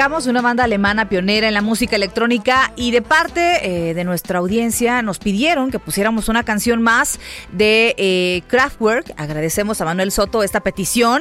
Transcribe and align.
Platicamos 0.00 0.24
de 0.24 0.30
una 0.30 0.40
banda 0.40 0.64
alemana 0.64 1.10
pionera 1.10 1.46
en 1.46 1.52
la 1.52 1.60
música 1.60 1.94
electrónica 1.94 2.72
y 2.74 2.90
de 2.90 3.02
parte 3.02 3.90
eh, 3.90 3.92
de 3.92 4.02
nuestra 4.04 4.38
audiencia 4.38 5.02
nos 5.02 5.18
pidieron 5.18 5.70
que 5.70 5.78
pusiéramos 5.78 6.30
una 6.30 6.42
canción 6.42 6.80
más 6.80 7.20
de 7.52 7.94
eh, 7.98 8.40
Kraftwerk. 8.46 9.12
Agradecemos 9.18 9.78
a 9.82 9.84
Manuel 9.84 10.10
Soto 10.10 10.42
esta 10.42 10.60
petición. 10.60 11.20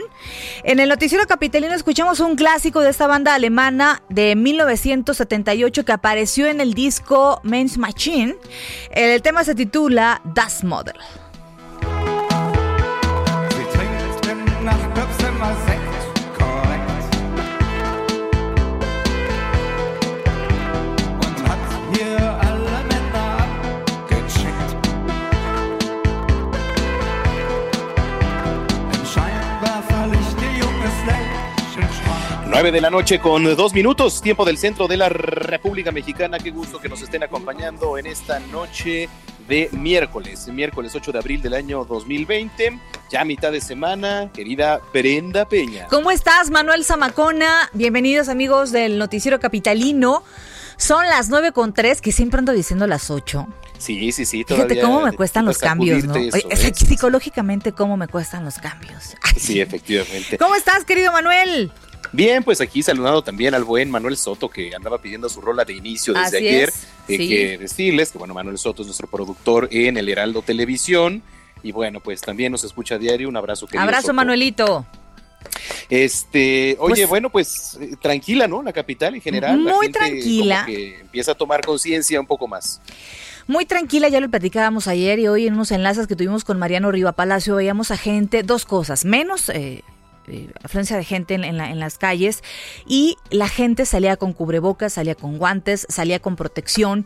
En 0.63 0.79
el 0.79 0.87
noticiero 0.87 1.27
capitalino 1.27 1.73
escuchamos 1.73 2.21
un 2.21 2.37
clásico 2.37 2.79
de 2.79 2.91
esta 2.91 3.05
banda 3.05 3.35
alemana 3.35 4.01
de 4.07 4.37
1978 4.37 5.83
que 5.83 5.91
apareció 5.91 6.47
en 6.47 6.61
el 6.61 6.73
disco 6.73 7.41
Men's 7.43 7.77
Machine. 7.77 8.37
El 8.91 9.21
tema 9.21 9.43
se 9.43 9.55
titula 9.55 10.21
Das 10.23 10.63
Model. 10.63 10.95
9 32.61 32.73
de 32.73 32.81
la 32.81 32.89
noche 32.89 33.19
con 33.19 33.45
dos 33.55 33.73
minutos, 33.73 34.21
tiempo 34.21 34.43
del 34.43 34.57
centro 34.57 34.89
de 34.89 34.97
la 34.97 35.07
República 35.07 35.93
Mexicana. 35.93 36.39
Qué 36.39 36.51
gusto 36.51 36.77
que 36.77 36.89
nos 36.89 37.01
estén 37.01 37.23
acompañando 37.23 37.97
en 37.97 38.05
esta 38.05 38.41
noche 38.41 39.07
de 39.47 39.69
miércoles, 39.71 40.45
miércoles 40.49 40.93
8 40.93 41.13
de 41.13 41.19
abril 41.19 41.41
del 41.41 41.53
año 41.53 41.85
2020, 41.85 42.77
ya 43.09 43.23
mitad 43.23 43.53
de 43.53 43.61
semana, 43.61 44.29
querida 44.33 44.81
Brenda 44.93 45.47
Peña. 45.47 45.87
¿Cómo 45.87 46.11
estás, 46.11 46.49
Manuel 46.51 46.83
Zamacona? 46.83 47.69
Bienvenidos, 47.71 48.27
amigos 48.27 48.73
del 48.73 48.97
Noticiero 48.97 49.39
Capitalino. 49.39 50.25
Son 50.75 51.05
las 51.05 51.29
9 51.29 51.53
con 51.53 51.73
3, 51.73 52.01
que 52.01 52.11
siempre 52.11 52.39
ando 52.39 52.51
diciendo 52.51 52.87
las 52.87 53.09
8. 53.09 53.47
Sí, 53.77 54.11
sí, 54.11 54.25
sí. 54.25 54.43
Fíjate 54.43 54.75
todavía 54.75 54.81
cómo 54.83 55.01
me 55.05 55.13
cuestan 55.13 55.45
los 55.45 55.59
cambios, 55.59 56.03
¿no? 56.03 56.13
Oye, 56.13 56.29
es 56.49 56.65
¿eh? 56.65 56.73
psicológicamente, 56.75 57.71
cómo 57.71 57.95
me 57.95 58.09
cuestan 58.09 58.43
los 58.43 58.57
cambios. 58.57 59.15
Ay, 59.21 59.39
Sí, 59.39 59.61
efectivamente. 59.61 60.37
¿Cómo 60.37 60.55
estás, 60.55 60.83
querido 60.83 61.13
Manuel? 61.13 61.71
Bien, 62.11 62.43
pues 62.43 62.59
aquí 62.61 62.81
saludando 62.81 63.21
también 63.23 63.53
al 63.53 63.63
buen 63.63 63.91
Manuel 63.91 64.17
Soto 64.17 64.49
que 64.49 64.73
andaba 64.75 64.99
pidiendo 65.01 65.29
su 65.29 65.41
rola 65.41 65.63
de 65.65 65.73
inicio 65.73 66.13
desde 66.13 66.37
Así 66.37 66.47
ayer. 66.47 66.69
Eh, 67.07 67.17
sí. 67.17 67.29
Que 67.29 67.57
decirles 67.57 68.11
que 68.11 68.17
bueno, 68.17 68.33
Manuel 68.33 68.57
Soto 68.57 68.81
es 68.81 68.87
nuestro 68.87 69.07
productor 69.07 69.67
en 69.71 69.97
el 69.97 70.09
Heraldo 70.09 70.41
Televisión. 70.41 71.21
Y 71.61 71.71
bueno, 71.71 71.99
pues 71.99 72.21
también 72.21 72.51
nos 72.51 72.63
escucha 72.63 72.95
a 72.95 72.97
diario. 72.97 73.29
Un 73.29 73.37
abrazo 73.37 73.67
querido 73.67 73.83
Abrazo, 73.83 74.01
Soto. 74.03 74.13
Manuelito. 74.15 74.85
Este, 75.89 76.75
oye, 76.79 76.95
Pues- 76.95 77.09
bueno, 77.09 77.29
pues 77.29 77.77
eh, 77.81 77.95
tranquila, 78.01 78.47
¿no? 78.47 78.61
La 78.61 78.73
capital 78.73 79.15
en 79.15 79.21
general. 79.21 79.63
la 79.63 79.73
Muy 79.73 79.85
gente 79.87 79.99
tranquila. 79.99 80.55
como 80.65 80.75
que 80.75 80.99
empieza 80.99 81.31
a 81.31 81.35
tomar 81.35 81.61
conciencia 81.65 82.19
un 82.19 82.27
poco 82.27 82.47
más. 82.47 82.81
Muy 83.47 83.65
tranquila, 83.65 84.09
ya 84.09 84.19
lo 84.19 84.29
platicábamos 84.29 84.87
ayer 84.87 85.17
y 85.19 85.27
hoy 85.27 85.47
en 85.47 85.53
unos 85.55 85.71
enlaces 85.71 86.05
que 86.05 86.15
tuvimos 86.15 86.43
con 86.43 86.59
Mariano 86.59 86.91
Riva 86.91 87.13
Palacio 87.13 87.55
veíamos 87.55 87.89
a 87.89 87.97
gente, 87.97 88.43
dos 88.43 88.65
cosas, 88.65 89.05
menos 89.05 89.49
eh, 89.49 89.81
eh, 90.29 90.49
afluencia 90.63 90.95
de 90.97 91.03
gente 91.03 91.33
en, 91.35 91.57
la- 91.57 91.69
en 91.69 91.79
las 91.79 91.97
calles 91.97 92.43
y 92.85 93.17
la 93.29 93.47
gente 93.47 93.85
salía 93.85 94.17
con 94.17 94.33
cubrebocas, 94.33 94.93
salía 94.93 95.15
con 95.15 95.37
guantes, 95.37 95.85
salía 95.89 96.19
con 96.19 96.35
protección, 96.35 97.05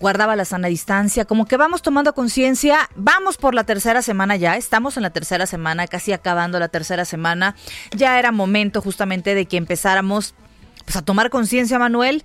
guardaba 0.00 0.36
la 0.36 0.44
sana 0.44 0.68
distancia, 0.68 1.24
como 1.24 1.46
que 1.46 1.56
vamos 1.56 1.82
tomando 1.82 2.14
conciencia, 2.14 2.90
vamos 2.96 3.36
por 3.36 3.54
la 3.54 3.64
tercera 3.64 4.02
semana 4.02 4.36
ya, 4.36 4.56
estamos 4.56 4.96
en 4.96 5.02
la 5.02 5.10
tercera 5.10 5.46
semana, 5.46 5.86
casi 5.86 6.12
acabando 6.12 6.58
la 6.58 6.68
tercera 6.68 7.04
semana, 7.04 7.56
ya 7.96 8.18
era 8.18 8.32
momento 8.32 8.80
justamente 8.80 9.34
de 9.34 9.46
que 9.46 9.56
empezáramos 9.56 10.34
pues 10.84 10.96
a 10.96 11.02
tomar 11.02 11.30
conciencia, 11.30 11.78
Manuel. 11.78 12.22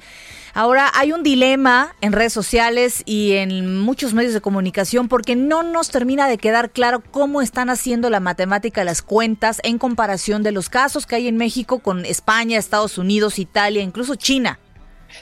Ahora 0.54 0.92
hay 0.96 1.12
un 1.12 1.22
dilema 1.22 1.96
en 2.02 2.14
redes 2.14 2.34
sociales 2.34 3.04
y 3.06 3.34
en 3.34 3.80
muchos 3.80 4.14
medios 4.14 4.34
de 4.34 4.42
comunicación 4.42 5.08
porque 5.08 5.36
no 5.36 5.62
nos 5.62 5.90
termina 5.90 6.28
de 6.28 6.40
quedar 6.40 6.72
claro 6.72 7.04
cómo 7.12 7.44
están 7.44 7.70
haciendo 7.70 8.10
la 8.10 8.20
matemática 8.20 8.84
las 8.84 9.04
cuentas 9.04 9.62
en 9.64 9.78
comparación 9.78 10.42
de 10.42 10.52
los 10.52 10.70
casos 10.70 11.06
que 11.06 11.16
hay 11.16 11.28
en 11.28 11.38
México 11.38 11.80
con 11.80 12.06
España, 12.06 12.58
Estados 12.58 12.98
Unidos, 12.98 13.38
Italia, 13.38 13.84
incluso 13.84 14.16
China. 14.16 14.60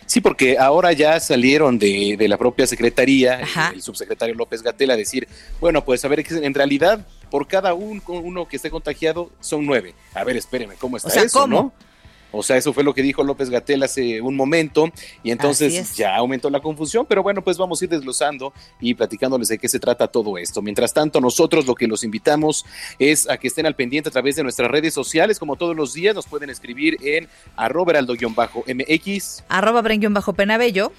Sí, 0.05 0.21
porque 0.21 0.57
ahora 0.57 0.93
ya 0.93 1.19
salieron 1.19 1.77
de, 1.79 2.15
de 2.17 2.27
la 2.27 2.37
propia 2.37 2.65
secretaría, 2.67 3.39
Ajá. 3.43 3.71
el 3.73 3.81
subsecretario 3.81 4.35
López 4.35 4.61
Gatel, 4.61 4.91
a 4.91 4.95
decir, 4.95 5.27
bueno, 5.59 5.83
pues 5.83 6.03
a 6.05 6.07
ver, 6.07 6.25
en 6.29 6.53
realidad, 6.53 7.05
por 7.29 7.47
cada 7.47 7.73
un, 7.73 8.01
uno 8.07 8.47
que 8.47 8.55
esté 8.55 8.69
contagiado, 8.69 9.31
son 9.39 9.65
nueve. 9.65 9.95
A 10.13 10.23
ver, 10.23 10.37
espérenme, 10.37 10.75
¿cómo 10.75 10.97
está 10.97 11.09
O 11.09 11.11
sea, 11.11 11.23
eso, 11.23 11.41
¿cómo? 11.41 11.55
no? 11.55 11.73
O 12.37 12.43
sea, 12.43 12.57
eso 12.57 12.73
fue 12.73 12.83
lo 12.83 12.93
que 12.93 13.01
dijo 13.01 13.23
López 13.23 13.49
Gatel 13.49 13.83
hace 13.83 14.21
un 14.21 14.35
momento 14.35 14.89
y 15.23 15.31
entonces 15.31 15.73
es. 15.73 15.95
ya 15.95 16.15
aumentó 16.15 16.49
la 16.49 16.59
confusión, 16.59 17.05
pero 17.07 17.23
bueno, 17.23 17.41
pues 17.41 17.57
vamos 17.57 17.81
a 17.81 17.85
ir 17.85 17.89
desglosando 17.89 18.53
y 18.81 18.93
platicándoles 18.93 19.47
de 19.47 19.57
qué 19.57 19.69
se 19.69 19.79
trata 19.79 20.07
todo 20.07 20.37
esto. 20.37 20.61
Mientras 20.61 20.93
tanto, 20.93 21.21
nosotros 21.21 21.65
lo 21.65 21.75
que 21.75 21.87
los 21.87 22.03
invitamos 22.03 22.65
es 22.99 23.29
a 23.29 23.37
que 23.37 23.47
estén 23.47 23.65
al 23.65 23.75
pendiente 23.75 24.09
a 24.09 24.11
través 24.11 24.35
de 24.35 24.43
nuestras 24.43 24.69
redes 24.69 24.93
sociales, 24.93 25.39
como 25.39 25.55
todos 25.55 25.75
los 25.75 25.93
días, 25.93 26.13
nos 26.13 26.25
pueden 26.27 26.49
escribir 26.49 26.97
en 27.01 27.27
arroba 27.55 27.93
heraldo-mx 27.93 29.43
Arroba 29.47 29.81
bajo 30.09 30.33
penabello. 30.33 30.91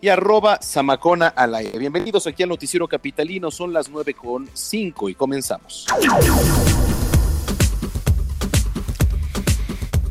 y 0.00 0.08
arroba 0.08 0.60
zamacona 0.62 1.28
al 1.28 1.54
aire. 1.56 1.78
Bienvenidos 1.78 2.26
aquí 2.26 2.42
al 2.44 2.48
Noticiero 2.48 2.86
Capitalino, 2.86 3.50
son 3.50 3.72
las 3.72 3.88
nueve 3.88 4.14
con 4.14 4.48
cinco 4.54 5.08
y 5.08 5.14
comenzamos. 5.14 5.86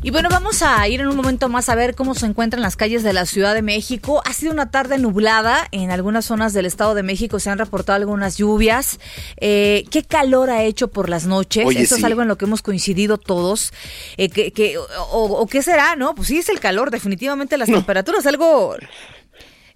Y 0.02 0.10
bueno, 0.10 0.30
vamos 0.30 0.62
a 0.62 0.88
ir 0.88 1.00
en 1.02 1.08
un 1.08 1.16
momento 1.16 1.50
más 1.50 1.68
a 1.68 1.74
ver 1.74 1.94
cómo 1.94 2.14
se 2.14 2.24
encuentran 2.24 2.62
las 2.62 2.74
calles 2.74 3.02
de 3.02 3.12
la 3.12 3.26
Ciudad 3.26 3.52
de 3.52 3.60
México. 3.60 4.22
Ha 4.24 4.32
sido 4.32 4.50
una 4.50 4.70
tarde 4.70 4.96
nublada. 4.96 5.68
En 5.72 5.90
algunas 5.90 6.24
zonas 6.24 6.54
del 6.54 6.64
Estado 6.64 6.94
de 6.94 7.02
México 7.02 7.38
se 7.38 7.50
han 7.50 7.58
reportado 7.58 7.96
algunas 7.96 8.38
lluvias. 8.38 8.98
Eh, 9.36 9.84
¿Qué 9.90 10.02
calor 10.02 10.48
ha 10.48 10.62
hecho 10.62 10.88
por 10.88 11.10
las 11.10 11.26
noches? 11.26 11.66
Oye, 11.66 11.82
Eso 11.82 11.96
sí. 11.96 12.00
es 12.00 12.04
algo 12.06 12.22
en 12.22 12.28
lo 12.28 12.38
que 12.38 12.46
hemos 12.46 12.62
coincidido 12.62 13.18
todos. 13.18 13.74
Eh, 14.16 14.30
que, 14.30 14.52
que- 14.52 14.78
o, 14.78 14.86
o 15.10 15.46
qué 15.46 15.60
será, 15.62 15.96
no? 15.96 16.14
Pues 16.14 16.28
sí, 16.28 16.38
es 16.38 16.48
el 16.48 16.60
calor, 16.60 16.90
definitivamente 16.90 17.58
las 17.58 17.68
temperaturas. 17.68 18.24
Algo... 18.24 18.76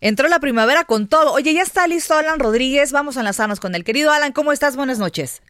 Entró 0.00 0.28
la 0.28 0.38
primavera 0.38 0.84
con 0.84 1.06
todo. 1.06 1.32
Oye, 1.32 1.52
ya 1.52 1.62
está 1.62 1.86
listo 1.86 2.14
Alan 2.14 2.38
Rodríguez. 2.38 2.92
Vamos 2.92 3.16
a 3.18 3.20
enlazarnos 3.20 3.60
con 3.60 3.74
el 3.74 3.84
querido 3.84 4.10
Alan. 4.10 4.32
¿Cómo 4.32 4.52
estás? 4.52 4.74
Buenas 4.76 4.98
noches. 4.98 5.42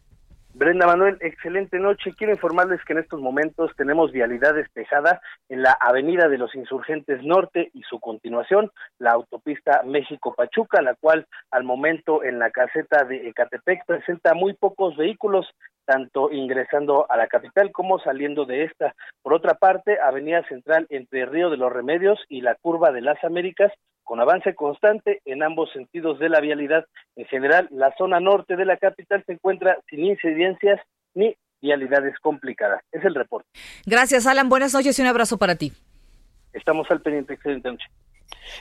Brenda 0.57 0.87
Manuel, 0.87 1.17
excelente 1.19 1.79
noche. 1.79 2.13
Quiero 2.17 2.31
informarles 2.31 2.79
que 2.85 2.93
en 2.93 2.99
estos 2.99 3.19
momentos 3.19 3.71
tenemos 3.75 4.13
vialidad 4.13 4.53
despejada 4.53 5.19
en 5.49 5.61
la 5.61 5.73
Avenida 5.81 6.29
de 6.29 6.37
los 6.37 6.55
Insurgentes 6.55 7.21
Norte 7.23 7.71
y 7.73 7.81
su 7.81 7.99
continuación, 7.99 8.71
la 8.97 9.11
autopista 9.11 9.81
México-Pachuca, 9.83 10.81
la 10.81 10.95
cual 10.95 11.27
al 11.51 11.65
momento 11.65 12.23
en 12.23 12.39
la 12.39 12.51
caseta 12.51 13.03
de 13.03 13.27
Ecatepec 13.27 13.85
presenta 13.85 14.33
muy 14.33 14.53
pocos 14.53 14.95
vehículos, 14.95 15.45
tanto 15.83 16.31
ingresando 16.31 17.05
a 17.11 17.17
la 17.17 17.27
capital 17.27 17.73
como 17.73 17.99
saliendo 17.99 18.45
de 18.45 18.63
esta. 18.63 18.95
Por 19.23 19.33
otra 19.33 19.55
parte, 19.55 19.99
Avenida 19.99 20.41
Central 20.47 20.87
entre 20.89 21.25
Río 21.25 21.49
de 21.49 21.57
los 21.57 21.73
Remedios 21.73 22.17
y 22.29 22.39
la 22.39 22.55
Curva 22.55 22.93
de 22.93 23.01
las 23.01 23.21
Américas 23.25 23.73
con 24.05 24.21
avance 24.21 24.55
constante 24.55 25.21
en 25.25 25.43
ambos 25.43 25.69
sentidos 25.73 26.19
de 26.19 26.29
la 26.29 26.39
vialidad. 26.39 26.85
En 27.17 27.25
general, 27.25 27.67
la 27.71 27.93
zona 27.97 28.21
norte 28.21 28.55
de 28.55 28.65
la 28.65 28.77
capital 28.77 29.23
se 29.25 29.33
encuentra 29.33 29.77
sin 29.89 30.05
incidencias 30.05 30.79
ni 31.13 31.35
vialidades 31.61 32.17
complicadas. 32.19 32.81
Es 32.91 33.03
el 33.03 33.15
reporte. 33.15 33.49
Gracias, 33.85 34.27
Alan. 34.27 34.47
Buenas 34.47 34.73
noches 34.73 34.97
y 34.97 35.01
un 35.01 35.07
abrazo 35.07 35.37
para 35.37 35.55
ti. 35.55 35.73
Estamos 36.53 36.89
al 36.91 37.01
pendiente. 37.01 37.33
Excelente 37.33 37.69
noche. 37.69 37.87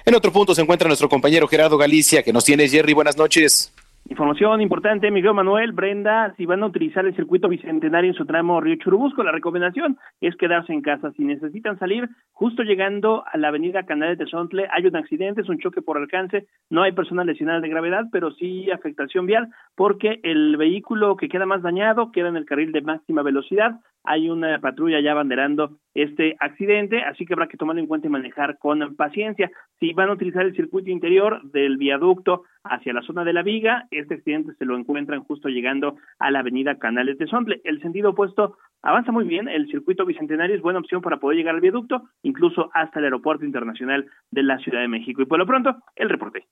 En 0.07 0.15
otro 0.15 0.33
punto 0.33 0.55
se 0.55 0.63
encuentra 0.63 0.89
nuestro 0.89 1.09
compañero 1.09 1.47
Gerardo 1.47 1.77
Galicia, 1.77 2.23
que 2.23 2.33
nos 2.33 2.45
tiene 2.45 2.69
Jerry. 2.69 2.95
Buenas 2.95 3.17
noches. 3.17 3.74
Información 4.07 4.61
importante, 4.61 5.11
Miguel 5.11 5.33
Manuel, 5.33 5.73
Brenda, 5.73 6.35
si 6.37 6.45
van 6.45 6.63
a 6.63 6.67
utilizar 6.67 7.07
el 7.07 7.17
circuito 7.17 7.49
bicentenario 7.49 8.11
en 8.11 8.17
su 8.17 8.27
tramo 8.27 8.61
Río 8.61 8.77
Churubusco, 8.77 9.23
la 9.23 9.33
recomendación 9.33 9.97
es 10.21 10.37
quedarse 10.37 10.75
en 10.75 10.83
casa. 10.83 11.11
Si 11.13 11.25
necesitan 11.25 11.79
salir, 11.79 12.11
justo 12.33 12.63
llegando 12.63 13.25
a 13.27 13.39
la 13.39 13.49
avenida 13.49 13.87
Canal 13.87 14.11
de 14.11 14.23
Tezontle, 14.23 14.69
hay 14.71 14.85
un 14.85 14.97
accidente, 14.97 15.41
es 15.41 15.49
un 15.49 15.59
choque 15.59 15.81
por 15.81 15.97
alcance, 15.97 16.47
no 16.69 16.83
hay 16.83 16.93
personas 16.93 17.25
lesionadas 17.25 17.63
de 17.63 17.71
gravedad, 17.71 18.05
pero 18.13 18.31
sí 18.33 18.71
afectación 18.71 19.25
vial, 19.25 19.49
porque 19.75 20.21
el 20.23 20.59
vehículo 20.59 21.17
que 21.17 21.31
queda 21.31 21.47
más 21.47 21.63
dañado 21.63 22.13
queda 22.13 22.29
en 22.29 22.37
el 22.37 22.45
carril 22.45 22.73
de 22.73 22.83
máxima 22.83 23.23
velocidad, 23.23 23.81
hay 24.05 24.29
una 24.29 24.61
patrulla 24.61 25.01
ya 25.01 25.13
abanderando 25.13 25.79
este 25.95 26.37
accidente, 26.39 27.03
así 27.03 27.25
que 27.25 27.33
habrá 27.33 27.49
que 27.49 27.57
tomarlo 27.57 27.81
en 27.81 27.89
cuenta 27.89 28.07
y 28.07 28.11
manejar 28.11 28.59
con 28.59 28.95
paciencia. 28.97 29.51
Si 29.81 29.93
van 29.95 30.11
a 30.11 30.13
utilizar 30.13 30.43
el 30.45 30.55
circuito 30.55 30.91
interior 30.91 31.41
del 31.51 31.79
viaducto 31.79 32.43
hacia 32.65 32.93
la 32.93 33.03
zona 33.03 33.25
de 33.25 33.33
la 33.33 33.43
viga, 33.43 33.87
este 33.91 34.15
accidente 34.15 34.53
se 34.59 34.67
lo 34.67 34.77
encuentran 34.77 35.25
justo 35.25 35.49
llegando 35.49 35.97
a 36.19 36.31
la 36.31 36.41
avenida 36.41 36.79
Canales 36.79 37.17
de 37.17 37.27
Sontle. 37.27 37.63
El 37.65 37.81
sentido 37.81 38.11
opuesto 38.11 38.59
avanza 38.83 39.11
muy 39.11 39.25
bien, 39.25 39.49
el 39.49 39.69
circuito 39.69 40.05
bicentenario 40.05 40.55
es 40.55 40.63
buena 40.63 40.81
opción 40.81 41.01
para 41.01 41.19
poder 41.19 41.39
llegar 41.39 41.55
al 41.55 41.63
viaducto, 41.63 42.03
incluso 42.23 42.71
hasta 42.75 42.99
el 42.99 43.07
aeropuerto 43.07 43.47
internacional 43.47 44.07
de 44.31 44.43
la 44.43 44.59
Ciudad 44.59 44.81
de 44.81 44.89
México. 44.89 45.23
Y 45.23 45.27
por 45.27 45.39
lo 45.39 45.47
pronto, 45.47 45.77
el 45.97 46.11
reporte. 46.11 46.47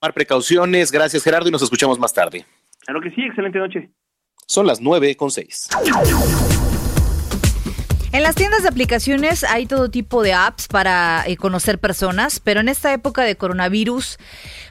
Tomar 0.00 0.14
precauciones, 0.14 0.90
gracias 0.90 1.22
Gerardo 1.22 1.48
y 1.48 1.52
nos 1.52 1.62
escuchamos 1.62 1.98
más 1.98 2.14
tarde. 2.14 2.46
Claro 2.86 3.02
que 3.02 3.10
sí, 3.10 3.20
excelente 3.20 3.58
noche. 3.58 3.90
Son 4.46 4.66
las 4.66 4.80
nueve 4.80 5.16
con 5.16 5.30
seis. 5.30 5.68
En 8.12 8.24
las 8.24 8.34
tiendas 8.34 8.62
de 8.64 8.68
aplicaciones 8.68 9.44
hay 9.44 9.66
todo 9.66 9.88
tipo 9.88 10.24
de 10.24 10.32
apps 10.32 10.66
para 10.66 11.22
eh, 11.28 11.36
conocer 11.36 11.78
personas, 11.78 12.40
pero 12.40 12.58
en 12.58 12.68
esta 12.68 12.92
época 12.92 13.22
de 13.22 13.36
coronavirus, 13.36 14.18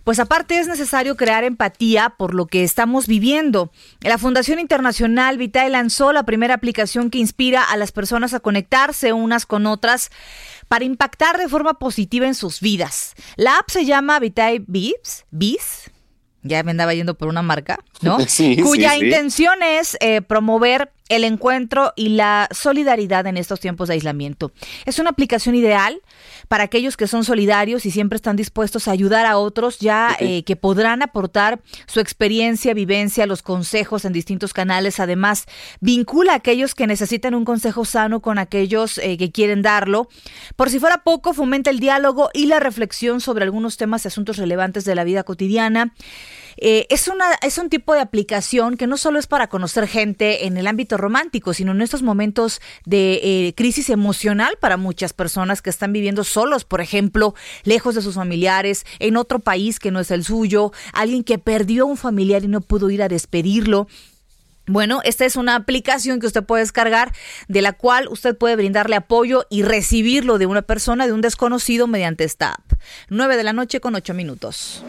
pues 0.03 0.19
aparte 0.19 0.59
es 0.59 0.67
necesario 0.67 1.15
crear 1.15 1.45
empatía 1.45 2.15
por 2.17 2.33
lo 2.33 2.47
que 2.47 2.65
estamos 2.65 3.07
viviendo. 3.07 3.71
La 4.01 4.17
Fundación 4.17 4.59
Internacional 4.59 5.37
Vitae 5.37 5.69
lanzó 5.69 6.11
la 6.11 6.23
primera 6.23 6.53
aplicación 6.53 7.09
que 7.09 7.19
inspira 7.19 7.63
a 7.63 7.77
las 7.77 7.93
personas 7.93 8.33
a 8.33 8.41
conectarse 8.41 9.13
unas 9.13 9.45
con 9.45 9.67
otras 9.67 10.09
para 10.67 10.83
impactar 10.83 11.37
de 11.37 11.47
forma 11.47 11.75
positiva 11.75 12.27
en 12.27 12.35
sus 12.35 12.59
vidas. 12.59 13.13
La 13.37 13.55
app 13.57 13.69
se 13.69 13.85
llama 13.85 14.19
Vitae 14.19 14.61
Beats, 14.67 15.25
Beats, 15.31 15.89
ya 16.43 16.61
me 16.63 16.71
andaba 16.71 16.93
yendo 16.93 17.17
por 17.17 17.29
una 17.29 17.41
marca, 17.41 17.79
¿no? 18.01 18.19
Sí, 18.27 18.55
sí, 18.55 18.61
Cuya 18.61 18.91
sí. 18.91 19.05
intención 19.05 19.61
es 19.63 19.97
eh, 19.99 20.21
promover 20.21 20.91
el 21.09 21.23
encuentro 21.23 21.91
y 21.95 22.09
la 22.09 22.47
solidaridad 22.51 23.25
en 23.25 23.35
estos 23.35 23.59
tiempos 23.59 23.87
de 23.87 23.95
aislamiento. 23.95 24.51
Es 24.85 24.99
una 24.99 25.09
aplicación 25.09 25.55
ideal 25.55 26.01
para 26.47 26.63
aquellos 26.63 26.97
que 26.97 27.07
son 27.07 27.25
solidarios 27.25 27.85
y 27.87 27.91
siempre 27.91 28.15
están 28.15 28.35
dispuestos 28.35 28.87
a 28.87 28.91
ayudar 28.91 29.25
a 29.25 29.37
otros, 29.37 29.79
ya 29.79 30.15
eh, 30.19 30.43
que 30.43 30.55
podrán 30.55 31.01
aportar 31.01 31.61
su 31.87 31.99
experiencia, 31.99 32.75
vivencia, 32.75 33.25
los 33.25 33.41
consejos 33.41 34.05
en 34.05 34.13
distintos 34.13 34.53
canales. 34.53 34.99
Además, 34.99 35.45
vincula 35.81 36.33
a 36.33 36.35
aquellos 36.35 36.75
que 36.75 36.87
necesitan 36.87 37.33
un 37.33 37.43
consejo 37.43 37.85
sano 37.85 38.21
con 38.21 38.37
aquellos 38.37 38.99
eh, 38.99 39.17
que 39.17 39.31
quieren 39.31 39.63
darlo. 39.63 40.09
Por 40.55 40.69
si 40.69 40.79
fuera 40.79 40.99
poco, 41.03 41.33
fomenta 41.33 41.71
el 41.71 41.79
diálogo 41.79 42.29
y 42.33 42.45
la 42.45 42.59
reflexión 42.59 43.19
sobre 43.19 43.43
algunos 43.45 43.77
temas 43.77 44.05
y 44.05 44.09
asuntos 44.09 44.37
relevantes 44.37 44.85
de 44.85 44.93
la 44.93 45.03
vida 45.03 45.23
cotidiana. 45.23 45.93
Eh, 46.61 46.87
es, 46.89 47.07
una, 47.07 47.25
es 47.41 47.57
un 47.57 47.69
tipo 47.69 47.93
de 47.93 48.01
aplicación 48.01 48.75
que 48.75 48.85
no 48.85 48.97
solo 48.97 49.17
es 49.17 49.27
para 49.27 49.47
conocer 49.47 49.87
gente 49.87 50.45
en 50.45 50.57
el 50.57 50.67
ámbito 50.67 50.97
romántico, 50.97 51.53
sino 51.53 51.71
en 51.71 51.81
estos 51.81 52.03
momentos 52.03 52.59
de 52.85 53.19
eh, 53.23 53.53
crisis 53.55 53.89
emocional 53.89 54.57
para 54.59 54.75
muchas 54.75 55.13
personas 55.13 55.61
que 55.61 55.69
están 55.69 55.93
viviendo 55.93 56.25
solos, 56.25 56.65
por 56.65 56.81
ejemplo, 56.81 57.33
lejos 57.63 57.95
de 57.95 58.01
sus 58.01 58.15
familiares, 58.15 58.85
en 58.99 59.15
otro 59.15 59.39
país 59.39 59.79
que 59.79 59.91
no 59.91 60.01
es 60.01 60.11
el 60.11 60.25
suyo, 60.25 60.73
alguien 60.91 61.23
que 61.23 61.37
perdió 61.37 61.85
un 61.85 61.95
familiar 61.95 62.43
y 62.43 62.49
no 62.49 62.59
pudo 62.59 62.89
ir 62.89 63.03
a 63.03 63.07
despedirlo. 63.07 63.87
Bueno, 64.67 64.99
esta 65.03 65.25
es 65.25 65.35
una 65.35 65.55
aplicación 65.55 66.19
que 66.19 66.27
usted 66.27 66.43
puede 66.43 66.61
descargar, 66.61 67.13
de 67.47 67.61
la 67.61 67.73
cual 67.73 68.07
usted 68.09 68.37
puede 68.37 68.55
brindarle 68.55 68.97
apoyo 68.97 69.47
y 69.49 69.63
recibirlo 69.63 70.37
de 70.37 70.45
una 70.45 70.61
persona, 70.61 71.07
de 71.07 71.13
un 71.13 71.21
desconocido, 71.21 71.87
mediante 71.87 72.25
esta 72.25 72.51
app. 72.51 72.73
9 73.09 73.37
de 73.37 73.43
la 73.43 73.53
noche 73.53 73.79
con 73.79 73.95
8 73.95 74.13
minutos. 74.13 74.83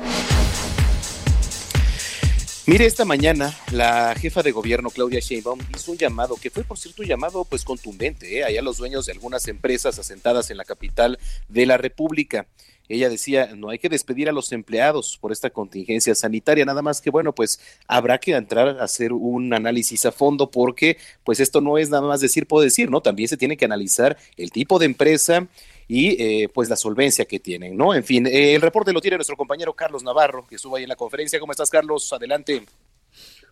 Mire, 2.71 2.87
esta 2.87 3.05
mañana 3.05 3.53
la 3.73 4.15
jefa 4.15 4.45
de 4.45 4.53
gobierno 4.53 4.91
Claudia 4.91 5.19
Sheinbaum 5.19 5.59
hizo 5.75 5.91
un 5.91 5.99
llamado 5.99 6.37
que 6.37 6.51
fue, 6.51 6.63
por 6.63 6.79
cierto, 6.79 7.03
un 7.03 7.09
llamado 7.09 7.45
pues 7.45 7.65
contundente, 7.65 8.39
¿eh? 8.39 8.45
allá 8.45 8.63
los 8.63 8.77
dueños 8.77 9.07
de 9.07 9.13
algunas 9.13 9.49
empresas 9.49 9.99
asentadas 9.99 10.53
en 10.53 10.57
la 10.57 10.65
capital 10.65 11.19
de 11.49 11.67
la 11.67 11.79
República. 11.79 12.47
Ella 12.89 13.09
decía, 13.09 13.57
no 13.57 13.71
hay 13.71 13.81
que 13.81 13.89
despedir 13.89 14.29
a 14.29 14.33
los 14.33 14.53
empleados 14.53 15.19
por 15.21 15.33
esta 15.33 15.51
contingencia 15.51 16.15
sanitaria, 16.15 16.65
nada 16.65 16.81
más 16.81 17.01
que 17.01 17.11
bueno, 17.11 17.35
pues 17.35 17.59
habrá 17.89 18.19
que 18.19 18.37
entrar 18.37 18.69
a 18.69 18.85
hacer 18.85 19.13
un 19.13 19.53
análisis 19.53 20.07
a 20.07 20.13
fondo 20.13 20.53
porque 20.53 20.97
pues 21.25 21.41
esto 21.41 21.61
no 21.61 21.77
es 21.77 21.91
nada 21.91 22.07
más 22.07 22.21
decir 22.21 22.47
puedo 22.47 22.63
decir, 22.63 22.89
¿no? 22.89 23.01
También 23.01 23.29
se 23.29 23.37
tiene 23.37 23.57
que 23.57 23.65
analizar 23.65 24.17
el 24.37 24.53
tipo 24.53 24.79
de 24.79 24.87
empresa 24.87 25.49
y 25.93 26.45
eh, 26.45 26.49
pues 26.55 26.71
la 26.71 26.77
solvencia 26.77 27.25
que 27.25 27.41
tienen, 27.41 27.77
¿no? 27.77 27.93
En 27.93 28.05
fin, 28.05 28.25
eh, 28.25 28.55
el 28.55 28.63
reporte 28.63 28.93
lo 28.93 29.01
tiene 29.01 29.17
nuestro 29.17 29.37
compañero 29.37 29.73
Carlos 29.73 30.05
Navarro, 30.05 30.47
que 30.49 30.55
estuvo 30.55 30.77
ahí 30.77 30.85
en 30.85 30.89
la 30.89 30.95
conferencia. 30.95 31.41
¿Cómo 31.41 31.51
estás, 31.51 31.69
Carlos? 31.69 32.13
Adelante. 32.13 32.63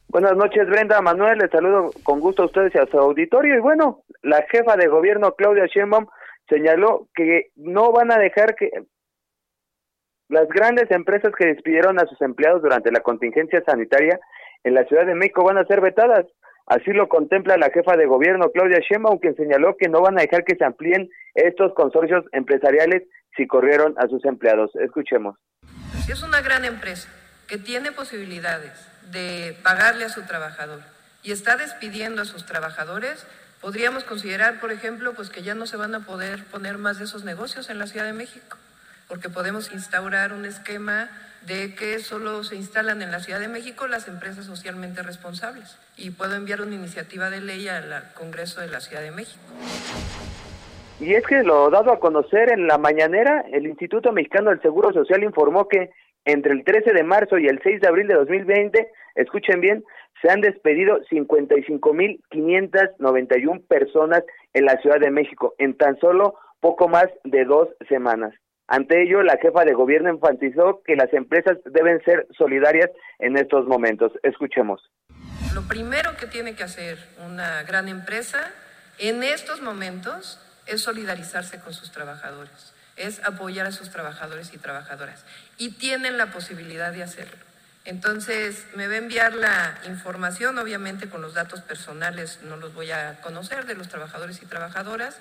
Buenas 0.07 0.37
noches, 0.37 0.69
Brenda 0.69 1.01
Manuel. 1.01 1.39
Les 1.39 1.51
saludo 1.51 1.91
con 2.05 2.21
gusto 2.21 2.45
a 2.45 2.47
ustedes 2.47 2.73
y 2.77 2.79
a 2.79 2.87
su 2.87 2.97
auditorio. 2.97 3.57
Y 3.57 3.59
bueno, 3.59 4.05
la 4.23 4.47
jefa 4.53 4.77
de 4.77 4.87
gobierno, 4.87 5.35
Claudia 5.35 5.67
Sheinbaum, 5.67 6.07
señaló 6.49 7.09
que 7.13 7.51
no 7.57 7.91
van 7.91 8.13
a 8.13 8.19
dejar 8.19 8.55
que 8.55 8.71
las 10.29 10.47
grandes 10.47 10.89
empresas 10.93 11.33
que 11.37 11.49
despidieron 11.49 11.99
a 11.99 12.07
sus 12.07 12.21
empleados 12.21 12.63
durante 12.63 12.93
la 12.93 13.01
contingencia 13.01 13.65
sanitaria 13.67 14.21
en 14.63 14.75
la 14.75 14.85
Ciudad 14.85 15.07
de 15.07 15.17
México 15.17 15.43
van 15.43 15.59
a 15.59 15.67
ser 15.67 15.81
vetadas. 15.81 16.25
Así 16.69 16.93
lo 16.93 17.09
contempla 17.09 17.57
la 17.57 17.71
jefa 17.71 17.97
de 17.97 18.05
gobierno, 18.05 18.51
Claudia 18.51 18.81
Sheinbaum, 18.81 19.19
quien 19.19 19.35
señaló 19.37 19.77
que 19.79 19.89
no 19.89 20.03
van 20.03 20.19
a 20.19 20.23
dejar 20.23 20.45
que 20.45 20.55
se 20.55 20.65
amplíen 20.65 21.09
estos 21.35 21.73
consorcios 21.73 22.27
empresariales 22.33 23.05
si 23.37 23.47
corrieron 23.47 23.95
a 23.97 24.07
sus 24.07 24.23
empleados. 24.27 24.71
Escuchemos. 24.77 25.39
Si 26.05 26.13
es 26.13 26.23
una 26.23 26.43
gran 26.43 26.67
empresa 26.67 27.09
que 27.47 27.57
tiene 27.57 27.91
posibilidades 27.91 28.87
de 29.11 29.57
pagarle 29.63 30.05
a 30.05 30.09
su 30.11 30.27
trabajador 30.27 30.81
y 31.23 31.33
está 31.33 31.57
despidiendo 31.57 32.21
a 32.21 32.27
sus 32.27 32.45
trabajadores, 32.45 33.27
podríamos 33.63 34.05
considerar, 34.05 34.61
por 34.61 34.71
ejemplo, 34.71 35.15
pues 35.15 35.31
que 35.31 35.43
ya 35.43 35.55
no 35.55 35.65
se 35.65 35.79
van 35.79 35.95
a 35.95 36.01
poder 36.01 36.45
poner 36.51 36.77
más 36.77 36.99
de 36.99 37.05
esos 37.05 37.25
negocios 37.25 37.71
en 37.71 37.79
la 37.79 37.87
Ciudad 37.87 38.05
de 38.05 38.13
México, 38.13 38.59
porque 39.09 39.31
podemos 39.31 39.73
instaurar 39.73 40.35
un 40.35 40.45
esquema 40.45 41.09
de 41.47 41.75
que 41.75 41.99
solo 41.99 42.45
se 42.45 42.57
instalan 42.57 43.03
en 43.03 43.11
la 43.11 43.21
Ciudad 43.21 43.41
de 43.41 43.49
México 43.49 43.87
las 43.87 44.09
empresas 44.09 44.47
socialmente 44.47 45.03
responsables. 45.03 45.79
Y 45.97 46.11
puedo 46.11 46.35
enviar 46.35 46.63
una 46.63 46.75
iniciativa 46.75 47.31
de 47.31 47.41
ley 47.41 47.69
al 47.69 48.13
Congreso 48.15 48.61
de 48.61 48.69
la 48.69 48.81
Ciudad 48.81 49.03
de 49.03 49.11
México. 49.11 49.41
Y 51.01 51.15
es 51.15 51.25
que 51.27 51.43
lo 51.45 51.71
dado 51.71 51.93
a 51.93 52.01
conocer 52.01 52.51
en 52.51 52.67
la 52.67 52.77
mañanera, 52.77 53.45
el 53.53 53.67
Instituto 53.67 54.13
Mexicano 54.13 54.51
del 54.51 54.61
Seguro 54.61 54.93
Social 54.93 55.23
informó 55.23 55.69
que 55.69 55.91
entre 56.25 56.53
el 56.53 56.65
13 56.65 56.93
de 56.93 57.05
marzo 57.05 57.39
y 57.39 57.47
el 57.47 57.61
6 57.63 57.81
de 57.81 57.89
abril 57.89 58.09
de 58.09 58.15
2020, 58.15 58.91
escuchen 59.15 59.61
bien, 59.61 59.85
se 60.21 60.29
han 60.31 60.41
despedido 60.41 60.99
55.591 61.11 63.67
personas 63.67 64.25
en 64.53 64.65
la 64.65 64.81
Ciudad 64.81 64.99
de 65.01 65.11
México 65.11 65.55
en 65.59 65.77
tan 65.77 65.99
solo 66.01 66.37
poco 66.61 66.89
más 66.89 67.07
de 67.25 67.45
dos 67.45 67.69
semanas. 67.89 68.35
Ante 68.69 69.03
ello, 69.03 69.23
la 69.23 69.39
jefa 69.39 69.65
de 69.65 69.73
gobierno 69.73 70.11
enfatizó 70.11 70.83
que 70.85 70.95
las 70.95 71.13
empresas 71.15 71.57
deben 71.65 72.03
ser 72.05 72.29
solidarias 72.37 72.91
en 73.19 73.39
estos 73.39 73.67
momentos. 73.67 74.13
Escuchemos. 74.23 74.91
Lo 75.55 75.63
primero 75.67 76.17
que 76.17 76.27
tiene 76.27 76.55
que 76.55 76.63
hacer 76.63 76.99
una 77.27 77.63
gran 77.63 77.89
empresa 77.89 78.53
en 78.99 79.23
estos 79.23 79.63
momentos 79.63 80.39
es 80.67 80.83
solidarizarse 80.83 81.59
con 81.61 81.73
sus 81.73 81.93
trabajadores, 81.93 82.75
es 82.97 83.25
apoyar 83.25 83.67
a 83.67 83.73
sus 83.73 83.91
trabajadores 83.91 84.53
y 84.53 84.59
trabajadoras. 84.59 85.25
Y 85.57 85.73
tienen 85.79 86.19
la 86.19 86.27
posibilidad 86.27 86.93
de 86.93 87.03
hacerlo. 87.03 87.49
Entonces, 87.87 88.67
me 88.77 88.87
va 88.87 88.95
a 88.95 88.99
enviar 88.99 89.35
la 89.35 89.79
información, 89.87 90.59
obviamente 90.59 91.09
con 91.09 91.23
los 91.23 91.33
datos 91.33 91.63
personales 91.63 92.41
no 92.43 92.59
los 92.59 92.75
voy 92.75 92.91
a 92.91 93.19
conocer 93.23 93.65
de 93.65 93.77
los 93.77 93.89
trabajadores 93.89 94.43
y 94.43 94.47
trabajadoras, 94.47 95.19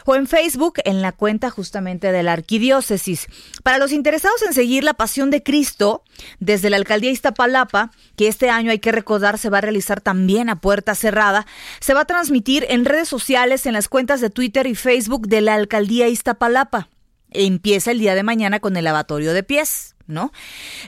o 0.05 0.15
en 0.15 0.27
Facebook 0.27 0.75
en 0.86 1.01
la 1.01 1.12
cuenta 1.12 1.50
justamente 1.50 2.12
de 2.12 2.21
la 2.21 2.33
arquidiócesis. 2.33 3.25
Para 3.63 3.79
los 3.79 3.91
interesados 3.91 4.43
en 4.43 4.53
seguir 4.53 4.83
la 4.83 4.93
pasión 4.93 5.31
de 5.31 5.41
Cristo, 5.41 6.03
desde 6.39 6.69
la 6.69 6.77
alcaldía 6.77 7.10
Iztapalapa, 7.10 7.89
que 8.15 8.27
este 8.27 8.51
año 8.51 8.69
hay 8.69 8.77
que 8.77 8.91
recordar 8.91 9.39
se 9.39 9.50
va 9.50 9.57
a 9.57 9.62
realizar 9.62 10.00
también 10.00 10.48
a 10.48 10.62
puerta 10.62 10.93
cerrada, 10.93 11.48
se 11.79 11.95
va 11.95 12.01
a 12.01 12.05
transmitir 12.05 12.67
en 12.69 12.86
redes 12.86 13.10
sociales 13.10 13.65
en 13.65 13.74
las 13.74 13.89
cuentas 13.89 14.21
de 14.21 14.29
Twitter 14.29 14.67
y 14.67 14.75
Facebook 14.75 15.27
de 15.27 15.41
la 15.41 15.55
alcaldía 15.55 16.07
Iztapalapa. 16.07 16.89
Empieza 17.31 17.89
el 17.89 17.98
día 17.98 18.13
de 18.13 18.21
mañana 18.21 18.60
con 18.60 18.77
el 18.77 18.83
lavatorio 18.83 19.33
de 19.33 19.41
pies, 19.41 19.95
¿no? 20.05 20.31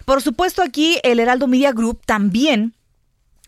Por 0.05 0.21
supuesto, 0.21 0.61
aquí 0.61 0.99
el 1.01 1.19
Heraldo 1.19 1.47
Media 1.47 1.71
Group 1.71 2.01
también 2.05 2.75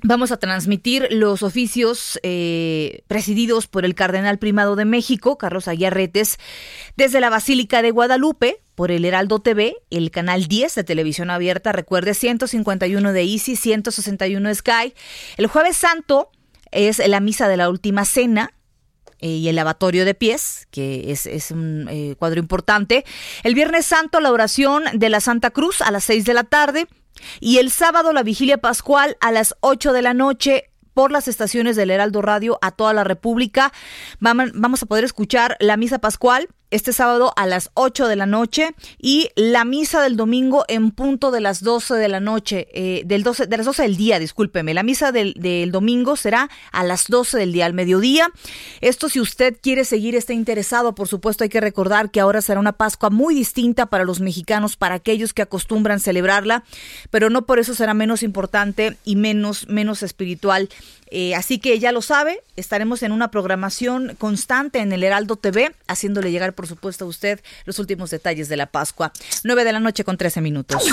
Vamos 0.04 0.32
a 0.32 0.38
transmitir 0.38 1.08
los 1.10 1.42
oficios 1.42 2.20
eh, 2.22 3.04
presididos 3.08 3.68
por 3.68 3.86
el 3.86 3.96
Cardenal 3.96 4.38
Primado 4.38 4.76
de 4.76 4.84
México, 4.84 5.38
Carlos 5.38 5.68
Aguiarretes, 5.68 6.38
desde 6.98 7.22
la 7.22 7.30
Basílica 7.30 7.82
de 7.82 7.92
Guadalupe, 7.92 8.62
por 8.76 8.92
el 8.92 9.06
Heraldo 9.06 9.40
TV, 9.40 9.78
el 9.90 10.12
canal 10.12 10.48
10 10.48 10.76
de 10.76 10.84
televisión 10.84 11.30
abierta, 11.30 11.72
recuerde 11.72 12.14
151 12.14 13.14
de 13.14 13.22
Easy, 13.24 13.56
161 13.56 14.50
de 14.50 14.56
Sky. 14.56 14.94
El 15.38 15.48
jueves 15.48 15.78
santo 15.78 16.30
es 16.72 17.00
la 17.08 17.22
misa 17.22 17.48
de 17.48 17.58
la 17.58 17.70
última 17.70 18.04
cena, 18.04 18.52
eh, 19.20 19.30
y 19.30 19.48
el 19.48 19.56
lavatorio 19.56 20.04
de 20.04 20.14
pies, 20.14 20.68
que 20.72 21.12
es, 21.12 21.26
es 21.26 21.52
un 21.52 21.88
eh, 21.90 22.16
cuadro 22.20 22.40
importante. 22.40 23.06
El 23.44 23.56
Viernes 23.56 23.86
Santo, 23.86 24.20
la 24.20 24.32
oración 24.32 24.84
de 24.94 25.10
la 25.10 25.22
Santa 25.22 25.52
Cruz 25.52 25.82
a 25.82 25.90
las 25.90 26.04
6 26.04 26.26
de 26.26 26.34
la 26.34 26.44
tarde. 26.44 26.88
Y 27.40 27.58
el 27.58 27.72
sábado, 27.72 28.14
la 28.14 28.24
vigilia 28.24 28.58
pascual 28.58 29.18
a 29.22 29.32
las 29.32 29.56
8 29.62 29.94
de 29.94 30.02
la 30.02 30.14
noche 30.14 30.72
por 30.96 31.12
las 31.12 31.28
estaciones 31.28 31.76
del 31.76 31.92
Heraldo 31.92 32.22
Radio 32.22 32.58
a 32.62 32.72
toda 32.72 32.94
la 32.94 33.04
República. 33.04 33.72
Vamos, 34.20 34.82
a 34.82 34.86
poder 34.88 35.04
escuchar 35.04 35.58
la 35.60 35.78
misa 35.78 36.00
pascual 36.00 36.48
este 36.76 36.94
sábado 36.94 37.34
a 37.36 37.46
las 37.46 37.72
8 37.74 38.08
de 38.08 38.16
la 38.16 38.26
noche 38.26 38.76
y 39.00 39.30
la 39.36 39.66
misa 39.66 40.02
del 40.02 40.16
domingo 40.16 40.66
en 40.68 40.92
punto 40.92 41.32
de 41.32 41.42
las 41.42 41.64
12 41.64 41.96
de 41.96 42.08
la 42.08 42.20
noche, 42.20 42.68
eh, 42.74 43.04
del 43.06 43.24
12, 43.24 43.48
de 43.48 43.58
las 43.58 43.66
12 43.66 43.84
del 43.84 43.98
día, 43.98 44.20
discúlpeme. 44.20 44.74
La 44.74 44.84
misa 44.84 45.12
del, 45.12 45.34
del 45.36 45.72
domingo 45.72 46.16
será 46.16 46.50
a 46.72 46.84
las 46.84 47.08
12 47.08 47.38
del 47.38 47.54
día, 47.54 47.66
al 47.66 47.74
mediodía. 47.74 48.30
Esto 48.82 49.10
si 49.10 49.20
usted 49.20 49.58
quiere 49.62 49.86
seguir, 49.86 50.16
está 50.16 50.34
interesado, 50.34 50.96
por 50.96 51.08
supuesto 51.08 51.44
hay 51.44 51.50
que 51.50 51.62
recordar 51.62 52.12
que 52.12 52.20
ahora 52.20 52.42
será 52.42 52.60
una 52.60 52.74
Pascua 52.74 53.10
muy 53.10 53.34
distinta 53.34 53.86
para 53.86 54.04
los 54.04 54.20
mexicanos, 54.20 54.76
para 54.76 54.96
aquellos 54.96 55.34
que 55.34 55.42
acostumbran 55.42 56.00
celebrarla, 56.00 56.64
pero 57.10 57.30
no 57.30 57.46
por 57.46 57.60
eso 57.60 57.74
será 57.74 57.94
menos 57.94 58.22
importante 58.22 58.98
y 59.06 59.16
menos, 59.16 59.68
menos 59.70 60.04
espiritual. 60.04 60.70
Eh, 61.08 61.36
así 61.36 61.60
que 61.60 61.80
ya 61.80 61.92
lo 61.92 62.02
sabe, 62.02 62.42
estaremos 62.56 63.04
en 63.04 63.12
una 63.12 63.32
programación 63.32 64.16
constante 64.18 64.80
en 64.80 64.92
el 64.94 65.04
Heraldo 65.04 65.36
TV, 65.36 65.76
haciéndole 65.88 66.32
llegar, 66.32 66.54
por 66.54 66.68
supuesto, 66.68 67.06
a 67.06 67.08
usted 67.08 67.40
los 67.66 67.80
últimos 67.80 68.10
detalles 68.10 68.50
de 68.50 68.58
la 68.58 68.66
Pascua. 68.68 69.12
9 69.44 69.64
de 69.64 69.74
la 69.74 69.80
noche 69.80 70.04
con 70.04 70.18
13 70.18 70.42
minutos. 70.42 70.84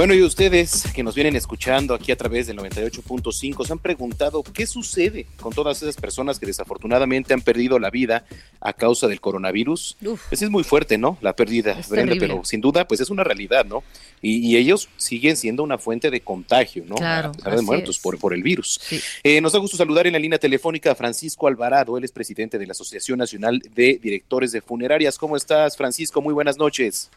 Bueno, 0.00 0.14
y 0.14 0.22
ustedes 0.22 0.90
que 0.94 1.02
nos 1.02 1.14
vienen 1.14 1.36
escuchando 1.36 1.92
aquí 1.92 2.10
a 2.10 2.16
través 2.16 2.46
del 2.46 2.56
98.5 2.56 3.66
se 3.66 3.72
han 3.74 3.78
preguntado 3.78 4.42
qué 4.42 4.66
sucede 4.66 5.26
con 5.38 5.52
todas 5.52 5.82
esas 5.82 5.96
personas 5.96 6.38
que 6.38 6.46
desafortunadamente 6.46 7.34
han 7.34 7.42
perdido 7.42 7.78
la 7.78 7.90
vida 7.90 8.24
a 8.62 8.72
causa 8.72 9.08
del 9.08 9.20
coronavirus. 9.20 9.98
Uf. 10.02 10.28
Pues 10.30 10.40
es 10.40 10.48
muy 10.48 10.64
fuerte, 10.64 10.96
¿no? 10.96 11.18
La 11.20 11.36
pérdida, 11.36 11.78
Brenda, 11.90 12.14
pero 12.18 12.42
sin 12.46 12.62
duda, 12.62 12.88
pues 12.88 13.00
es 13.02 13.10
una 13.10 13.24
realidad, 13.24 13.66
¿no? 13.66 13.84
Y, 14.22 14.38
y 14.38 14.56
ellos 14.56 14.88
siguen 14.96 15.36
siendo 15.36 15.62
una 15.62 15.76
fuente 15.76 16.10
de 16.10 16.22
contagio, 16.22 16.82
¿no? 16.86 16.94
Claro, 16.94 17.28
a 17.28 17.32
pesar 17.32 17.52
de 17.52 17.58
así 17.58 17.66
muertos 17.66 17.96
es. 17.96 18.02
por, 18.02 18.18
por 18.18 18.32
el 18.32 18.42
virus. 18.42 18.80
Sí. 18.82 19.02
Eh, 19.22 19.42
nos 19.42 19.52
da 19.52 19.58
gusto 19.58 19.76
saludar 19.76 20.06
en 20.06 20.14
la 20.14 20.18
línea 20.18 20.38
telefónica 20.38 20.92
a 20.92 20.94
Francisco 20.94 21.46
Alvarado, 21.46 21.98
él 21.98 22.04
es 22.04 22.12
presidente 22.12 22.58
de 22.58 22.66
la 22.66 22.72
Asociación 22.72 23.18
Nacional 23.18 23.60
de 23.74 24.00
Directores 24.02 24.50
de 24.52 24.62
Funerarias. 24.62 25.18
¿Cómo 25.18 25.36
estás, 25.36 25.76
Francisco? 25.76 26.22
Muy 26.22 26.32
buenas 26.32 26.56
noches. 26.56 27.10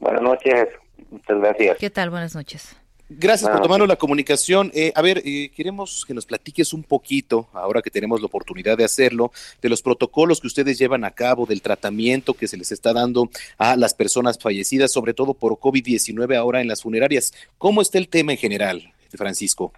Buenas 0.00 0.22
noches, 0.22 0.68
muchas 1.10 1.38
gracias. 1.38 1.78
¿Qué 1.78 1.90
tal? 1.90 2.10
Buenas 2.10 2.34
noches. 2.34 2.76
Gracias 3.18 3.50
por 3.50 3.60
tomarnos 3.60 3.88
la 3.88 3.96
comunicación. 3.96 4.70
Eh, 4.74 4.92
a 4.94 5.02
ver, 5.02 5.18
eh, 5.24 5.50
queremos 5.54 6.04
que 6.06 6.14
nos 6.14 6.24
platiques 6.24 6.72
un 6.72 6.82
poquito, 6.82 7.48
ahora 7.52 7.82
que 7.82 7.90
tenemos 7.90 8.20
la 8.20 8.26
oportunidad 8.26 8.78
de 8.78 8.84
hacerlo, 8.84 9.32
de 9.60 9.68
los 9.68 9.82
protocolos 9.82 10.40
que 10.40 10.46
ustedes 10.46 10.78
llevan 10.78 11.04
a 11.04 11.10
cabo, 11.10 11.44
del 11.44 11.60
tratamiento 11.60 12.34
que 12.34 12.46
se 12.48 12.56
les 12.56 12.72
está 12.72 12.92
dando 12.92 13.28
a 13.58 13.76
las 13.76 13.94
personas 13.94 14.38
fallecidas, 14.38 14.92
sobre 14.92 15.14
todo 15.14 15.34
por 15.34 15.52
COVID-19 15.54 16.36
ahora 16.36 16.60
en 16.60 16.68
las 16.68 16.82
funerarias. 16.82 17.32
¿Cómo 17.58 17.82
está 17.82 17.98
el 17.98 18.08
tema 18.08 18.32
en 18.32 18.38
general, 18.38 18.92
Francisco? 19.10 19.72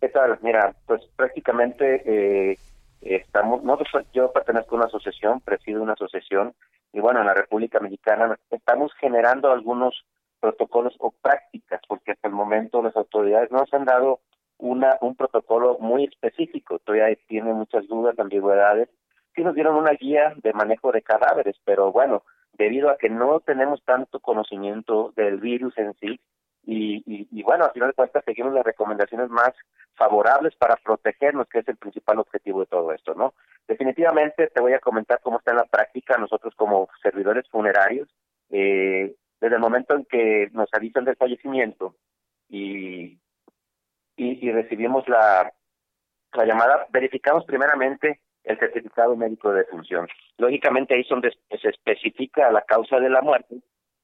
¿Qué 0.00 0.08
tal? 0.08 0.38
Mira, 0.42 0.74
pues 0.86 1.02
prácticamente 1.14 2.02
eh, 2.04 2.58
estamos, 3.02 3.62
nosotros, 3.62 4.06
yo 4.12 4.32
pertenezco 4.32 4.74
a 4.74 4.78
una 4.78 4.86
asociación, 4.86 5.40
presido 5.40 5.82
una 5.82 5.92
asociación, 5.92 6.54
y 6.92 7.00
bueno, 7.00 7.20
en 7.20 7.26
la 7.26 7.34
República 7.34 7.78
Mexicana 7.78 8.38
estamos 8.50 8.92
generando 8.98 9.52
algunos 9.52 10.04
protocolos 10.40 10.94
o 10.98 11.12
prácticas, 11.22 11.80
porque 11.88 12.12
hasta 12.12 12.28
el 12.28 12.34
momento 12.34 12.82
las 12.82 12.96
autoridades 12.96 13.50
no 13.50 13.58
nos 13.58 13.72
han 13.74 13.84
dado 13.84 14.20
una 14.58 14.98
un 15.00 15.14
protocolo 15.16 15.78
muy 15.80 16.04
específico, 16.04 16.78
todavía 16.80 17.16
tiene 17.28 17.52
muchas 17.52 17.86
dudas, 17.88 18.18
ambigüedades. 18.18 18.88
Sí 19.34 19.42
nos 19.42 19.54
dieron 19.54 19.76
una 19.76 19.92
guía 19.92 20.34
de 20.42 20.52
manejo 20.52 20.92
de 20.92 21.02
cadáveres, 21.02 21.56
pero 21.64 21.92
bueno, 21.92 22.24
debido 22.54 22.90
a 22.90 22.98
que 22.98 23.08
no 23.08 23.40
tenemos 23.40 23.82
tanto 23.84 24.20
conocimiento 24.20 25.12
del 25.16 25.38
virus 25.38 25.76
en 25.78 25.94
sí, 25.94 26.20
y, 26.64 27.02
y, 27.06 27.28
y 27.30 27.42
bueno, 27.42 27.64
al 27.64 27.72
final 27.72 27.88
de 27.88 27.94
cuentas 27.94 28.24
seguimos 28.24 28.52
las 28.52 28.64
recomendaciones 28.64 29.30
más 29.30 29.52
favorables 29.94 30.54
para 30.56 30.76
protegernos, 30.76 31.48
que 31.48 31.60
es 31.60 31.68
el 31.68 31.76
principal 31.76 32.18
objetivo 32.18 32.60
de 32.60 32.66
todo 32.66 32.92
esto, 32.92 33.14
¿no? 33.14 33.34
Definitivamente 33.66 34.48
te 34.48 34.60
voy 34.60 34.72
a 34.72 34.78
comentar 34.78 35.20
cómo 35.22 35.38
está 35.38 35.52
en 35.52 35.58
la 35.58 35.64
práctica 35.64 36.18
nosotros 36.18 36.54
como 36.54 36.88
servidores 37.02 37.48
funerarios, 37.48 38.08
eh, 38.50 39.14
desde 39.40 39.56
el 39.56 39.60
momento 39.60 39.94
en 39.94 40.04
que 40.04 40.48
nos 40.52 40.68
avisan 40.72 41.04
del 41.04 41.16
fallecimiento 41.16 41.96
y, 42.48 43.18
y, 44.16 44.48
y 44.48 44.52
recibimos 44.52 45.08
la, 45.08 45.52
la 46.34 46.44
llamada, 46.44 46.86
verificamos 46.90 47.44
primeramente 47.44 48.20
el 48.44 48.58
certificado 48.58 49.16
médico 49.16 49.52
de 49.52 49.60
defunción. 49.60 50.08
Lógicamente 50.38 50.94
ahí 50.94 51.02
es 51.02 51.08
donde 51.08 51.32
se 51.60 51.68
especifica 51.68 52.50
la 52.50 52.62
causa 52.62 52.98
de 52.98 53.10
la 53.10 53.22
muerte 53.22 53.56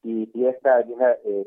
y, 0.03 0.29
y 0.33 0.47
esta 0.47 0.81
eh, 0.81 1.45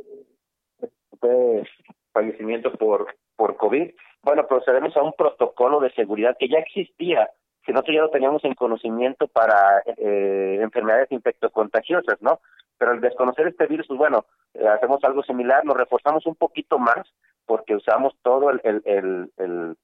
fallecimiento 2.12 2.73
por, 2.75 3.14
por 3.37 3.56
COVID, 3.56 3.90
bueno, 4.23 4.47
procedemos 4.47 4.97
a 4.97 5.02
un 5.02 5.12
protocolo 5.12 5.80
de 5.80 5.92
seguridad 5.92 6.37
que 6.38 6.49
ya 6.49 6.59
existía, 6.59 7.30
que 7.64 7.73
nosotros 7.73 7.95
ya 7.95 8.02
lo 8.02 8.11
teníamos 8.11 8.45
en 8.45 8.55
conocimiento 8.55 9.29
para 9.29 9.83
eh, 9.87 10.59
enfermedades 10.61 11.12
infectocontagiosas, 11.12 12.21
¿no? 12.23 12.40
Pero 12.79 12.93
al 12.93 13.00
desconocer 13.00 13.47
este 13.49 13.67
virus, 13.67 13.87
pues 13.87 13.99
bueno, 13.99 14.25
eh, 14.55 14.67
hacemos 14.67 15.02
algo 15.05 15.23
similar, 15.23 15.64
lo 15.64 15.75
reforzamos 15.75 16.26
un 16.26 16.35
poquito 16.35 16.79
más 16.79 17.07
porque 17.45 17.75
usamos 17.75 18.14
todo 18.23 18.50
el, 18.50 18.61
el, 18.64 18.83
el, 18.85 19.33
el 19.37 19.76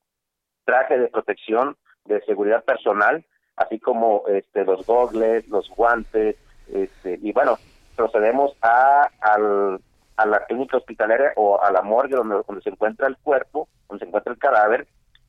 traje 0.64 0.98
de 0.98 1.08
protección 1.08 1.76
de 2.04 2.20
seguridad 2.22 2.64
personal, 2.64 3.24
así 3.56 3.78
como 3.78 4.22
este, 4.28 4.64
los 4.64 4.86
gogles, 4.86 5.48
los 5.48 5.68
guantes, 5.70 6.36
este, 6.72 7.18
y 7.22 7.32
bueno, 7.32 7.58
procedemos 7.96 8.56
a, 8.62 9.10
al, 9.20 9.80
a 10.16 10.26
la 10.26 10.44
clínica 10.46 10.76
hospitalaria 10.76 11.32
o 11.36 11.60
a 11.60 11.70
la 11.70 11.82
morgue 11.82 12.16
donde 12.16 12.42
se 12.62 12.70
encuentra 12.70 13.08
el 13.08 13.16
cuerpo, 13.18 13.68
donde 13.88 14.04
se 14.04 14.08
encuentra 14.08 14.32
el 14.32 14.38
cadáver, 14.38 14.86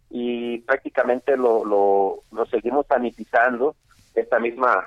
y 0.09 0.59
prácticamente 0.59 1.35
lo, 1.35 1.65
lo, 1.65 2.23
lo 2.31 2.45
seguimos 2.45 2.85
sanitizando 2.87 3.75
esta 4.15 4.39
misma 4.39 4.85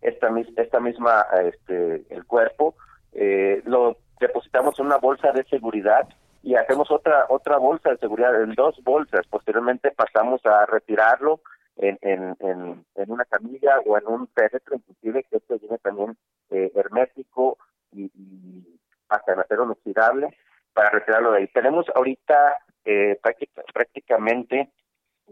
esta, 0.00 0.28
esta 0.56 0.80
misma 0.80 1.26
este 1.44 2.04
el 2.10 2.24
cuerpo. 2.26 2.74
Eh, 3.12 3.62
lo 3.66 3.96
depositamos 4.20 4.78
en 4.78 4.86
una 4.86 4.98
bolsa 4.98 5.32
de 5.32 5.44
seguridad 5.44 6.08
y 6.42 6.54
hacemos 6.54 6.90
otra 6.90 7.26
otra 7.28 7.56
bolsa 7.56 7.90
de 7.90 7.98
seguridad 7.98 8.40
en 8.42 8.54
dos 8.54 8.82
bolsas. 8.84 9.26
Posteriormente 9.28 9.90
pasamos 9.92 10.44
a 10.44 10.66
retirarlo 10.66 11.40
en, 11.76 11.98
en, 12.02 12.36
en, 12.40 12.84
en 12.94 13.10
una 13.10 13.24
camilla 13.24 13.80
o 13.86 13.96
en 13.96 14.06
un 14.06 14.28
féretro 14.28 14.76
inclusive 14.76 15.24
que 15.24 15.38
esto 15.38 15.58
viene 15.58 15.78
también 15.78 16.16
eh, 16.50 16.70
hermético 16.74 17.58
y, 17.92 18.04
y 18.14 18.80
hasta 19.08 19.32
en 19.32 19.40
acero 19.40 19.64
inoxidable 19.64 20.36
para 20.74 20.90
retirarlo 20.90 21.32
de 21.32 21.38
ahí. 21.38 21.48
Tenemos 21.48 21.86
ahorita 21.94 22.56
eh, 22.84 23.18
práctica- 23.22 23.62
prácticamente 23.72 24.70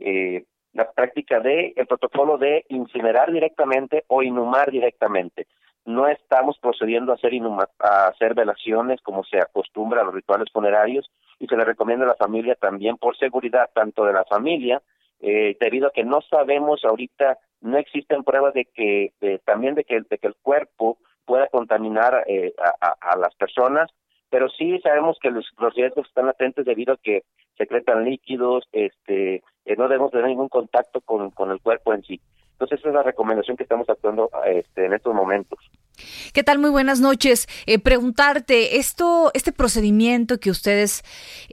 eh, 0.00 0.44
la 0.72 0.90
práctica 0.92 1.40
de 1.40 1.72
el 1.76 1.86
protocolo 1.86 2.38
de 2.38 2.64
incinerar 2.68 3.32
directamente 3.32 4.04
o 4.06 4.22
inhumar 4.22 4.70
directamente. 4.70 5.46
No 5.84 6.06
estamos 6.06 6.58
procediendo 6.58 7.10
a 7.10 7.16
hacer 7.16 7.32
inhuma- 7.32 7.68
a 7.80 8.06
hacer 8.08 8.34
velaciones 8.34 9.00
como 9.00 9.24
se 9.24 9.38
acostumbra 9.38 10.02
a 10.02 10.04
los 10.04 10.14
rituales 10.14 10.48
funerarios 10.52 11.10
y 11.38 11.46
se 11.46 11.56
le 11.56 11.64
recomienda 11.64 12.04
a 12.04 12.08
la 12.08 12.14
familia 12.14 12.54
también 12.54 12.96
por 12.98 13.16
seguridad 13.16 13.70
tanto 13.74 14.04
de 14.04 14.12
la 14.12 14.24
familia 14.26 14.80
eh, 15.20 15.56
debido 15.60 15.88
a 15.88 15.92
que 15.92 16.04
no 16.04 16.20
sabemos 16.22 16.84
ahorita 16.84 17.38
no 17.62 17.76
existen 17.78 18.22
pruebas 18.24 18.54
de 18.54 18.66
que 18.66 19.12
también 19.44 19.74
de 19.74 19.84
que 19.84 20.00
de 20.08 20.18
que 20.18 20.26
el 20.28 20.36
cuerpo 20.36 20.98
pueda 21.24 21.48
contaminar 21.48 22.24
eh, 22.26 22.54
a- 22.80 22.96
a 23.00 23.16
las 23.16 23.34
personas 23.34 23.90
pero 24.30 24.48
sí 24.48 24.78
sabemos 24.80 25.18
que 25.20 25.30
los, 25.30 25.46
los 25.58 25.74
riesgos 25.74 26.06
están 26.06 26.26
latentes 26.26 26.64
debido 26.64 26.94
a 26.94 26.96
que 26.96 27.24
secretan 27.58 28.04
líquidos, 28.04 28.64
este, 28.72 29.42
eh, 29.66 29.76
no 29.76 29.88
debemos 29.88 30.10
tener 30.12 30.26
ningún 30.28 30.48
contacto 30.48 31.00
con, 31.00 31.30
con 31.30 31.50
el 31.50 31.60
cuerpo 31.60 31.92
en 31.92 32.02
sí. 32.02 32.20
Entonces 32.52 32.80
esa 32.80 32.88
es 32.90 32.94
la 32.94 33.02
recomendación 33.02 33.56
que 33.56 33.62
estamos 33.62 33.88
actuando 33.88 34.30
este, 34.46 34.84
en 34.84 34.92
estos 34.92 35.14
momentos. 35.14 35.58
¿Qué 36.34 36.42
tal? 36.42 36.58
Muy 36.58 36.68
buenas 36.68 37.00
noches. 37.00 37.48
Eh, 37.64 37.78
preguntarte, 37.78 38.76
esto, 38.76 39.30
este 39.32 39.50
procedimiento 39.50 40.38
que 40.38 40.50
ustedes 40.50 41.02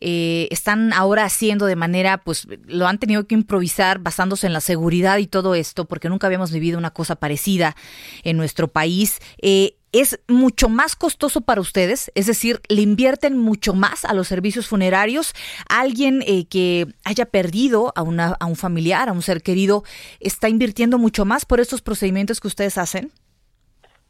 eh, 0.02 0.50
están 0.52 0.92
ahora 0.92 1.24
haciendo 1.24 1.66
de 1.66 1.78
manera, 1.78 2.18
pues 2.18 2.46
lo 2.66 2.88
han 2.88 2.98
tenido 2.98 3.26
que 3.26 3.36
improvisar 3.36 4.00
basándose 4.00 4.48
en 4.48 4.54
la 4.54 4.60
seguridad 4.60 5.18
y 5.18 5.28
todo 5.28 5.56
esto, 5.56 5.86
porque 5.86 6.10
nunca 6.10 6.28
habíamos 6.28 6.52
vivido 6.52 6.78
una 6.78 6.92
cosa 6.92 7.16
parecida 7.16 7.76
en 8.24 8.36
nuestro 8.36 8.68
país. 8.68 9.20
Eh, 9.42 9.77
¿Es 9.94 10.20
mucho 10.28 10.68
más 10.68 10.96
costoso 10.96 11.42
para 11.42 11.62
ustedes? 11.62 12.12
Es 12.14 12.28
decir, 12.28 12.60
¿le 12.68 12.82
invierten 12.82 13.38
mucho 13.38 13.74
más 13.74 14.04
a 14.04 14.14
los 14.14 14.28
servicios 14.28 14.68
funerarios? 14.68 15.34
¿Alguien 15.70 16.22
eh, 16.28 16.46
que 16.50 16.88
haya 17.06 17.26
perdido 17.26 17.94
a, 17.96 18.04
una, 18.04 18.36
a 18.40 18.46
un 18.46 18.56
familiar, 18.56 19.08
a 19.08 19.14
un 19.14 19.22
ser 19.22 19.42
querido, 19.42 19.84
está 20.20 20.50
invirtiendo 20.50 20.98
mucho 20.98 21.24
más 21.24 21.46
por 21.46 21.60
estos 21.60 21.82
procedimientos 21.82 22.42
que 22.42 22.48
ustedes 22.48 22.78
hacen? 22.78 23.12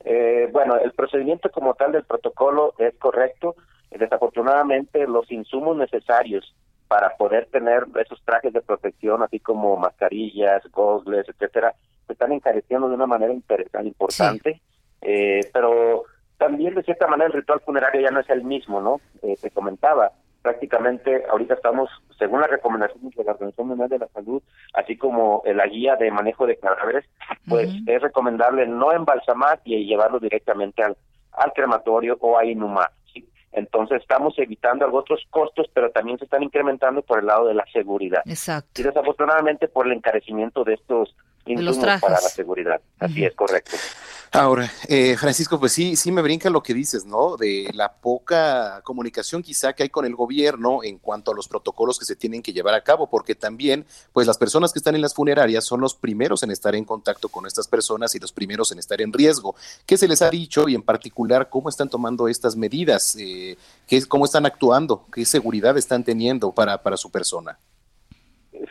Eh, 0.04 0.50
bueno, 0.52 0.78
el 0.78 0.94
procedimiento 0.94 1.52
como 1.52 1.76
tal 1.76 1.92
del 1.92 2.04
protocolo 2.04 2.74
es 2.80 2.96
correcto. 2.98 3.56
Desafortunadamente, 3.92 5.06
los 5.06 5.32
insumos 5.32 5.78
necesarios 5.78 6.56
para 6.88 7.16
poder 7.18 7.48
tener 7.52 7.86
esos 8.04 8.22
trajes 8.24 8.54
de 8.54 8.62
protección, 8.62 9.22
así 9.22 9.40
como 9.40 9.78
mascarillas, 9.78 10.64
gogles, 10.72 11.28
etcétera, 11.28 11.76
se 12.08 12.14
están 12.14 12.32
encareciendo 12.32 12.88
de 12.90 12.96
una 12.96 13.06
manera 13.06 13.34
interesante, 13.34 13.88
importante. 13.90 14.62
Eh, 15.02 15.50
pero 15.54 16.04
también, 16.38 16.76
de 16.76 16.84
cierta 16.84 17.08
manera, 17.08 17.28
el 17.28 17.34
ritual 17.34 17.62
funerario 17.62 18.02
ya 18.02 18.12
no 18.12 18.20
es 18.20 18.30
el 18.30 18.44
mismo, 18.44 18.82
¿no? 18.82 19.02
Eh, 19.22 19.38
te 19.42 19.52
comentaba, 19.52 20.12
prácticamente 20.42 21.24
ahorita 21.30 21.56
estamos, 21.56 21.90
según 22.18 22.42
las 22.42 22.50
recomendaciones 22.50 23.16
de 23.16 23.24
la 23.24 23.32
Organización 23.34 23.68
Mundial 23.68 23.90
de 23.90 24.00
la 24.00 24.08
Salud, 24.08 24.42
así 24.74 24.98
como 24.98 25.44
la 25.46 25.68
guía 25.68 25.96
de 25.96 26.12
manejo 26.12 26.46
de 26.46 26.58
cadáveres, 26.58 27.06
pues 27.48 27.70
es 27.86 28.02
recomendable 28.02 28.68
no 28.68 28.94
embalsamar 28.94 29.60
y 29.66 29.86
llevarlo 29.86 30.20
directamente 30.20 30.84
al, 30.84 30.96
al 31.34 31.52
crematorio 31.54 32.18
o 32.22 32.38
a 32.38 32.46
inhumar. 32.46 32.92
¿sí? 33.14 33.28
Entonces 33.52 34.02
estamos 34.02 34.38
evitando 34.38 34.86
algunos 34.86 35.04
otros 35.04 35.26
costos, 35.32 35.68
pero 35.74 35.92
también 35.92 36.18
se 36.18 36.26
están 36.26 36.44
incrementando 36.44 37.02
por 37.02 37.20
el 37.20 37.26
lado 37.26 37.48
de 37.48 37.54
la 37.54 37.66
seguridad. 37.74 38.22
Exacto. 38.26 38.82
Y 38.82 38.84
desafortunadamente 38.84 39.68
por 39.68 39.88
el 39.88 39.94
encarecimiento 39.94 40.64
de 40.64 40.76
estos 40.76 41.16
insumos 41.46 42.00
para 42.00 42.12
la 42.12 42.18
seguridad. 42.20 42.80
Así 43.00 43.26
es, 43.26 43.34
correcto. 43.36 43.76
Ahora, 44.32 44.70
eh, 44.90 45.16
Francisco, 45.18 45.60
pues 45.60 45.72
sí, 45.72 45.96
sí 45.96 46.12
me 46.12 46.22
brinca 46.22 46.50
lo 46.50 46.62
que 46.62 46.74
dices, 46.74 47.06
¿no? 47.06 47.38
De 47.38 47.70
la 47.74 47.94
poca 47.94 48.82
comunicación 48.84 49.42
quizá 49.42 49.74
que 49.74 49.84
hay 49.84 49.90
con 49.90 50.06
el 50.06 50.16
gobierno 50.16 50.84
en 50.84 50.98
cuanto 50.98 51.32
a 51.32 51.36
los 51.36 51.48
protocolos 51.48 51.98
que 51.98 52.06
se 52.06 52.16
tienen 52.16 52.42
que 52.42 52.54
llevar 52.54 52.74
a 52.74 52.84
cabo, 52.84 53.10
porque 53.10 53.36
también, 53.36 53.86
pues 54.14 54.28
las 54.28 54.38
personas 54.38 54.74
que 54.74 54.80
están 54.80 54.96
en 54.96 55.02
las 55.02 55.14
funerarias 55.14 55.66
son 55.66 55.82
los 55.82 55.96
primeros 55.96 56.44
en 56.44 56.52
estar 56.52 56.76
en 56.76 56.86
contacto 56.86 57.30
con 57.30 57.46
estas 57.46 57.68
personas 57.68 58.14
y 58.16 58.20
los 58.20 58.32
primeros 58.32 58.72
en 58.72 58.80
estar 58.80 59.02
en 59.02 59.14
riesgo. 59.14 59.56
¿Qué 59.86 59.98
se 59.98 60.08
les 60.08 60.22
ha 60.22 60.30
dicho 60.30 60.68
y 60.68 60.76
en 60.76 60.84
particular 60.84 61.50
cómo 61.50 61.70
están 61.70 61.90
tomando 61.90 62.28
estas 62.28 62.56
medidas? 62.56 63.16
Eh, 63.20 63.58
¿qué, 63.88 64.06
¿Cómo 64.08 64.26
están 64.26 64.46
actuando? 64.46 65.06
¿Qué 65.14 65.26
seguridad 65.26 65.78
están 65.78 66.04
teniendo 66.04 66.52
para, 66.52 66.82
para 66.82 66.98
su 66.98 67.12
persona? 67.12 67.58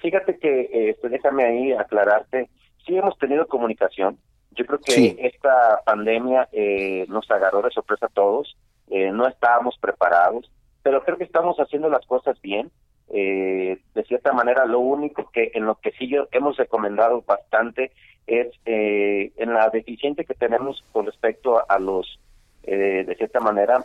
Fíjate 0.03 0.39
que, 0.39 0.71
eh, 0.73 0.97
déjame 1.09 1.45
ahí 1.45 1.73
aclararte, 1.73 2.49
sí 2.87 2.97
hemos 2.97 3.17
tenido 3.19 3.47
comunicación. 3.47 4.19
Yo 4.57 4.65
creo 4.67 4.79
que 4.81 4.93
Sí. 4.93 5.17
esta 5.21 5.81
pandemia 5.85 6.49
eh, 6.53 7.05
nos 7.09 7.31
agarró 7.31 7.63
de 7.63 7.71
sorpresa 7.71 8.07
a 8.07 8.11
todos, 8.11 8.57
eh, 8.91 9.11
no 9.13 9.27
estábamos 9.29 9.77
preparados, 9.79 10.51
pero 10.83 11.03
creo 11.05 11.19
que 11.19 11.25
estamos 11.25 11.57
haciendo 11.59 11.89
las 11.89 12.05
cosas 12.07 12.41
bien. 12.41 12.71
Eh, 13.09 13.79
de 13.95 14.03
cierta 14.05 14.33
manera, 14.33 14.65
lo 14.67 14.81
único 14.81 15.31
que 15.31 15.53
en 15.55 15.65
lo 15.67 15.77
que 15.77 15.93
sí 15.93 16.09
yo- 16.09 16.27
hemos 16.33 16.57
recomendado 16.57 17.23
bastante 17.27 17.93
es 18.27 18.49
eh, 18.65 19.31
en 19.37 19.55
la 19.55 19.71
deficiente 19.71 20.25
que 20.25 20.35
tenemos 20.35 20.83
con 20.93 21.07
respecto 21.07 21.63
a 21.71 21.79
los, 21.79 22.19
eh, 22.65 23.05
de 23.07 23.15
cierta 23.15 23.39
manera, 23.39 23.85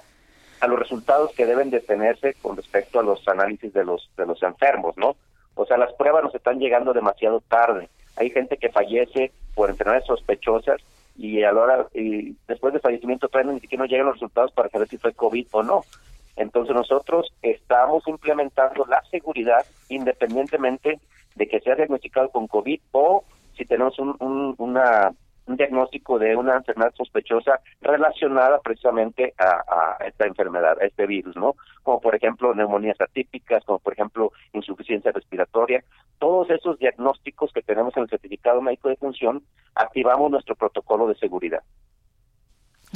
a 0.59 0.67
los 0.67 0.79
resultados 0.79 1.31
que 1.35 1.45
deben 1.45 1.69
de 1.69 1.81
tenerse 1.81 2.33
con 2.41 2.55
respecto 2.57 2.99
a 2.99 3.03
los 3.03 3.27
análisis 3.27 3.71
de 3.73 3.83
los 3.83 4.09
de 4.17 4.25
los 4.25 4.41
enfermos, 4.41 4.97
¿no? 4.97 5.15
O 5.55 5.65
sea, 5.65 5.77
las 5.77 5.93
pruebas 5.93 6.23
nos 6.23 6.33
están 6.33 6.57
llegando 6.59 6.93
demasiado 6.93 7.41
tarde. 7.41 7.89
Hay 8.15 8.29
gente 8.29 8.57
que 8.57 8.69
fallece 8.69 9.31
por 9.55 9.69
enfermedades 9.69 10.05
sospechosas 10.05 10.81
y 11.17 11.43
a 11.43 11.51
la 11.51 11.61
hora 11.61 11.87
y 11.93 12.35
después 12.47 12.73
del 12.73 12.81
fallecimiento 12.81 13.27
todavía 13.27 13.53
ni 13.53 13.59
siquiera 13.59 13.83
nos 13.83 13.91
llegan 13.91 14.07
los 14.07 14.15
resultados 14.15 14.51
para 14.51 14.69
saber 14.69 14.87
si 14.87 14.97
fue 14.97 15.13
COVID 15.13 15.47
o 15.51 15.63
no. 15.63 15.81
Entonces 16.35 16.75
nosotros 16.75 17.31
estamos 17.41 18.07
implementando 18.07 18.85
la 18.85 19.01
seguridad 19.11 19.65
independientemente 19.89 20.99
de 21.35 21.47
que 21.47 21.59
sea 21.59 21.75
diagnosticado 21.75 22.29
con 22.29 22.47
COVID 22.47 22.79
o 22.91 23.23
si 23.57 23.65
tenemos 23.65 23.99
un, 23.99 24.15
un, 24.19 24.55
una, 24.57 25.11
un 25.51 25.57
diagnóstico 25.57 26.17
de 26.17 26.35
una 26.35 26.55
enfermedad 26.55 26.93
sospechosa 26.95 27.59
relacionada 27.81 28.59
precisamente 28.59 29.33
a, 29.37 29.97
a 29.99 30.05
esta 30.05 30.25
enfermedad, 30.25 30.77
a 30.81 30.85
este 30.85 31.05
virus, 31.05 31.35
¿no? 31.35 31.55
Como 31.83 31.99
por 31.99 32.15
ejemplo 32.15 32.55
neumonías 32.55 32.99
atípicas, 32.99 33.63
como 33.65 33.79
por 33.79 33.93
ejemplo 33.93 34.31
insuficiencia 34.53 35.11
respiratoria. 35.11 35.83
Todos 36.19 36.49
esos 36.49 36.79
diagnósticos 36.79 37.51
que 37.53 37.61
tenemos 37.61 37.95
en 37.97 38.03
el 38.03 38.09
certificado 38.09 38.61
médico 38.61 38.89
de 38.89 38.95
función, 38.95 39.43
activamos 39.75 40.31
nuestro 40.31 40.55
protocolo 40.55 41.07
de 41.07 41.15
seguridad. 41.15 41.63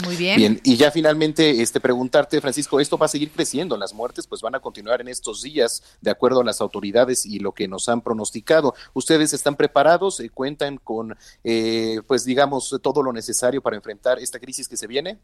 Muy 0.04 0.18
bien. 0.18 0.36
Bien, 0.36 0.60
y 0.64 0.76
ya 0.76 0.92
finalmente 0.92 1.62
este 1.62 1.80
preguntarte, 1.80 2.42
Francisco, 2.42 2.82
esto 2.82 2.98
va 2.98 3.06
a 3.06 3.10
seguir 3.10 3.32
creciendo, 3.32 3.78
las 3.78 3.94
muertes 3.94 4.28
pues 4.28 4.42
van 4.42 4.54
a 4.54 4.60
continuar 4.60 5.00
en 5.00 5.08
estos 5.08 5.42
días 5.42 5.98
de 6.02 6.12
acuerdo 6.12 6.42
a 6.42 6.44
las 6.44 6.60
autoridades 6.60 7.26
y 7.26 7.40
lo 7.40 7.54
que 7.54 7.70
nos 7.70 7.88
han 7.88 8.02
pronosticado. 8.02 8.74
¿Ustedes 8.94 9.34
están 9.34 9.56
preparados? 9.56 10.20
Eh, 10.20 10.30
¿Cuentan 10.34 10.78
con 10.78 11.16
eh, 11.46 12.02
pues 12.08 12.26
digamos 12.26 12.78
todo 12.84 13.02
lo 13.02 13.14
necesario 13.14 13.62
para 13.62 13.78
enfrentar 13.78 14.20
esta 14.20 14.40
crisis 14.40 14.68
que 14.68 14.76
se 14.76 14.88
viene? 14.88 15.18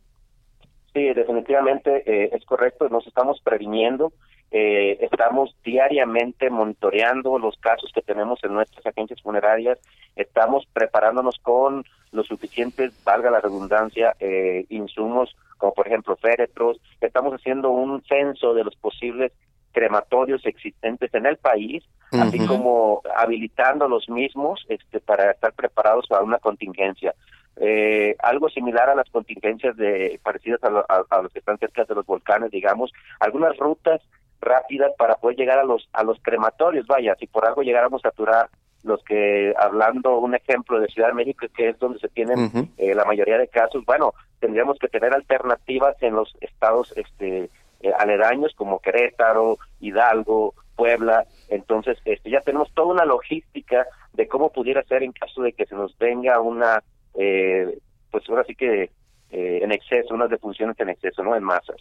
Sí, 0.93 1.13
definitivamente 1.13 2.03
eh, 2.05 2.29
es 2.34 2.45
correcto, 2.45 2.88
nos 2.89 3.05
estamos 3.07 3.41
previniendo, 3.41 4.13
eh, 4.52 4.98
estamos 5.02 5.56
diariamente 5.64 6.50
monitoreando 6.50 7.40
los 7.40 7.58
casos 7.58 7.92
que 7.94 8.02
tenemos 8.02 8.44
en 8.44 8.54
nuestras 8.54 8.86
agencias 8.86 9.22
funerarias, 9.22 9.80
estamos 10.16 10.66
preparándonos 10.74 11.38
con 11.42 11.86
los 12.12 12.28
suficientes, 12.28 12.92
valga 13.06 13.32
la 13.32 13.40
redundancia, 13.40 14.16
eh, 14.20 14.66
insumos, 14.70 15.36
como 15.58 15.74
por 15.74 15.88
ejemplo 15.88 16.16
féretros, 16.18 16.82
estamos 17.00 17.34
haciendo 17.34 17.70
un 17.70 18.04
censo 18.04 18.54
de 18.54 18.64
los 18.66 18.76
posibles 18.76 19.32
crematorios 19.72 20.46
existentes 20.46 21.14
en 21.14 21.26
el 21.26 21.38
país, 21.38 21.84
así 22.12 22.40
como 22.46 23.02
habilitando 23.16 23.88
los 23.88 24.10
mismos 24.10 24.66
este, 24.68 25.00
para 25.00 25.32
estar 25.32 25.54
preparados 25.54 26.08
para 26.08 26.24
una 26.24 26.40
contingencia. 26.40 27.16
Eh, 27.56 28.16
algo 28.20 28.50
similar 28.50 28.90
a 28.90 28.96
las 28.96 29.10
contingencias 29.10 29.78
de 29.78 30.20
parecidas 30.24 30.62
a, 30.64 30.70
lo- 30.70 30.86
a- 30.90 31.06
a 31.10 31.22
los 31.22 31.32
que 31.32 31.40
están 31.40 31.58
cerca 31.58 31.86
de 31.86 31.96
los 31.96 32.06
volcanes, 32.06 32.52
digamos, 32.52 32.92
algunas 33.22 33.56
rutas 33.58 34.02
rápidas 34.41 34.91
para 34.97 35.15
poder 35.15 35.38
llegar 35.38 35.60
a 35.60 35.63
los 35.63 35.88
a 35.93 36.04
los 36.04 36.19
crematorios. 36.21 36.88
Vaya, 36.88 37.15
si 37.15 37.27
por 37.27 37.45
algo 37.45 37.62
llegáramos 37.62 38.04
a 38.04 38.10
saturar 38.10 38.49
los 38.84 39.04
que, 39.04 39.54
hablando 39.58 40.17
un 40.17 40.34
ejemplo 40.34 40.80
de 40.80 40.88
Ciudad 40.88 41.10
de 41.10 41.13
México, 41.13 41.45
que 41.56 41.69
es 41.69 41.80
donde 41.80 41.99
se 41.99 42.10
tienen 42.10 42.71
eh, 42.77 42.95
la 42.95 43.06
mayoría 43.06 43.38
de 43.38 43.47
casos, 43.47 43.86
bueno, 43.86 44.13
tendríamos 44.39 44.80
que 44.80 44.88
tener 44.88 45.13
alternativas 45.13 45.95
en 46.01 46.15
los 46.15 46.36
estados 46.41 46.91
este 46.95 47.49
eh, 47.82 47.91
aledaños 47.97 48.54
como 48.56 48.80
Querétaro, 48.80 49.58
Hidalgo, 49.80 50.56
Puebla. 50.75 51.25
Entonces, 51.49 51.97
este 52.06 52.30
ya 52.30 52.41
tenemos 52.41 52.71
toda 52.73 52.93
una 52.93 53.06
logística 53.06 53.86
de 54.13 54.27
cómo 54.27 54.51
pudiera 54.51 54.84
ser 54.84 55.04
en 55.04 55.12
caso 55.12 55.41
de 55.41 55.54
que 55.54 55.65
se 55.65 55.75
nos 55.75 55.97
venga 55.97 56.39
una, 56.41 56.84
eh, 57.15 57.77
pues 58.10 58.27
ahora 58.30 58.43
sí 58.45 58.56
que 58.56 58.89
eh, 59.32 59.60
en 59.62 59.71
exceso, 59.71 60.13
unas 60.13 60.30
defunciones 60.30 60.80
en 60.80 60.89
exceso, 60.89 61.23
¿no? 61.23 61.36
En 61.36 61.43
masas. 61.43 61.77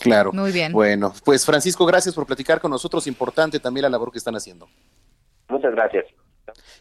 Claro. 0.00 0.32
Muy 0.32 0.50
bien. 0.50 0.72
Bueno, 0.72 1.12
pues 1.24 1.44
Francisco, 1.44 1.84
gracias 1.84 2.14
por 2.14 2.26
platicar 2.26 2.60
con 2.60 2.70
nosotros. 2.70 3.06
Importante 3.06 3.60
también 3.60 3.82
la 3.82 3.90
labor 3.90 4.10
que 4.10 4.18
están 4.18 4.34
haciendo. 4.34 4.68
Muchas 5.48 5.72
gracias. 5.72 6.06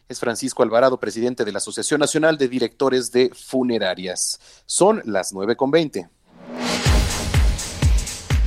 Es 0.08 0.20
Francisco 0.20 0.64
Alvarado, 0.64 1.00
presidente 1.00 1.46
de 1.46 1.52
la 1.52 1.58
Asociación 1.58 2.00
Nacional 2.00 2.38
de 2.38 2.48
Directores 2.48 3.12
de 3.12 3.30
Funerarias. 3.30 4.64
Son 4.66 5.02
las 5.06 5.34
9.20. 5.34 6.10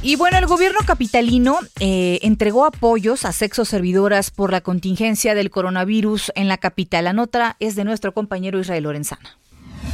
Y 0.04 0.16
bueno, 0.16 0.38
el 0.38 0.46
gobierno 0.46 0.80
capitalino 0.84 1.58
eh, 1.78 2.18
entregó 2.22 2.64
apoyos 2.64 3.24
a 3.24 3.30
sexo 3.30 3.64
servidoras 3.64 4.32
por 4.32 4.50
la 4.50 4.60
contingencia 4.60 5.36
del 5.36 5.50
coronavirus 5.50 6.32
en 6.34 6.48
la 6.48 6.58
capital. 6.58 7.04
La 7.04 7.12
nota 7.12 7.56
es 7.60 7.76
de 7.76 7.84
nuestro 7.84 8.12
compañero 8.12 8.58
Israel 8.58 8.82
Lorenzana. 8.82 9.38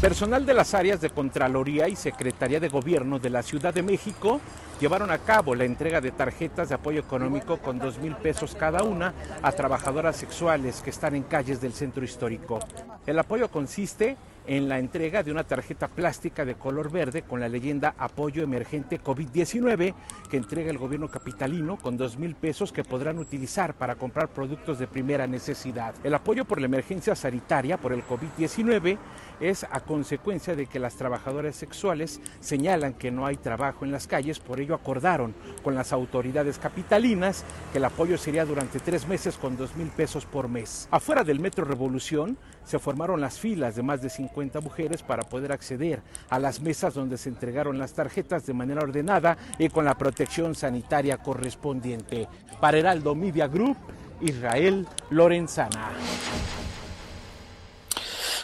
Personal 0.00 0.46
de 0.46 0.54
las 0.54 0.72
áreas 0.72 1.02
de 1.02 1.10
Contraloría 1.10 1.88
y 1.88 1.96
Secretaría 1.96 2.60
de 2.60 2.68
Gobierno 2.68 3.18
de 3.18 3.28
la 3.28 3.42
Ciudad 3.42 3.74
de 3.74 3.82
México 3.82 4.40
llevaron 4.80 5.10
a 5.10 5.18
cabo 5.18 5.54
la 5.54 5.64
entrega 5.64 6.00
de 6.00 6.10
tarjetas 6.10 6.68
de 6.68 6.76
apoyo 6.76 7.00
económico 7.00 7.58
con 7.58 7.78
dos 7.78 7.98
mil 7.98 8.14
pesos 8.16 8.54
cada 8.54 8.82
una 8.82 9.12
a 9.42 9.52
trabajadoras 9.52 10.16
sexuales 10.16 10.80
que 10.82 10.90
están 10.90 11.14
en 11.14 11.24
calles 11.24 11.60
del 11.60 11.72
centro 11.72 12.04
histórico. 12.04 12.60
El 13.06 13.18
apoyo 13.18 13.48
consiste 13.48 14.16
en 14.48 14.66
la 14.66 14.78
entrega 14.78 15.22
de 15.22 15.30
una 15.30 15.44
tarjeta 15.44 15.88
plástica 15.88 16.44
de 16.46 16.54
color 16.54 16.90
verde 16.90 17.22
con 17.22 17.38
la 17.38 17.50
leyenda 17.50 17.94
Apoyo 17.98 18.42
Emergente 18.42 18.98
COVID-19 18.98 19.94
que 20.30 20.36
entrega 20.38 20.70
el 20.70 20.78
gobierno 20.78 21.08
capitalino 21.08 21.76
con 21.76 21.98
dos 21.98 22.18
mil 22.18 22.34
pesos 22.34 22.72
que 22.72 22.82
podrán 22.82 23.18
utilizar 23.18 23.74
para 23.74 23.96
comprar 23.96 24.28
productos 24.28 24.78
de 24.78 24.86
primera 24.86 25.26
necesidad. 25.26 25.94
El 26.02 26.14
apoyo 26.14 26.46
por 26.46 26.60
la 26.60 26.66
emergencia 26.66 27.14
sanitaria 27.14 27.76
por 27.76 27.92
el 27.92 28.02
COVID-19 28.04 28.96
es 29.40 29.64
a 29.64 29.80
consecuencia 29.80 30.56
de 30.56 30.66
que 30.66 30.78
las 30.78 30.96
trabajadoras 30.96 31.54
sexuales 31.54 32.20
señalan 32.40 32.94
que 32.94 33.10
no 33.10 33.26
hay 33.26 33.36
trabajo 33.36 33.84
en 33.84 33.92
las 33.92 34.06
calles, 34.06 34.40
por 34.40 34.60
ello 34.60 34.74
acordaron 34.74 35.34
con 35.62 35.74
las 35.74 35.92
autoridades 35.92 36.58
capitalinas 36.58 37.44
que 37.70 37.78
el 37.78 37.84
apoyo 37.84 38.16
sería 38.16 38.46
durante 38.46 38.80
tres 38.80 39.06
meses 39.06 39.36
con 39.36 39.58
dos 39.58 39.76
mil 39.76 39.88
pesos 39.88 40.24
por 40.24 40.48
mes. 40.48 40.88
Afuera 40.90 41.22
del 41.22 41.38
Metro 41.38 41.66
Revolución 41.66 42.38
se 42.68 42.78
formaron 42.78 43.18
las 43.18 43.38
filas 43.38 43.76
de 43.76 43.82
más 43.82 44.02
de 44.02 44.10
50 44.10 44.60
mujeres 44.60 45.02
para 45.02 45.22
poder 45.22 45.52
acceder 45.52 46.02
a 46.28 46.38
las 46.38 46.60
mesas 46.60 46.92
donde 46.92 47.16
se 47.16 47.30
entregaron 47.30 47.78
las 47.78 47.94
tarjetas 47.94 48.44
de 48.44 48.52
manera 48.52 48.82
ordenada 48.82 49.38
y 49.58 49.70
con 49.70 49.86
la 49.86 49.96
protección 49.96 50.54
sanitaria 50.54 51.16
correspondiente. 51.16 52.28
Para 52.60 52.76
Heraldo 52.76 53.14
Media 53.14 53.48
Group, 53.48 53.78
Israel 54.20 54.86
Lorenzana. 55.08 55.92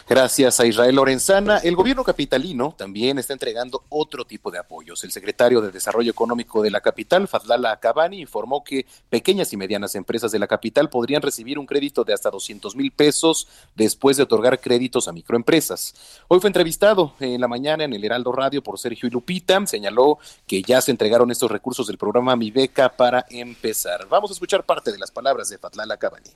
Gracias 0.07 0.59
a 0.59 0.67
Israel 0.67 0.97
Lorenzana. 0.97 1.57
El 1.57 1.75
gobierno 1.75 2.03
capitalino 2.03 2.75
también 2.77 3.17
está 3.17 3.33
entregando 3.33 3.85
otro 3.89 4.23
tipo 4.23 4.51
de 4.51 4.59
apoyos. 4.59 5.03
El 5.03 5.11
secretario 5.11 5.61
de 5.61 5.71
Desarrollo 5.71 6.11
Económico 6.11 6.61
de 6.61 6.69
la 6.69 6.79
capital, 6.81 7.27
Fadlala 7.27 7.79
Cabani, 7.79 8.21
informó 8.21 8.63
que 8.63 8.85
pequeñas 9.09 9.51
y 9.51 9.57
medianas 9.57 9.95
empresas 9.95 10.31
de 10.31 10.37
la 10.37 10.45
capital 10.45 10.91
podrían 10.91 11.23
recibir 11.23 11.57
un 11.57 11.65
crédito 11.65 12.03
de 12.03 12.13
hasta 12.13 12.29
200 12.29 12.75
mil 12.75 12.91
pesos 12.91 13.47
después 13.73 14.15
de 14.17 14.23
otorgar 14.23 14.61
créditos 14.61 15.07
a 15.07 15.11
microempresas. 15.11 15.95
Hoy 16.27 16.39
fue 16.39 16.49
entrevistado 16.49 17.15
en 17.19 17.41
la 17.41 17.47
mañana 17.47 17.83
en 17.83 17.93
el 17.93 18.05
Heraldo 18.05 18.31
Radio 18.31 18.61
por 18.61 18.77
Sergio 18.77 19.07
y 19.07 19.11
Lupita. 19.11 19.65
Señaló 19.65 20.19
que 20.45 20.61
ya 20.61 20.81
se 20.81 20.91
entregaron 20.91 21.31
estos 21.31 21.49
recursos 21.49 21.87
del 21.87 21.97
programa 21.97 22.35
Mi 22.35 22.51
Beca 22.51 22.89
para 22.89 23.25
empezar. 23.31 24.07
Vamos 24.07 24.29
a 24.29 24.33
escuchar 24.33 24.63
parte 24.67 24.91
de 24.91 24.99
las 24.99 25.09
palabras 25.09 25.49
de 25.49 25.57
Fadlala 25.57 25.97
Cabani. 25.97 26.29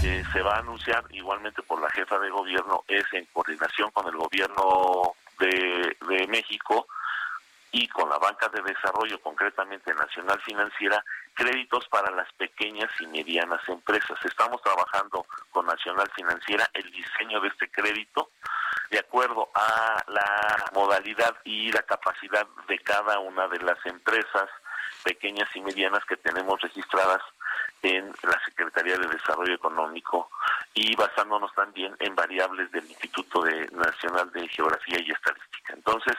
Que 0.00 0.24
se 0.32 0.42
va 0.42 0.56
a 0.56 0.60
anunciar 0.60 1.04
igualmente 1.10 1.62
por 1.62 1.80
la 1.80 1.90
jefa 1.90 2.18
de 2.18 2.30
gobierno 2.30 2.84
es 2.88 3.04
en 3.12 3.26
coordinación 3.26 3.90
con 3.90 4.06
el 4.06 4.16
gobierno 4.16 5.14
de, 5.38 5.96
de 6.08 6.26
México 6.28 6.86
y 7.72 7.88
con 7.88 8.08
la 8.10 8.18
banca 8.18 8.48
de 8.48 8.62
desarrollo, 8.62 9.20
concretamente 9.22 9.94
Nacional 9.94 10.38
Financiera, 10.42 11.02
créditos 11.34 11.88
para 11.88 12.10
las 12.10 12.30
pequeñas 12.34 12.90
y 13.00 13.06
medianas 13.06 13.66
empresas. 13.66 14.18
Estamos 14.24 14.60
trabajando 14.60 15.24
con 15.50 15.66
Nacional 15.66 16.10
Financiera 16.14 16.68
el 16.74 16.90
diseño 16.92 17.40
de 17.40 17.48
este 17.48 17.70
crédito 17.70 18.30
de 18.90 18.98
acuerdo 18.98 19.48
a 19.54 20.04
la 20.06 20.70
modalidad 20.74 21.34
y 21.44 21.72
la 21.72 21.82
capacidad 21.82 22.46
de 22.68 22.78
cada 22.80 23.18
una 23.20 23.48
de 23.48 23.58
las 23.60 23.78
empresas 23.86 24.50
pequeñas 25.02 25.48
y 25.54 25.62
medianas 25.62 26.04
que 26.04 26.18
tenemos 26.18 26.60
registradas 26.60 27.22
en 27.82 28.12
la 28.22 28.40
Secretaría 28.44 28.96
de 28.96 29.08
Desarrollo 29.08 29.54
Económico 29.54 30.30
y 30.74 30.94
basándonos 30.96 31.52
también 31.54 31.94
en 31.98 32.14
variables 32.14 32.70
del 32.70 32.84
Instituto 32.86 33.42
de- 33.42 33.68
Nacional 33.72 34.30
de 34.32 34.48
Geografía 34.48 34.98
y 35.00 35.10
Estadística. 35.10 35.72
Entonces, 35.74 36.16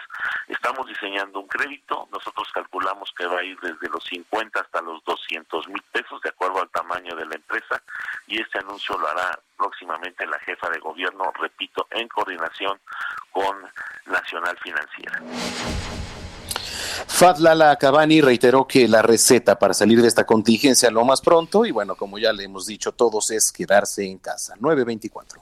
estamos 0.48 0.88
diseñando 0.88 1.40
un 1.40 1.48
crédito, 1.48 2.08
nosotros 2.12 2.50
calculamos 2.54 3.14
que 3.18 3.26
va 3.26 3.40
a 3.40 3.44
ir 3.44 3.60
desde 3.62 3.90
los 3.90 4.04
50 4.04 4.60
hasta 4.60 4.82
los 4.82 5.04
200 5.06 5.68
mil 5.70 5.82
pesos, 5.92 6.22
de 6.22 6.30
acuerdo 6.30 6.62
al 6.62 6.70
tamaño 6.70 7.16
de 7.16 7.26
la 7.26 7.36
empresa, 7.36 7.82
y 8.28 8.42
este 8.42 8.60
anuncio 8.60 8.98
lo 8.98 9.08
hará 9.08 9.40
próximamente 9.58 10.26
la 10.28 10.40
jefa 10.40 10.70
de 10.70 10.80
gobierno, 10.80 11.32
repito, 11.40 11.88
en 11.92 12.08
coordinación 12.10 12.80
con 13.32 13.58
Nacional 14.06 14.58
Financiera. 14.60 15.22
Fadlala 17.08 17.76
Cabani 17.78 18.22
reiteró 18.22 18.68
que 18.68 18.88
la 18.88 19.02
receta 19.02 19.58
para 19.58 19.74
salir 19.74 20.02
de 20.02 20.08
esta 20.08 20.26
contingencia 20.26 20.90
lo 20.92 21.06
más 21.06 21.22
pronto, 21.22 21.66
y 21.66 21.72
bueno, 21.72 21.96
como 21.96 22.18
ya 22.18 22.34
le 22.34 22.44
hemos 22.44 22.66
dicho 22.66 22.92
todos, 22.92 23.32
es 23.32 23.52
quedarse 23.52 24.06
en 24.06 24.18
casa. 24.18 24.56
924. 24.60 25.40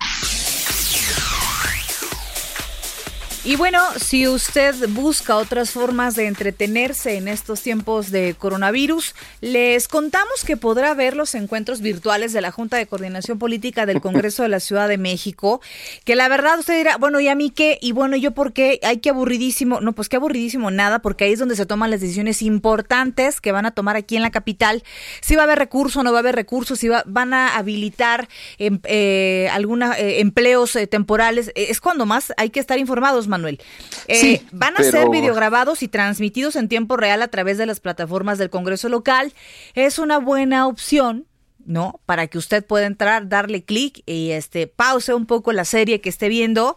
Y 3.44 3.56
bueno, 3.56 3.80
si 3.98 4.28
usted 4.28 4.76
busca 4.90 5.36
otras 5.36 5.72
formas 5.72 6.14
de 6.14 6.28
entretenerse 6.28 7.16
en 7.18 7.28
estos 7.28 7.62
tiempos 7.64 8.12
de 8.12 8.36
coronavirus, 8.38 9.16
les 9.42 9.88
contamos 9.88 10.44
que 10.46 10.58
podrá 10.58 10.94
ver 10.94 11.16
los 11.16 11.34
encuentros 11.34 11.82
virtuales 11.82 12.34
de 12.34 12.42
la 12.42 12.52
Junta 12.52 12.78
de 12.78 12.86
Coordinación 12.86 13.40
Política 13.40 13.88
del 13.88 14.00
Congreso 14.00 14.44
de 14.44 14.50
la 14.50 14.60
Ciudad 14.60 14.88
de 14.88 15.00
México, 15.00 15.60
que 16.06 16.16
la 16.16 16.28
verdad 16.28 16.60
usted 16.60 16.78
dirá, 16.78 16.98
bueno, 16.98 17.20
¿y 17.20 17.30
a 17.30 17.36
mí 17.36 17.50
qué? 17.50 17.80
Y 17.82 17.94
bueno, 17.94 18.16
¿yo 18.16 18.30
por 18.30 18.54
qué? 18.54 18.80
Ay, 18.84 18.98
qué 18.98 19.10
aburridísimo. 19.10 19.82
No, 19.82 19.94
pues 19.94 20.08
qué 20.08 20.18
aburridísimo 20.18 20.70
nada, 20.70 21.00
porque 21.00 21.24
ahí 21.24 21.34
es 21.34 21.40
donde 21.40 21.56
se 21.56 21.66
toman 21.66 21.90
las 21.90 22.00
decisiones 22.02 22.44
importantes 22.44 23.42
que 23.42 23.52
van 23.52 23.66
a 23.66 23.72
tomar 23.72 23.96
aquí 23.96 24.16
en 24.18 24.22
la 24.22 24.30
capital. 24.30 24.84
Si 25.22 25.36
va 25.36 25.42
a 25.42 25.46
haber 25.46 25.58
recurso, 25.58 26.04
no 26.04 26.12
va 26.12 26.20
a 26.20 26.22
haber 26.22 26.36
recursos, 26.36 26.78
si 26.78 26.90
va- 26.90 27.04
van 27.08 27.34
a 27.34 27.56
habilitar 27.58 28.30
em, 28.60 28.80
eh, 28.84 29.50
eh, 29.52 30.20
empleos 30.20 30.76
eh, 30.76 30.86
temporales. 30.86 31.52
Es 31.56 31.82
cuando 31.82 32.06
más 32.06 32.34
hay 32.38 32.52
que 32.52 32.60
estar 32.60 32.78
informados, 32.78 33.31
Manuel. 33.32 33.60
Eh, 34.08 34.15
Sí, 34.20 34.48
van 34.52 34.76
a 34.76 34.78
pero- 34.78 34.91
ser 34.91 35.10
videograbados 35.10 35.82
y 35.82 35.88
transmitidos 35.88 36.56
en 36.56 36.67
tiempo 36.70 36.96
real 36.98 37.24
a 37.24 37.30
través 37.30 37.58
de 37.58 37.65
las 37.65 37.80
plataformas 37.80 38.38
del 38.38 38.52
Congreso 38.52 38.88
local. 38.89 39.34
Es 39.74 39.98
una 39.98 40.20
buena 40.20 40.67
opción. 40.67 41.26
¿No? 41.63 42.02
Para 42.08 42.26
que 42.26 42.39
usted 42.39 42.65
pueda 42.65 42.88
entrar, 42.88 43.30
darle 43.30 43.63
clic 43.63 44.02
y 44.08 44.32
este 44.32 44.65
pause 44.65 45.10
un 45.13 45.28
poco 45.28 45.52
la 45.54 45.63
serie 45.63 46.02
que 46.02 46.10
esté 46.10 46.28
viendo. 46.28 46.76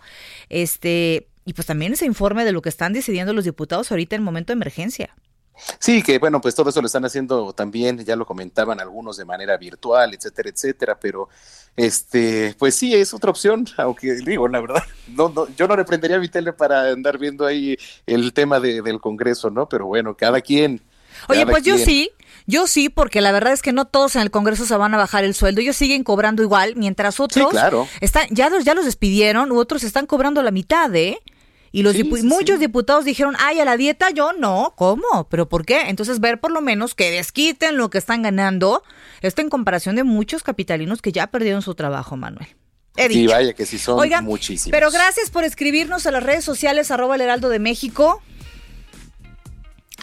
Este, 0.51 1.27
y 1.47 1.55
pues 1.55 1.67
también 1.67 1.97
se 1.97 2.05
informe 2.05 2.45
de 2.45 2.53
lo 2.53 2.61
que 2.61 2.69
están 2.69 2.93
decidiendo 2.93 3.33
los 3.33 3.47
diputados 3.47 3.91
ahorita 3.91 4.15
en 4.15 4.23
momento 4.23 4.53
de 4.53 4.59
emergencia. 4.59 5.17
Sí, 5.79 6.03
que 6.03 6.19
bueno, 6.19 6.41
pues 6.41 6.55
todo 6.55 6.69
eso 6.69 6.81
lo 6.83 6.87
están 6.87 7.05
haciendo 7.07 7.55
también, 7.55 8.05
ya 8.05 8.15
lo 8.15 8.27
comentaban 8.27 8.79
algunos 8.79 9.17
de 9.17 9.25
manera 9.25 9.57
virtual, 9.57 10.13
etcétera, 10.13 10.51
etcétera, 10.51 10.99
pero 11.01 11.29
este, 11.77 12.55
pues 12.59 12.75
sí, 12.75 12.95
es 12.95 13.13
otra 13.15 13.31
opción, 13.31 13.67
aunque 13.77 14.15
digo, 14.15 14.49
la 14.49 14.61
verdad, 14.61 14.83
no, 15.09 15.29
no, 15.29 15.49
yo 15.57 15.67
no 15.67 15.77
le 15.77 15.85
prendería 15.85 16.19
mi 16.19 16.29
tele 16.29 16.53
para 16.53 16.91
andar 16.91 17.19
viendo 17.19 17.45
ahí 17.47 17.77
el 18.07 18.33
tema 18.33 18.61
de- 18.61 18.83
del 18.83 19.01
Congreso, 19.01 19.51
¿no? 19.51 19.69
Pero 19.69 19.87
bueno, 19.87 20.17
cada 20.17 20.41
quien. 20.41 20.81
Oye, 21.29 21.41
cada 21.41 21.53
pues 21.53 21.65
yo 21.65 21.79
sí, 21.79 22.11
yo 22.47 22.67
sí, 22.67 22.89
porque 22.89 23.21
la 23.21 23.33
verdad 23.33 23.53
es 23.53 23.63
que 23.63 23.73
no 23.73 23.87
todos 23.87 24.17
en 24.17 24.23
el 24.23 24.31
Congreso 24.31 24.67
se 24.67 24.77
van 24.77 24.95
a 24.95 24.99
bajar 24.99 25.25
el 25.25 25.35
sueldo, 25.35 25.61
ellos 25.61 25.77
siguen 25.77 26.05
cobrando 26.05 26.43
igual, 26.43 26.75
mientras 26.77 27.19
otros 27.21 27.51
claro. 27.51 27.89
están, 28.01 28.27
ya 28.31 28.51
los, 28.51 28.65
ya 28.65 28.75
los 28.75 28.85
despidieron, 28.85 29.51
u 29.53 29.59
otros 29.59 29.83
están 29.85 30.07
cobrando 30.07 30.43
la 30.43 30.51
mitad, 30.51 30.95
¿eh? 30.95 31.19
Y 31.77 31.83
los 31.83 31.95
Sí, 31.95 32.05
dipu- 32.05 32.19
sí, 32.19 32.23
muchos 32.23 32.61
sí. 32.61 32.67
diputados 32.67 33.05
dijeron, 33.05 33.35
ay, 33.41 33.59
a 33.59 33.65
la 33.65 33.77
dieta 33.77 34.11
yo 34.11 34.33
no, 34.33 34.75
¿cómo? 34.77 35.27
¿Pero 35.29 35.49
por 35.49 35.67
qué? 35.67 35.89
Entonces 35.89 36.21
ver 36.21 36.39
por 36.39 36.53
lo 36.53 36.61
menos 36.61 36.95
que 36.95 37.11
desquiten 37.11 37.77
lo 37.77 37.91
que 37.91 37.99
están 37.99 38.23
ganando, 38.23 38.85
esto 39.23 39.43
en 39.43 39.51
comparación 39.51 39.97
de 39.97 40.05
muchos 40.05 40.45
capitalinos 40.45 41.03
que 41.03 41.11
ya 41.11 41.27
perdieron 41.27 41.63
su 41.63 41.75
trabajo, 41.75 42.17
Manuel. 42.17 42.47
He 42.97 43.09
Sí, 43.09 43.27
vaya 43.27 43.55
que 43.55 43.67
sí 43.67 43.79
son 43.79 43.99
Oigan, 43.99 44.25
muchísimos. 44.25 44.71
Pero 44.71 44.93
gracias 44.93 45.31
por 45.31 45.43
escribirnos 45.43 46.07
a 46.07 46.13
las 46.13 46.23
redes 46.23 46.45
sociales, 46.45 46.93
arroba 46.93 47.17
el 47.17 47.23
heraldo 47.23 47.49
de 47.49 47.59
México. 47.59 48.23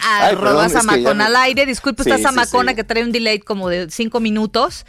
Ay, 0.04 0.32
Arroba 0.32 0.66
perdón, 0.66 0.72
me- 1.18 1.24
al 1.24 1.36
aire. 1.36 1.64
Disculpe, 1.66 2.02
Sí, 2.02 2.10
está 2.10 2.18
sí, 2.18 2.22
sí. 2.70 2.76
que 2.76 2.84
trae 2.84 3.02
un 3.04 3.12
delay 3.12 3.38
como 3.38 3.68
de 3.68 3.90
cinco 3.90 4.20
minutos. 4.20 4.84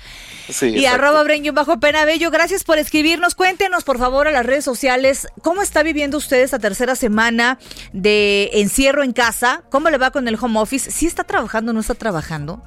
Sí, 0.49 0.67
y 0.69 0.85
arroba 0.85 1.23
Brenguión 1.23 1.53
bajo 1.55 1.79
pena 1.79 2.03
bello. 2.05 2.31
Gracias 2.31 2.63
por 2.63 2.77
escribirnos. 2.77 3.35
Cuéntenos, 3.35 3.83
por 3.83 3.97
favor, 3.99 4.27
a 4.27 4.31
las 4.31 4.45
redes 4.45 4.65
sociales 4.65 5.27
cómo 5.41 5.61
está 5.61 5.83
viviendo 5.83 6.17
usted 6.17 6.41
esta 6.41 6.59
tercera 6.59 6.95
semana 6.95 7.59
de 7.93 8.49
encierro 8.53 9.03
en 9.03 9.13
casa. 9.13 9.63
¿Cómo 9.69 9.89
le 9.89 9.97
va 9.97 10.11
con 10.11 10.27
el 10.27 10.37
home 10.41 10.59
office? 10.59 10.89
¿Sí 10.91 11.05
está 11.05 11.23
trabajando 11.23 11.71
o 11.71 11.73
no 11.73 11.79
está 11.79 11.93
trabajando? 11.95 12.61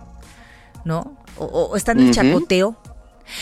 ¿No? 0.84 1.18
¿O, 1.36 1.44
o 1.44 1.76
está 1.76 1.92
en 1.92 1.98
el 1.98 2.04
Ujú. 2.10 2.14
chacoteo? 2.14 2.80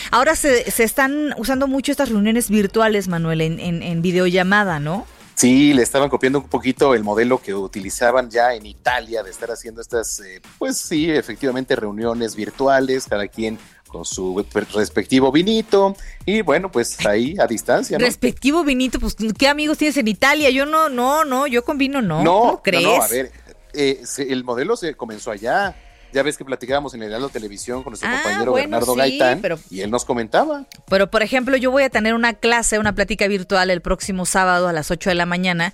Ahora 0.09 0.35
se, 0.35 0.69
se 0.71 0.83
están 0.83 1.35
usando 1.37 1.67
mucho 1.67 1.91
estas 1.91 2.09
reuniones 2.09 2.49
virtuales, 2.49 3.07
Manuel, 3.07 3.41
en, 3.41 3.59
en, 3.59 3.83
en 3.83 4.01
videollamada, 4.01 4.79
¿no? 4.79 5.05
Sí, 5.35 5.73
le 5.73 5.81
estaban 5.81 6.09
copiando 6.09 6.39
un 6.39 6.47
poquito 6.47 6.93
el 6.93 7.03
modelo 7.03 7.41
que 7.41 7.53
utilizaban 7.53 8.29
ya 8.29 8.53
en 8.53 8.65
Italia 8.65 9.21
de 9.21 9.31
estar 9.31 9.51
haciendo 9.51 9.81
estas, 9.81 10.21
eh, 10.21 10.41
pues 10.57 10.77
sí, 10.77 11.11
efectivamente 11.11 11.75
reuniones 11.75 12.35
virtuales, 12.35 13.05
cada 13.07 13.27
quien 13.27 13.59
con 13.89 14.05
su 14.05 14.45
respectivo 14.73 15.31
vinito 15.31 15.95
y 16.25 16.41
bueno, 16.41 16.71
pues 16.71 17.05
ahí 17.05 17.35
a 17.39 17.47
distancia, 17.47 17.97
¿no? 17.97 18.05
Respectivo 18.05 18.63
vinito, 18.63 18.99
pues 18.99 19.15
¿qué 19.37 19.47
amigos 19.47 19.77
tienes 19.77 19.97
en 19.97 20.07
Italia? 20.07 20.49
Yo 20.49 20.65
no, 20.65 20.89
no, 20.89 21.25
no, 21.25 21.47
yo 21.47 21.63
con 21.63 21.77
vino 21.77 22.01
no. 22.01 22.23
no, 22.23 22.39
¿Cómo 22.39 22.63
crees? 22.63 22.83
no, 22.83 22.97
no, 22.97 23.03
a 23.03 23.07
ver, 23.07 23.31
eh, 23.73 24.03
el 24.17 24.43
modelo 24.43 24.77
se 24.77 24.95
comenzó 24.95 25.31
allá. 25.31 25.75
Ya 26.15 26.23
ves 26.23 26.37
que 26.37 26.45
platicábamos 26.45 26.93
en 26.93 27.03
el 27.03 27.09
Heraldo 27.09 27.27
Televisión 27.27 27.83
con 27.83 27.91
nuestro 27.91 28.09
Ah, 28.09 28.13
compañero 28.23 28.51
bueno, 28.51 28.69
Bernardo 28.69 28.93
sí, 28.93 28.97
Gaitán 28.99 29.39
pero- 29.41 29.59
y 29.69 29.81
él 29.81 29.91
nos 29.91 30.05
comentaba. 30.05 30.63
Pero, 30.89 31.11
por 31.11 31.21
ejemplo, 31.23 31.57
yo 31.57 31.71
voy 31.71 31.83
a 31.83 31.89
tener 31.89 32.13
una 32.13 32.33
clase, 32.33 32.79
una 32.79 32.95
plática 32.95 33.27
virtual 33.27 33.69
el 33.69 33.81
próximo 33.81 34.25
sábado 34.25 34.69
a 34.69 34.73
las 34.73 34.91
8 34.91 35.09
de 35.09 35.15
la 35.15 35.25
mañana. 35.25 35.73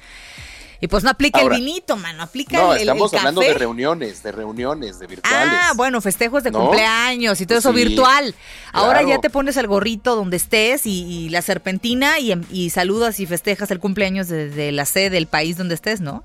Y 0.84 0.88
pues 0.88 1.04
no 1.04 1.12
aplica 1.12 1.42
Ahora, 1.42 1.58
el 1.58 1.62
vinito, 1.62 1.96
mano, 1.96 2.24
aplica 2.24 2.58
No, 2.58 2.72
el, 2.74 2.78
el- 2.78 2.82
estamos 2.90 3.14
el 3.14 3.20
hablando 3.20 3.42
de 3.42 3.54
reuniones, 3.54 4.24
de 4.24 4.32
reuniones, 4.32 4.98
de 4.98 5.06
virtuales. 5.06 5.54
Ah, 5.62 5.74
bueno, 5.76 6.02
festejos 6.02 6.42
de 6.44 6.50
¿No? 6.50 6.60
cumpleaños 6.62 7.40
y 7.40 7.46
todo 7.46 7.60
eso 7.60 7.70
Sí, 7.72 7.76
virtual. 7.76 8.34
Ahora 8.74 9.02
claro. 9.02 9.10
ya 9.10 9.22
te 9.22 9.30
pones 9.30 9.58
el 9.58 9.68
gorrito 9.68 10.16
donde 10.16 10.38
estés 10.38 10.88
y, 10.88 11.04
y 11.04 11.30
la 11.30 11.44
serpentina 11.44 12.18
y, 12.18 12.34
y 12.50 12.72
saludas 12.72 13.20
y 13.20 13.28
festejas 13.28 13.70
el 13.70 13.78
cumpleaños 13.78 14.28
desde 14.28 14.72
la 14.72 14.86
sede 14.86 15.12
del 15.12 15.28
país 15.28 15.56
donde 15.56 15.76
estés, 15.76 16.02
¿no? 16.02 16.24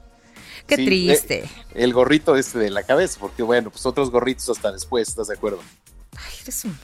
Qué 0.67 0.77
Sí, 0.77 0.85
triste. 0.87 1.45
eh, 1.45 1.49
el 1.75 1.93
gorrito 1.93 2.37
este 2.37 2.59
de 2.59 2.71
la 2.71 2.83
cabeza, 2.83 3.19
porque 3.21 3.43
bueno, 3.43 3.71
pues 3.71 3.87
otros 3.87 4.11
gorritos 4.11 4.49
hasta 4.49 4.73
después, 4.73 5.09
¿estás 5.09 5.29
de 5.29 5.35
acuerdo? 5.35 5.61
Ay, 6.17 6.33
eres 6.43 6.65
un 6.65 6.79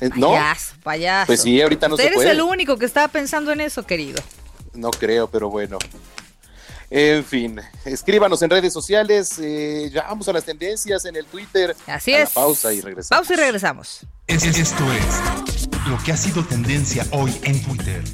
Eh, 0.00 0.10
¿No? 0.16 0.30
payaso, 0.32 0.74
payaso. 0.82 1.26
Pues 1.28 1.40
sí, 1.42 1.62
ahorita 1.62 1.88
no 1.88 1.96
se 1.96 2.02
Eres 2.04 2.16
puede. 2.16 2.30
el 2.32 2.42
único 2.42 2.76
que 2.76 2.84
estaba 2.84 3.08
pensando 3.08 3.52
en 3.52 3.60
eso, 3.60 3.84
querido. 3.86 4.22
No 4.74 4.90
creo, 4.90 5.28
pero 5.30 5.48
bueno. 5.50 5.78
En 6.90 7.24
fin, 7.24 7.60
escríbanos 7.84 8.42
en 8.42 8.50
redes 8.50 8.72
sociales, 8.72 9.38
eh, 9.40 9.90
ya 9.92 10.02
vamos 10.02 10.28
a 10.28 10.32
las 10.32 10.44
tendencias 10.44 11.04
en 11.06 11.16
el 11.16 11.24
Twitter. 11.26 11.74
Así 11.86 12.12
A 12.14 12.18
la 12.18 12.24
es. 12.24 12.30
pausa 12.30 12.72
y 12.72 12.80
regresamos. 12.80 13.08
Pausa 13.26 13.34
y 13.34 13.36
regresamos. 13.44 14.00
Es- 14.26 14.44
esto 14.44 14.84
es 14.92 15.68
lo 15.88 15.96
que 16.04 16.12
ha 16.12 16.16
sido 16.16 16.44
tendencia 16.44 17.06
hoy 17.12 17.34
en 17.44 17.62
Twitter. 17.64 18.04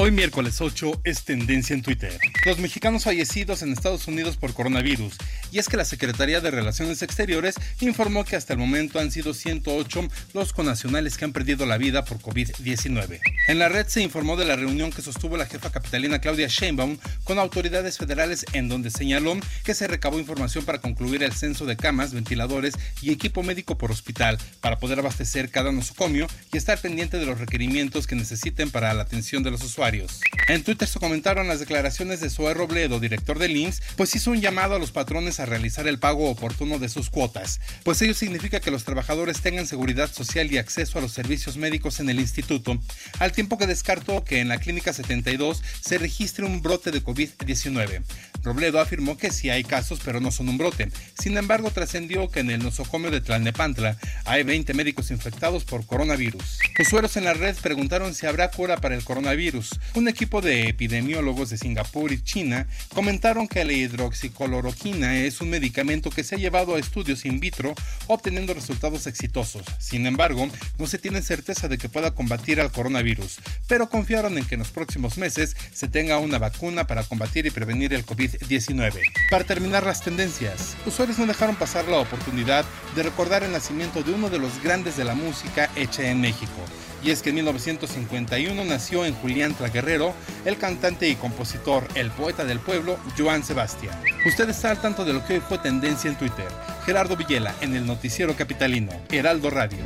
Hoy 0.00 0.12
miércoles 0.12 0.60
8 0.60 1.00
es 1.02 1.24
tendencia 1.24 1.74
en 1.74 1.82
Twitter. 1.82 2.16
Los 2.46 2.60
mexicanos 2.60 3.02
fallecidos 3.02 3.62
en 3.62 3.72
Estados 3.72 4.06
Unidos 4.06 4.36
por 4.36 4.54
coronavirus. 4.54 5.18
Y 5.52 5.58
es 5.58 5.68
que 5.68 5.76
la 5.76 5.84
Secretaría 5.84 6.40
de 6.40 6.50
Relaciones 6.50 7.02
Exteriores 7.02 7.54
informó 7.80 8.24
que 8.24 8.36
hasta 8.36 8.52
el 8.52 8.58
momento 8.58 8.98
han 8.98 9.10
sido 9.10 9.34
108 9.34 10.08
los 10.34 10.52
conacionales 10.52 11.16
que 11.16 11.24
han 11.24 11.32
perdido 11.32 11.66
la 11.66 11.78
vida 11.78 12.04
por 12.04 12.18
COVID-19. 12.18 13.20
En 13.48 13.58
la 13.58 13.68
red 13.68 13.86
se 13.86 14.02
informó 14.02 14.36
de 14.36 14.44
la 14.44 14.56
reunión 14.56 14.90
que 14.90 15.02
sostuvo 15.02 15.36
la 15.36 15.46
jefa 15.46 15.70
capitalina 15.70 16.20
Claudia 16.20 16.48
Sheinbaum 16.48 16.98
con 17.24 17.38
autoridades 17.38 17.98
federales 17.98 18.44
en 18.52 18.68
donde 18.68 18.90
señaló 18.90 19.28
que 19.64 19.74
se 19.74 19.86
recabó 19.86 20.18
información 20.18 20.64
para 20.64 20.80
concluir 20.80 21.22
el 21.22 21.32
censo 21.32 21.66
de 21.66 21.76
camas, 21.76 22.14
ventiladores 22.14 22.74
y 23.02 23.10
equipo 23.10 23.42
médico 23.42 23.76
por 23.76 23.90
hospital 23.90 24.38
para 24.60 24.78
poder 24.78 24.98
abastecer 24.98 25.50
cada 25.50 25.72
nosocomio 25.72 26.26
y 26.52 26.56
estar 26.56 26.78
pendiente 26.78 27.18
de 27.18 27.26
los 27.26 27.38
requerimientos 27.38 28.06
que 28.06 28.14
necesiten 28.14 28.70
para 28.70 28.94
la 28.94 29.02
atención 29.02 29.42
de 29.42 29.50
los 29.50 29.62
usuarios. 29.62 30.20
En 30.48 30.62
Twitter 30.62 30.88
se 30.88 30.98
comentaron 30.98 31.48
las 31.48 31.60
declaraciones 31.60 32.20
de 32.20 32.30
Zoe 32.30 32.54
Robledo, 32.54 33.00
director 33.00 33.38
del 33.38 33.56
IMSS, 33.56 33.82
pues 33.96 34.14
hizo 34.14 34.30
un 34.30 34.40
llamado 34.40 34.76
a 34.76 34.78
los 34.78 34.92
patrones 34.92 35.37
a 35.40 35.46
realizar 35.46 35.86
el 35.88 35.98
pago 35.98 36.30
oportuno 36.30 36.78
de 36.78 36.88
sus 36.88 37.10
cuotas, 37.10 37.60
pues 37.84 38.00
ello 38.02 38.14
significa 38.14 38.60
que 38.60 38.70
los 38.70 38.84
trabajadores 38.84 39.40
tengan 39.40 39.66
seguridad 39.66 40.12
social 40.12 40.52
y 40.52 40.58
acceso 40.58 40.98
a 40.98 41.02
los 41.02 41.12
servicios 41.12 41.56
médicos 41.56 42.00
en 42.00 42.10
el 42.10 42.20
instituto, 42.20 42.78
al 43.18 43.32
tiempo 43.32 43.58
que 43.58 43.66
descartó 43.66 44.24
que 44.24 44.40
en 44.40 44.48
la 44.48 44.58
Clínica 44.58 44.92
72 44.92 45.62
se 45.80 45.98
registre 45.98 46.44
un 46.44 46.62
brote 46.62 46.90
de 46.90 47.02
COVID-19. 47.02 48.02
Robledo 48.42 48.80
afirmó 48.80 49.16
que 49.16 49.30
sí 49.30 49.50
hay 49.50 49.64
casos, 49.64 50.00
pero 50.04 50.20
no 50.20 50.30
son 50.30 50.48
un 50.48 50.58
brote. 50.58 50.88
Sin 51.18 51.36
embargo, 51.36 51.70
trascendió 51.70 52.30
que 52.30 52.40
en 52.40 52.50
el 52.50 52.62
nosocomio 52.62 53.10
de 53.10 53.20
Tlalnepantla 53.20 53.96
hay 54.24 54.42
20 54.42 54.74
médicos 54.74 55.10
infectados 55.10 55.64
por 55.64 55.84
coronavirus. 55.86 56.58
Usuarios 56.78 57.16
en 57.16 57.24
la 57.24 57.34
red 57.34 57.56
preguntaron 57.56 58.14
si 58.14 58.26
habrá 58.26 58.50
cura 58.50 58.78
para 58.78 58.94
el 58.94 59.04
coronavirus. 59.04 59.78
Un 59.94 60.08
equipo 60.08 60.40
de 60.40 60.68
epidemiólogos 60.68 61.50
de 61.50 61.58
Singapur 61.58 62.12
y 62.12 62.22
China 62.22 62.66
comentaron 62.94 63.48
que 63.48 63.64
la 63.64 63.72
hidroxicloroquina 63.72 65.18
es 65.18 65.27
un 65.40 65.50
medicamento 65.50 66.10
que 66.10 66.24
se 66.24 66.34
ha 66.34 66.38
llevado 66.38 66.74
a 66.74 66.78
estudios 66.78 67.24
in 67.24 67.40
vitro 67.40 67.74
obteniendo 68.06 68.54
resultados 68.54 69.06
exitosos. 69.06 69.64
Sin 69.78 70.06
embargo, 70.06 70.48
no 70.78 70.86
se 70.86 70.98
tiene 70.98 71.22
certeza 71.22 71.68
de 71.68 71.78
que 71.78 71.88
pueda 71.88 72.14
combatir 72.14 72.60
al 72.60 72.72
coronavirus, 72.72 73.38
pero 73.66 73.88
confiaron 73.88 74.38
en 74.38 74.44
que 74.44 74.54
en 74.54 74.60
los 74.60 74.70
próximos 74.70 75.18
meses 75.18 75.56
se 75.72 75.88
tenga 75.88 76.18
una 76.18 76.38
vacuna 76.38 76.86
para 76.86 77.04
combatir 77.04 77.46
y 77.46 77.50
prevenir 77.50 77.94
el 77.94 78.06
COVID-19. 78.06 79.00
Para 79.30 79.44
terminar 79.44 79.84
las 79.84 80.02
tendencias, 80.02 80.76
usuarios 80.86 81.18
no 81.18 81.26
dejaron 81.26 81.56
pasar 81.56 81.86
la 81.86 81.98
oportunidad 81.98 82.64
de 82.96 83.02
recordar 83.02 83.42
el 83.42 83.52
nacimiento 83.52 84.02
de 84.02 84.12
uno 84.12 84.30
de 84.30 84.38
los 84.38 84.62
grandes 84.62 84.96
de 84.96 85.04
la 85.04 85.14
música 85.14 85.70
hecha 85.76 86.10
en 86.10 86.20
México. 86.20 86.64
Y 87.02 87.10
es 87.10 87.22
que 87.22 87.30
en 87.30 87.36
1951 87.36 88.64
nació 88.64 89.04
en 89.04 89.14
Julián 89.14 89.54
Guerrero 89.72 90.14
el 90.44 90.56
cantante 90.58 91.08
y 91.08 91.14
compositor, 91.14 91.86
el 91.94 92.10
poeta 92.10 92.44
del 92.44 92.60
pueblo, 92.60 92.98
Joan 93.16 93.44
Sebastián. 93.44 93.94
Usted 94.26 94.48
está 94.50 94.70
al 94.70 94.80
tanto 94.80 95.04
de 95.04 95.12
lo 95.12 95.24
que 95.24 95.34
hoy 95.34 95.40
fue 95.40 95.58
tendencia 95.58 96.10
en 96.10 96.16
Twitter. 96.16 96.48
Gerardo 96.84 97.16
Villela 97.16 97.54
en 97.60 97.74
el 97.74 97.86
noticiero 97.86 98.34
capitalino, 98.34 98.92
Heraldo 99.10 99.50
Radio. 99.50 99.78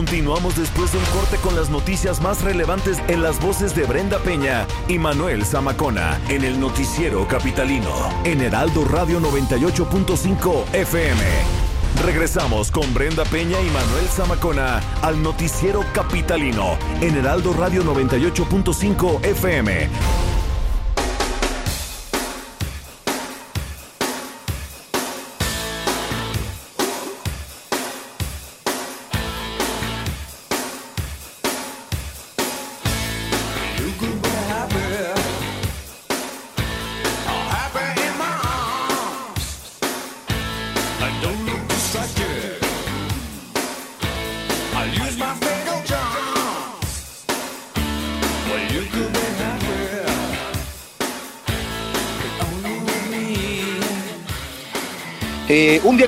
Continuamos 0.00 0.56
después 0.56 0.90
de 0.92 0.98
un 0.98 1.04
corte 1.04 1.36
con 1.42 1.54
las 1.54 1.68
noticias 1.68 2.22
más 2.22 2.40
relevantes 2.40 2.96
en 3.08 3.22
las 3.22 3.38
voces 3.38 3.76
de 3.76 3.84
Brenda 3.84 4.18
Peña 4.18 4.66
y 4.88 4.98
Manuel 4.98 5.44
Zamacona 5.44 6.18
en 6.30 6.42
el 6.42 6.58
noticiero 6.58 7.28
capitalino 7.28 7.92
en 8.24 8.40
Heraldo 8.40 8.86
Radio 8.86 9.20
98.5 9.20 10.74
FM. 10.74 11.20
Regresamos 12.02 12.70
con 12.70 12.94
Brenda 12.94 13.24
Peña 13.26 13.60
y 13.60 13.66
Manuel 13.66 14.06
Zamacona 14.08 14.80
al 15.02 15.22
noticiero 15.22 15.84
capitalino 15.92 16.78
en 17.02 17.18
Heraldo 17.18 17.52
Radio 17.52 17.84
98.5 17.84 19.22
FM. 19.22 20.29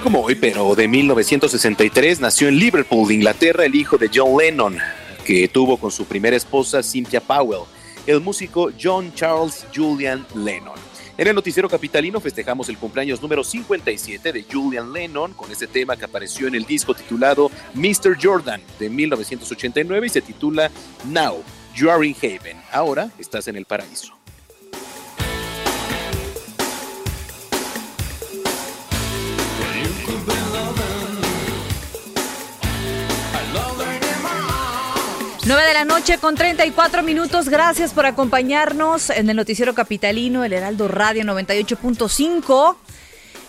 Como 0.03 0.21
hoy, 0.21 0.35
pero 0.35 0.75
de 0.75 0.89
1963, 0.89 2.21
nació 2.21 2.49
en 2.49 2.57
Liverpool, 2.57 3.13
Inglaterra, 3.13 3.65
el 3.65 3.75
hijo 3.75 3.97
de 3.97 4.11
John 4.13 4.37
Lennon, 4.37 4.79
que 5.25 5.49
tuvo 5.49 5.77
con 5.77 5.91
su 5.91 6.05
primera 6.05 6.37
esposa 6.37 6.83
Cynthia 6.83 7.21
Powell, 7.21 7.63
el 8.07 8.21
músico 8.21 8.71
John 8.81 9.15
Charles 9.15 9.65
Julian 9.75 10.27
Lennon. 10.35 10.75
En 11.17 11.29
el 11.29 11.35
noticiero 11.35 11.69
capitalino 11.69 12.21
festejamos 12.21 12.69
el 12.69 12.79
cumpleaños 12.79 13.23
número 13.23 13.45
57 13.45 14.33
de 14.33 14.45
Julian 14.51 14.93
Lennon 14.93 15.35
con 15.35 15.51
este 15.53 15.67
tema 15.67 15.97
que 15.97 16.05
apareció 16.05 16.49
en 16.49 16.55
el 16.55 16.65
disco 16.65 16.95
titulado 16.95 17.51
Mr. 17.75 18.17
Jordan 18.21 18.61
de 18.79 18.91
1989 18.91 20.07
y 20.07 20.11
se 20.11 20.21
titula 20.21 20.71
Now, 21.05 21.43
You 21.77 21.91
Are 21.91 22.07
in 22.07 22.15
Heaven. 22.15 22.57
Ahora 22.73 23.11
estás 23.19 23.47
en 23.49 23.57
el 23.57 23.67
paraíso. 23.67 24.22
9 35.45 35.67
de 35.67 35.75
la 35.75 35.85
noche 35.85 36.19
con 36.19 36.37
34 36.37 37.03
minutos. 37.03 37.49
Gracias 37.49 37.93
por 37.93 38.07
acompañarnos 38.07 39.11
en 39.11 39.29
el 39.29 39.37
noticiero 39.37 39.75
capitalino, 39.75 40.45
el 40.45 40.53
Heraldo 40.53 40.87
Radio 40.89 41.25
98.5. 41.25 42.77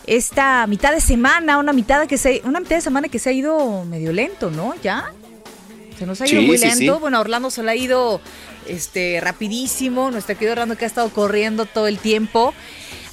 Esta 0.07 0.65
mitad 0.67 0.91
de 0.91 0.99
semana, 0.99 1.57
una 1.59 1.71
mitad 1.71 2.07
que 2.07 2.17
se, 2.17 2.41
una 2.45 2.59
mitad 2.59 2.75
de 2.77 2.81
semana 2.81 3.07
que 3.09 3.19
se 3.19 3.29
ha 3.29 3.33
ido 3.33 3.85
medio 3.85 4.11
lento, 4.11 4.49
¿no? 4.49 4.73
Ya 4.83 5.13
se 5.97 6.05
nos 6.07 6.19
ha 6.21 6.27
ido 6.27 6.41
Sí, 6.41 6.47
muy 6.47 6.57
lento. 6.57 6.77
sí. 6.77 6.89
Bueno, 6.99 7.21
Orlando 7.21 7.51
se 7.51 7.61
le 7.63 7.71
ha 7.71 7.75
ido 7.75 8.19
este 8.67 9.19
rapidísimo. 9.21 10.09
Nuestro 10.09 10.33
querido 10.35 10.53
Orlando 10.53 10.75
que 10.75 10.85
ha 10.85 10.87
estado 10.87 11.09
corriendo 11.09 11.65
todo 11.65 11.87
el 11.87 11.99
tiempo. 11.99 12.53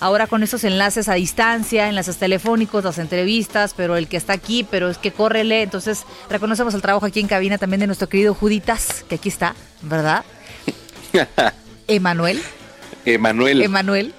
Ahora 0.01 0.27
con 0.27 0.43
esos 0.43 0.65
enlaces 0.65 1.09
a 1.09 1.15
distancia, 1.15 1.89
enlaces 1.89 2.17
telefónicos, 2.17 2.83
las 2.85 2.99
entrevistas, 2.99 3.75
pero 3.77 3.97
el 3.97 4.09
que 4.09 4.17
está 4.17 4.33
aquí, 4.33 4.65
pero 4.69 4.89
es 4.89 4.97
que 4.99 5.13
córrele. 5.13 5.63
Entonces, 5.63 6.05
reconocemos 6.31 6.73
el 6.75 6.81
trabajo 6.81 7.05
aquí 7.07 7.21
en 7.21 7.29
cabina 7.29 7.59
también 7.59 7.81
de 7.81 7.87
nuestro 7.87 8.09
querido 8.09 8.33
Juditas, 8.35 9.05
que 9.09 9.17
aquí 9.17 9.29
está, 9.29 9.55
¿verdad? 9.83 10.25
Emanuel. 11.87 12.41
Emanuel, 13.05 13.63
Emanuel. 13.63 14.15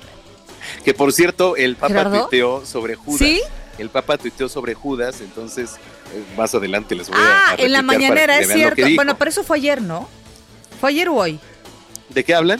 que 0.84 0.94
por 0.94 1.14
cierto, 1.14 1.56
el 1.56 1.76
Papa 1.76 1.88
¿Gerardo? 1.90 2.22
tuiteó 2.28 2.66
sobre 2.66 2.96
Judas. 2.96 3.20
¿Sí? 3.20 3.42
El 3.78 3.90
Papa 3.90 4.18
tuiteó 4.18 4.50
sobre 4.50 4.74
Judas, 4.74 5.22
entonces 5.22 5.72
eh, 6.14 6.24
más 6.38 6.54
adelante 6.54 6.96
les 6.96 7.10
voy 7.10 7.18
a- 7.20 7.24
Ah, 7.24 7.52
a. 7.58 7.62
en 7.62 7.72
la 7.72 7.82
mañanera, 7.82 8.40
es 8.40 8.52
cierto. 8.52 8.82
Bueno, 8.96 9.18
pero 9.18 9.30
eso 9.30 9.44
fue 9.44 9.58
ayer, 9.58 9.82
¿no? 9.82 10.08
¿Fue 10.80 10.90
ayer 10.90 11.10
o 11.10 11.16
hoy? 11.16 11.40
¿De 12.10 12.24
qué 12.24 12.36
hablan? 12.36 12.60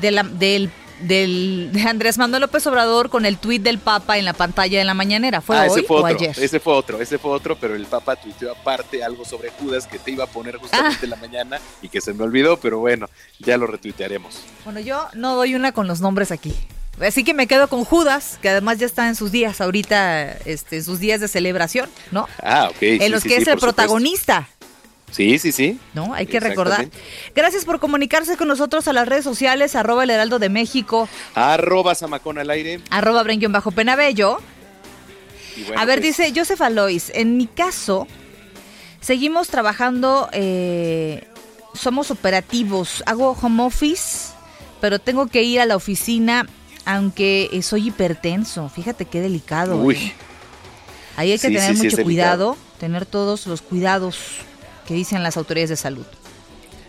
de 0.00 0.10
la- 0.12 0.22
del, 0.22 0.70
del, 1.02 1.70
de 1.72 1.82
Andrés 1.82 2.18
Manuel 2.18 2.42
López 2.42 2.66
Obrador 2.66 3.10
con 3.10 3.24
el 3.26 3.38
tuit 3.38 3.62
del 3.62 3.78
Papa 3.78 4.18
en 4.18 4.24
la 4.24 4.32
pantalla 4.32 4.78
de 4.78 4.84
la 4.84 4.94
mañanera. 4.94 5.40
¿Fue 5.40 5.56
ah, 5.56 5.62
hoy 5.62 5.80
ese 5.80 5.82
fue 5.82 5.96
o 5.96 6.00
otro, 6.00 6.16
ayer? 6.16 6.36
ese 6.38 6.60
fue 6.60 6.72
otro, 6.74 7.00
ese 7.00 7.18
fue 7.18 7.30
otro, 7.32 7.56
pero 7.56 7.74
el 7.74 7.86
Papa 7.86 8.16
tuiteó 8.16 8.52
aparte 8.52 9.02
algo 9.02 9.24
sobre 9.24 9.50
Judas 9.50 9.86
que 9.86 9.98
te 9.98 10.10
iba 10.12 10.24
a 10.24 10.26
poner 10.26 10.56
justamente 10.56 10.96
Ah. 11.00 11.04
en 11.04 11.10
la 11.10 11.16
mañana 11.16 11.60
y 11.82 11.88
que 11.88 12.00
se 12.00 12.12
me 12.12 12.22
olvidó, 12.24 12.58
pero 12.58 12.78
bueno, 12.78 13.08
ya 13.38 13.56
lo 13.56 13.66
retuitearemos. 13.66 14.40
Bueno, 14.64 14.80
yo 14.80 15.06
no 15.14 15.34
doy 15.36 15.54
una 15.54 15.72
con 15.72 15.86
los 15.86 16.00
nombres 16.00 16.30
aquí. 16.30 16.54
Así 17.00 17.24
que 17.24 17.32
me 17.32 17.46
quedo 17.46 17.68
con 17.68 17.84
Judas, 17.84 18.38
que 18.42 18.50
además 18.50 18.78
ya 18.78 18.84
está 18.84 19.08
en 19.08 19.14
sus 19.16 19.32
días 19.32 19.60
ahorita, 19.62 20.32
este, 20.44 20.76
en 20.78 20.84
sus 20.84 20.98
días 21.00 21.20
de 21.20 21.28
celebración, 21.28 21.88
¿no? 22.10 22.28
Ah, 22.42 22.68
ok. 22.70 22.82
en 22.82 23.00
sí, 23.00 23.08
los 23.08 23.22
sí, 23.22 23.28
que 23.30 23.36
sí, 23.36 23.42
es 23.42 23.48
el 23.48 23.54
supuesto. 23.54 23.66
protagonista, 23.74 24.48
Sí, 25.10 25.38
sí, 25.38 25.52
sí. 25.52 25.78
¿no? 25.94 26.14
Hay 26.14 26.26
que 26.26 26.40
recordar. 26.40 26.88
Gracias 27.34 27.64
por 27.64 27.80
comunicarse 27.80 28.36
con 28.36 28.48
nosotros 28.48 28.86
a 28.88 28.92
las 28.92 29.08
redes 29.08 29.24
sociales, 29.24 29.74
arroba 29.74 30.04
el 30.04 30.10
heraldo 30.10 30.38
de 30.38 30.48
México, 30.48 31.08
Arroba 31.34 31.94
Zamacón 31.94 32.38
al 32.38 32.50
aire. 32.50 32.80
arroba 32.90 33.22
bren 33.22 33.40
bajo 33.52 33.70
penabello. 33.70 34.38
Bueno, 35.66 35.80
A 35.80 35.84
ver, 35.84 36.00
pues, 36.00 36.16
dice 36.16 36.32
Joseph 36.34 36.60
Alois, 36.62 37.10
en 37.14 37.36
mi 37.36 37.46
caso, 37.46 38.06
seguimos 39.00 39.48
trabajando, 39.48 40.28
eh, 40.32 41.26
somos 41.74 42.10
operativos, 42.10 43.02
hago 43.06 43.36
home 43.40 43.64
office, 43.64 44.32
pero 44.80 44.98
tengo 44.98 45.26
que 45.26 45.42
ir 45.42 45.60
a 45.60 45.66
la 45.66 45.76
oficina, 45.76 46.46
aunque 46.84 47.50
eh, 47.52 47.62
soy 47.62 47.88
hipertenso. 47.88 48.68
Fíjate 48.68 49.04
qué 49.04 49.20
delicado. 49.20 49.76
Uy. 49.76 49.96
¿eh? 49.96 50.12
Ahí 51.16 51.32
hay 51.32 51.38
que 51.38 51.48
Sí, 51.48 51.54
tener 51.54 51.76
sí, 51.76 51.82
mucho 51.84 52.02
cuidado, 52.02 52.56
tener 52.78 53.04
todos 53.04 53.46
los 53.46 53.60
cuidados 53.60 54.16
que 54.90 54.94
dicen 54.94 55.22
las 55.22 55.36
autoridades 55.36 55.70
de 55.70 55.76
salud. 55.76 56.04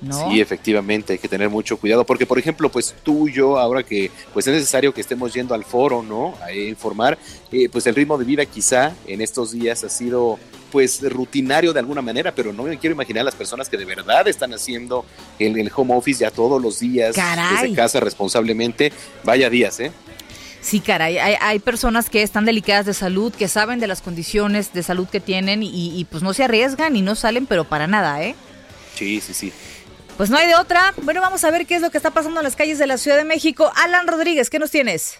¿no? 0.02 0.32
Sí, 0.32 0.42
efectivamente, 0.42 1.14
hay 1.14 1.20
que 1.20 1.28
tener 1.28 1.52
mucho 1.52 1.78
cuidado, 1.78 2.04
porque 2.04 2.26
por 2.26 2.40
ejemplo, 2.40 2.68
pues 2.68 2.96
tú 3.04 3.28
y 3.28 3.34
yo, 3.34 3.60
ahora 3.60 3.84
que 3.84 4.10
pues 4.34 4.48
es 4.48 4.56
necesario 4.56 4.92
que 4.92 5.02
estemos 5.02 5.32
yendo 5.36 5.54
al 5.54 5.64
foro, 5.64 6.02
¿no? 6.02 6.34
A 6.42 6.52
informar, 6.52 7.20
eh, 7.52 7.70
pues 7.72 7.86
el 7.86 7.94
ritmo 7.94 8.18
de 8.18 8.26
vida 8.26 8.44
quizá 8.48 8.96
en 9.06 9.22
estos 9.22 9.52
días 9.52 9.84
ha 9.84 9.90
sido 9.90 10.40
pues 10.72 11.00
rutinario 11.12 11.74
de 11.74 11.80
alguna 11.80 12.02
manera, 12.02 12.34
pero 12.34 12.52
no 12.52 12.64
me 12.64 12.80
quiero 12.80 12.96
imaginar 12.96 13.24
las 13.24 13.36
personas 13.36 13.70
que 13.70 13.78
de 13.78 13.86
verdad 13.86 14.28
están 14.28 14.52
haciendo 14.52 15.06
el, 15.38 15.60
el 15.60 15.72
home 15.76 15.94
office 15.94 16.22
ya 16.22 16.32
todos 16.32 16.60
los 16.60 16.80
días 16.80 17.16
Caray. 17.16 17.62
desde 17.62 17.76
casa 17.76 18.00
responsablemente. 18.00 18.92
Vaya 19.24 19.48
días, 19.48 19.80
¿eh? 19.80 19.92
Sí, 20.62 20.80
caray, 20.80 21.17
hay, 21.17 21.36
hay 21.41 21.60
personas 21.60 22.10
que 22.10 22.21
están 22.21 22.45
delicadas 22.45 22.86
de 22.86 22.93
salud, 22.93 23.34
que 23.34 23.47
saben 23.47 23.80
de 23.80 23.88
las 23.88 24.02
condiciones 24.02 24.74
de 24.74 24.84
salud 24.84 25.08
que 25.08 25.19
tienen 25.19 25.63
y, 25.63 26.00
y, 26.00 26.06
pues 26.06 26.21
no 26.21 26.34
se 26.34 26.43
arriesgan 26.43 26.95
y 26.95 27.02
no 27.02 27.15
salen, 27.15 27.47
pero 27.47 27.63
para 27.63 27.88
nada, 27.88 28.21
¿eh? 28.21 28.36
Sí, 28.95 29.19
sí, 29.21 29.34
sí. 29.34 29.52
Pues 30.17 30.30
no 30.30 30.38
hay 30.38 30.45
de 30.45 30.56
otra. 30.56 30.93
Bueno, 31.02 31.19
vamos 31.19 31.43
a 31.43 31.50
ver 31.50 31.65
qué 31.65 31.76
es 31.76 31.82
lo 31.82 31.89
que 31.89 31.97
está 31.97 32.12
pasando 32.12 32.39
en 32.39 32.43
las 32.43 32.56
calles 32.56 32.78
de 32.78 32.86
la 32.86 33.00
Ciudad 33.00 33.17
de 33.17 33.24
México. 33.24 33.71
Alan 33.76 34.06
Rodríguez, 34.06 34.52
¿qué 34.52 34.60
nos 34.60 34.69
tienes? 34.69 35.17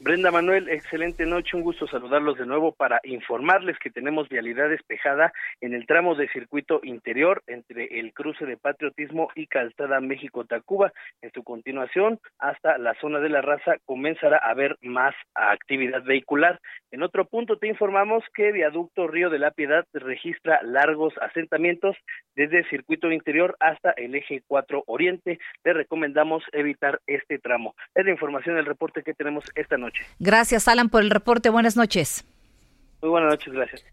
Brenda 0.00 0.30
Manuel, 0.30 0.68
excelente 0.68 1.26
noche, 1.26 1.56
un 1.56 1.64
gusto 1.64 1.88
saludarlos 1.88 2.38
de 2.38 2.46
nuevo 2.46 2.70
para 2.70 3.00
informarles 3.02 3.76
que 3.80 3.90
tenemos 3.90 4.28
vialidad 4.28 4.68
despejada 4.68 5.32
en 5.60 5.74
el 5.74 5.86
tramo 5.86 6.14
de 6.14 6.28
circuito 6.28 6.78
interior 6.84 7.42
entre 7.48 7.98
el 7.98 8.12
cruce 8.12 8.46
de 8.46 8.56
Patriotismo 8.56 9.28
y 9.34 9.48
Calzada 9.48 10.00
México-Tacuba. 10.00 10.92
En 11.20 11.32
su 11.32 11.42
continuación, 11.42 12.20
hasta 12.38 12.78
la 12.78 12.94
zona 13.00 13.18
de 13.18 13.28
la 13.28 13.42
raza 13.42 13.78
comenzará 13.86 14.36
a 14.36 14.50
haber 14.50 14.78
más 14.82 15.16
actividad 15.34 16.04
vehicular. 16.04 16.60
En 16.92 17.02
otro 17.02 17.24
punto 17.24 17.58
te 17.58 17.66
informamos 17.66 18.22
que 18.34 18.52
Viaducto 18.52 19.08
Río 19.08 19.30
de 19.30 19.40
la 19.40 19.50
Piedad 19.50 19.84
registra 19.92 20.60
largos 20.62 21.12
asentamientos 21.20 21.96
desde 22.36 22.68
circuito 22.70 23.10
interior 23.10 23.56
hasta 23.58 23.90
el 23.90 24.14
eje 24.14 24.42
4 24.46 24.84
Oriente. 24.86 25.40
Te 25.62 25.72
recomendamos 25.72 26.44
evitar 26.52 27.00
este 27.08 27.40
tramo. 27.40 27.74
Es 27.96 28.04
la 28.04 28.12
información 28.12 28.54
del 28.54 28.66
reporte 28.66 29.02
que 29.02 29.12
tenemos 29.12 29.44
esta 29.56 29.76
noche. 29.76 29.87
Gracias, 30.18 30.68
Alan, 30.68 30.88
por 30.88 31.02
el 31.02 31.10
reporte. 31.10 31.50
Buenas 31.50 31.76
noches. 31.76 32.24
Muy 33.00 33.10
buenas 33.10 33.30
noches, 33.30 33.52
gracias. 33.52 33.84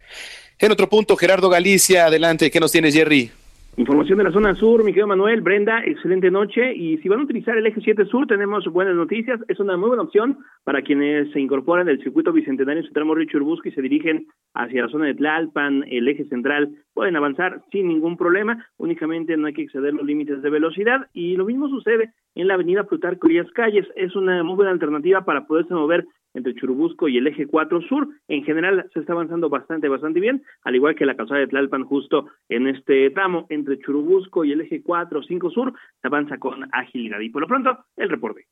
En 0.60 0.71
otro 0.71 0.89
punto, 0.89 1.15
Gerardo 1.17 1.49
Galicia, 1.49 2.05
adelante, 2.05 2.49
¿qué 2.49 2.60
nos 2.60 2.71
tienes, 2.71 2.93
Jerry? 2.93 3.31
Información 3.77 4.19
de 4.19 4.23
la 4.23 4.31
zona 4.31 4.55
sur, 4.55 4.85
mi 4.85 4.93
querido 4.93 5.07
Manuel, 5.07 5.41
Brenda, 5.41 5.83
excelente 5.83 6.31
noche. 6.31 6.73
Y 6.73 6.97
si 6.99 7.09
van 7.09 7.19
a 7.19 7.23
utilizar 7.23 7.57
el 7.57 7.65
eje 7.65 7.81
7 7.81 8.05
sur, 8.05 8.25
tenemos 8.25 8.65
buenas 8.71 8.95
noticias. 8.95 9.41
Es 9.49 9.59
una 9.59 9.75
muy 9.75 9.89
buena 9.89 10.03
opción 10.03 10.38
para 10.63 10.81
quienes 10.81 11.29
se 11.33 11.41
incorporan 11.41 11.85
del 11.85 12.01
circuito 12.01 12.31
bicentenario 12.31 12.81
en 12.81 12.88
su 12.88 12.93
tramo 12.93 13.15
y 13.19 13.71
se 13.71 13.81
dirigen 13.81 14.27
hacia 14.53 14.83
la 14.83 14.88
zona 14.88 15.07
de 15.07 15.15
Tlalpan, 15.15 15.83
el 15.89 16.07
eje 16.07 16.23
central. 16.29 16.69
Pueden 16.93 17.17
avanzar 17.17 17.63
sin 17.69 17.89
ningún 17.89 18.15
problema, 18.15 18.65
únicamente 18.77 19.35
no 19.35 19.47
hay 19.47 19.53
que 19.53 19.63
exceder 19.63 19.93
los 19.93 20.05
límites 20.05 20.41
de 20.41 20.49
velocidad. 20.49 21.07
Y 21.11 21.35
lo 21.35 21.43
mismo 21.43 21.67
sucede 21.67 22.13
en 22.33 22.47
la 22.47 22.53
avenida 22.53 22.85
Plutarco 22.85 23.27
Elías 23.27 23.51
Calles. 23.51 23.85
Es 23.97 24.15
una 24.15 24.41
muy 24.43 24.55
buena 24.55 24.71
alternativa 24.71 25.25
para 25.25 25.47
poderse 25.47 25.73
mover 25.73 26.05
entre 26.36 26.54
Churubusco 26.54 27.08
y 27.08 27.17
el 27.17 27.28
eje 27.28 27.48
4 27.48 27.82
sur. 27.82 28.08
En 28.28 28.43
general 28.43 28.88
se 28.93 29.00
está 29.00 29.13
avanzando 29.13 29.50
bastante, 29.50 29.88
bastante 29.88 30.19
bien, 30.19 30.43
al 30.63 30.76
igual 30.76 30.95
que 30.95 31.06
la 31.06 31.15
calzada 31.15 31.39
de 31.39 31.48
Tlalpan 31.48 31.86
justo 31.86 32.28
en 32.50 32.67
este 32.67 33.10
tramo 33.10 33.48
entre 33.50 33.80
Churubusco 33.80 34.45
y 34.45 34.52
el 34.52 34.62
eje 34.62 34.84
4 34.84 35.24
5 35.24 35.50
sur, 35.50 35.74
se 36.02 36.08
avanza 36.08 36.38
con 36.38 36.69
agilidad. 36.74 37.19
Y 37.19 37.30
por 37.30 37.41
lo 37.41 37.48
pronto, 37.48 37.86
el 37.98 38.10
reporte. 38.10 38.45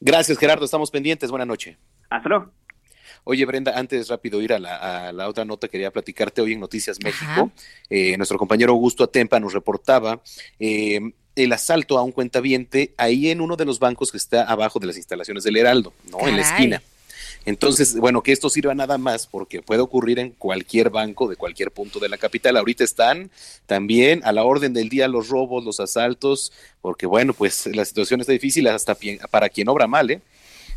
Gracias, 0.00 0.38
Gerardo, 0.38 0.64
estamos 0.64 0.90
pendientes, 0.90 1.30
buena 1.30 1.46
noche. 1.46 1.78
Hasta 2.10 2.28
luego. 2.28 2.52
Oye, 3.24 3.44
Brenda, 3.44 3.78
antes 3.78 4.08
rápido 4.08 4.40
ir 4.40 4.52
a 4.52 4.58
la, 4.58 5.08
a 5.08 5.12
la 5.12 5.28
otra 5.28 5.44
nota, 5.44 5.68
quería 5.68 5.90
platicarte 5.90 6.40
hoy 6.40 6.52
en 6.52 6.60
Noticias 6.60 6.98
México. 7.02 7.50
Eh, 7.90 8.16
nuestro 8.16 8.38
compañero 8.38 8.72
Augusto 8.72 9.04
Atempa 9.04 9.40
nos 9.40 9.52
reportaba 9.52 10.20
eh, 10.58 11.00
el 11.34 11.52
asalto 11.52 11.98
a 11.98 12.02
un 12.02 12.12
cuentaviente 12.12 12.94
ahí 12.96 13.30
en 13.30 13.40
uno 13.40 13.56
de 13.56 13.64
los 13.64 13.78
bancos 13.78 14.10
que 14.10 14.18
está 14.18 14.44
abajo 14.44 14.78
de 14.78 14.86
las 14.88 14.96
instalaciones 14.96 15.44
del 15.44 15.56
Heraldo, 15.56 15.92
¿no? 16.10 16.26
En 16.26 16.36
la 16.36 16.42
esquina. 16.42 16.82
Entonces, 17.44 17.96
bueno, 17.96 18.22
que 18.22 18.32
esto 18.32 18.50
sirva 18.50 18.74
nada 18.74 18.98
más 18.98 19.26
porque 19.26 19.62
puede 19.62 19.80
ocurrir 19.80 20.18
en 20.18 20.30
cualquier 20.30 20.90
banco 20.90 21.28
de 21.28 21.36
cualquier 21.36 21.70
punto 21.70 21.98
de 21.98 22.08
la 22.08 22.18
capital. 22.18 22.56
Ahorita 22.56 22.84
están 22.84 23.30
también 23.66 24.20
a 24.24 24.32
la 24.32 24.44
orden 24.44 24.72
del 24.72 24.88
día 24.88 25.08
los 25.08 25.28
robos, 25.28 25.64
los 25.64 25.80
asaltos, 25.80 26.52
porque 26.80 27.06
bueno, 27.06 27.32
pues 27.32 27.66
la 27.66 27.84
situación 27.84 28.20
está 28.20 28.32
difícil 28.32 28.66
hasta 28.68 28.96
para 29.30 29.48
quien 29.48 29.68
obra 29.68 29.86
mal, 29.86 30.10
¿eh? 30.10 30.20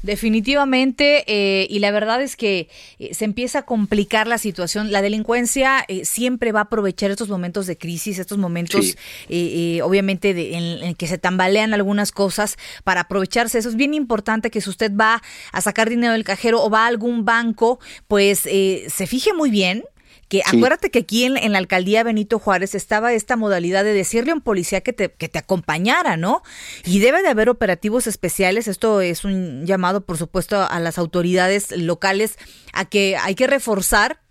Definitivamente, 0.03 1.23
eh, 1.27 1.67
y 1.69 1.79
la 1.79 1.91
verdad 1.91 2.21
es 2.21 2.35
que 2.35 2.69
eh, 2.99 3.13
se 3.13 3.25
empieza 3.25 3.59
a 3.59 3.65
complicar 3.65 4.27
la 4.27 4.37
situación. 4.37 4.91
La 4.91 5.01
delincuencia 5.01 5.83
eh, 5.87 6.05
siempre 6.05 6.51
va 6.51 6.59
a 6.61 6.63
aprovechar 6.63 7.11
estos 7.11 7.29
momentos 7.29 7.67
de 7.67 7.77
crisis, 7.77 8.17
estos 8.19 8.37
momentos, 8.37 8.85
Sí. 8.85 8.95
eh, 9.29 9.77
eh, 9.77 9.81
obviamente, 9.81 10.33
de- 10.33 10.55
en, 10.55 10.83
en 10.83 10.95
que 10.95 11.07
se 11.07 11.17
tambalean 11.17 11.73
algunas 11.73 12.11
cosas 12.11 12.57
para 12.83 13.01
aprovecharse. 13.01 13.57
Eso 13.59 13.69
es 13.69 13.75
bien 13.75 13.93
importante 13.93 14.51
que 14.51 14.61
si 14.61 14.69
usted 14.69 14.91
va 14.95 15.21
a 15.51 15.61
sacar 15.61 15.89
dinero 15.89 16.13
del 16.13 16.23
cajero 16.23 16.63
o 16.63 16.69
va 16.69 16.85
a 16.85 16.87
algún 16.87 17.25
banco, 17.25 17.79
pues 18.07 18.41
eh, 18.45 18.85
se 18.93 19.07
fije 19.07 19.33
muy 19.33 19.49
bien 19.49 19.83
que 20.31 20.43
acuérdate 20.45 20.91
que 20.91 20.99
aquí 20.99 21.25
en, 21.25 21.35
en, 21.35 21.51
la 21.51 21.57
alcaldía 21.57 22.03
Benito 22.03 22.39
Juárez 22.39 22.73
estaba 22.73 23.11
esta 23.11 23.35
modalidad 23.35 23.83
de 23.83 23.91
decirle 23.91 24.31
a 24.31 24.35
un 24.35 24.39
policía 24.39 24.79
que 24.79 24.93
te, 24.93 25.11
que 25.11 25.27
te 25.27 25.37
acompañara, 25.37 26.15
¿no? 26.15 26.41
Y 26.85 26.99
debe 26.99 27.21
de 27.21 27.27
haber 27.27 27.49
operativos 27.49 28.07
especiales. 28.07 28.69
Esto 28.69 29.01
es 29.01 29.25
un 29.25 29.65
llamado, 29.65 30.05
por 30.05 30.17
supuesto, 30.17 30.61
a 30.61 30.79
las 30.79 30.97
autoridades 30.97 31.75
locales 31.75 32.37
a 32.71 32.85
que 32.85 33.17
hay 33.17 33.35
que 33.35 33.45
reforzar 33.45 34.21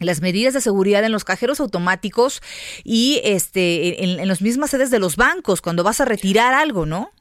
las 0.00 0.20
medidas 0.20 0.52
de 0.52 0.60
seguridad 0.60 1.04
en 1.04 1.12
los 1.12 1.22
cajeros 1.22 1.60
automáticos 1.60 2.42
y 2.82 3.20
este 3.22 4.02
en, 4.02 4.18
en 4.18 4.26
las 4.26 4.42
mismas 4.42 4.70
sedes 4.70 4.90
de 4.90 4.98
los 4.98 5.14
bancos 5.14 5.62
cuando 5.62 5.84
vas 5.84 6.00
a 6.00 6.06
retirar 6.06 6.54
algo, 6.54 6.86
¿no? 6.86 7.12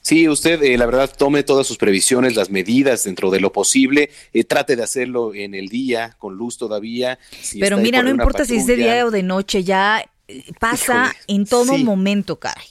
Sí, 0.00 0.28
usted, 0.28 0.62
eh, 0.62 0.76
la 0.76 0.86
verdad, 0.86 1.10
tome 1.16 1.42
todas 1.42 1.66
sus 1.66 1.78
previsiones, 1.78 2.34
las 2.34 2.50
medidas 2.50 3.04
dentro 3.04 3.30
de 3.30 3.40
lo 3.40 3.52
posible, 3.52 4.10
eh, 4.32 4.44
trate 4.44 4.76
de 4.76 4.82
hacerlo 4.82 5.34
en 5.34 5.54
el 5.54 5.68
día, 5.68 6.16
con 6.18 6.34
luz 6.36 6.58
todavía. 6.58 7.18
Si 7.40 7.60
Pero 7.60 7.78
mira, 7.78 8.02
no 8.02 8.10
importa 8.10 8.38
patrulla, 8.38 8.48
si 8.48 8.56
es 8.60 8.66
de 8.66 8.76
día 8.76 9.06
o 9.06 9.10
de 9.10 9.22
noche, 9.22 9.62
ya 9.64 10.04
eh, 10.28 10.44
pasa 10.58 11.12
híjole, 11.14 11.18
en 11.28 11.46
todo 11.46 11.76
sí. 11.76 11.84
momento, 11.84 12.38
caray. 12.38 12.66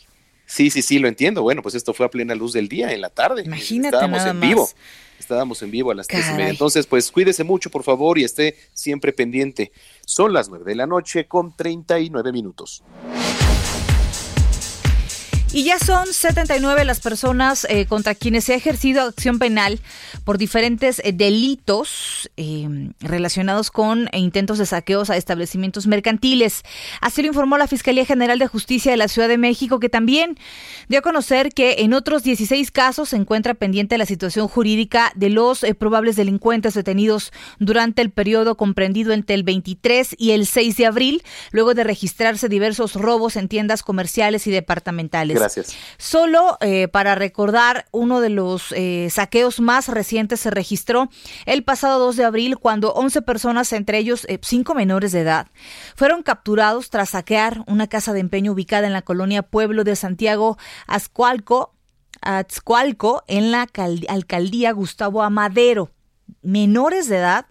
Sí, 0.45 0.70
sí, 0.70 0.82
sí, 0.82 0.99
lo 0.99 1.07
entiendo. 1.07 1.41
Bueno, 1.41 1.62
pues 1.62 1.76
esto 1.76 1.93
fue 1.93 2.05
a 2.05 2.09
plena 2.09 2.36
luz 2.36 2.51
del 2.51 2.68
día, 2.68 2.91
en 2.91 2.99
la 2.99 3.09
tarde. 3.09 3.43
Imagínate 3.43 3.95
Estábamos 3.95 4.18
nada 4.18 4.32
en 4.32 4.38
más. 4.38 4.49
vivo. 4.49 4.70
Estábamos 5.18 5.62
en 5.62 5.72
vivo 5.72 5.91
a 5.91 5.95
las 5.95 6.07
tres 6.07 6.26
y 6.30 6.34
media. 6.34 6.49
Entonces, 6.49 6.88
pues 6.88 7.09
cuídese 7.09 7.45
mucho, 7.45 7.70
por 7.70 7.84
favor, 7.84 8.18
y 8.18 8.26
esté 8.26 8.57
siempre 8.74 9.14
pendiente. 9.14 9.72
Son 10.05 10.34
las 10.34 10.49
nueve 10.49 10.66
de 10.66 10.76
la 10.76 10.88
noche 10.88 11.26
con 11.26 11.55
39 11.55 12.34
minutos. 12.34 12.84
Y 15.54 15.66
ya 15.66 15.80
son 15.80 16.08
79 16.08 16.86
las 16.86 17.02
personas 17.02 17.68
eh, 17.70 17.86
contra 17.86 18.16
quienes 18.16 18.45
se 18.45 18.54
ha 18.54 18.56
ejercido 18.56 19.02
acción 19.02 19.38
penal 19.38 19.82
por 20.24 20.38
diferentes 20.38 21.02
eh, 21.04 21.12
delitos 21.12 22.32
eh, 22.38 22.93
relacionados 23.02 23.70
con 23.70 24.08
intentos 24.14 24.60
de 24.60 24.66
saqueos 24.66 25.10
a 25.10 25.18
establecimientos 25.18 25.88
mercantiles. 25.88 26.64
Así 27.02 27.22
lo 27.22 27.28
informó 27.28 27.58
la 27.58 27.68
Fiscalía 27.68 28.06
General 28.06 28.39
de 28.39 28.47
Justicia 28.47 28.91
de 28.91 28.97
la 28.97 29.10
Ciudad 29.10 29.28
de 29.28 29.38
México, 29.38 29.82
que 29.82 29.89
también 29.89 30.38
dio 30.88 30.99
a 30.99 31.02
conocer 31.02 31.49
que 31.49 31.76
en 31.80 31.93
otros 31.93 32.24
16 32.24 32.72
casos 32.72 33.10
se 33.10 33.18
encuentra 33.18 33.54
pendiente 33.54 33.97
la 33.97 34.06
situación 34.06 34.47
jurídica 34.47 35.12
de 35.16 35.32
los 35.32 35.66
probables 35.78 36.16
delincuentes 36.16 36.76
detenidos 36.76 37.34
durante 37.60 38.02
el 38.02 38.10
periodo 38.10 38.56
comprendido 38.56 39.12
entre 39.12 39.36
el 39.36 39.43
23 39.43 40.16
y 40.18 40.32
el 40.32 40.45
6 40.45 40.78
de 40.78 40.86
abril, 40.86 41.24
luego 41.52 41.74
de 41.74 41.84
registrarse 41.84 42.47
diversos 42.47 42.93
robos 42.93 43.36
en 43.36 43.49
tiendas 43.49 43.84
comerciales 43.84 44.47
y 44.47 44.52
departamentales. 44.52 45.40
Gracias. 45.41 45.75
Solo 45.97 46.57
eh, 46.61 46.87
para 46.87 47.15
recordar, 47.15 47.85
uno 47.91 48.21
de 48.21 48.29
los 48.29 48.71
eh, 48.71 49.07
saqueos 49.09 49.59
más 49.59 49.87
recientes 49.87 50.39
se 50.39 50.51
registró 50.51 51.09
el 51.45 51.63
pasado 51.63 51.99
2 51.99 52.15
de 52.15 52.23
abril 52.23 52.57
cuando 52.57 52.93
11 52.93 53.21
personas, 53.23 53.73
entre 53.73 53.97
ellos 53.97 54.25
eh, 54.29 54.39
cinco 54.41 54.75
menores 54.75 55.11
de 55.11 55.21
edad, 55.21 55.47
fueron 55.95 56.23
capturados 56.23 56.89
tras 56.89 57.09
saquear 57.09 57.63
una 57.67 57.87
casa 57.87 58.13
de 58.13 58.19
empeño 58.19 58.51
ubicada 58.51 58.87
en 58.87 58.93
la 58.93 59.01
colonia 59.01 59.41
Pueblo 59.41 59.83
de 59.83 59.95
Santiago, 59.95 60.57
Azcualco, 60.87 61.73
Azcualco 62.21 63.23
en 63.27 63.51
la 63.51 63.67
alcaldía 64.07 64.71
Gustavo 64.71 65.23
Amadero. 65.23 65.89
Menores 66.43 67.09
de 67.09 67.17
edad 67.17 67.47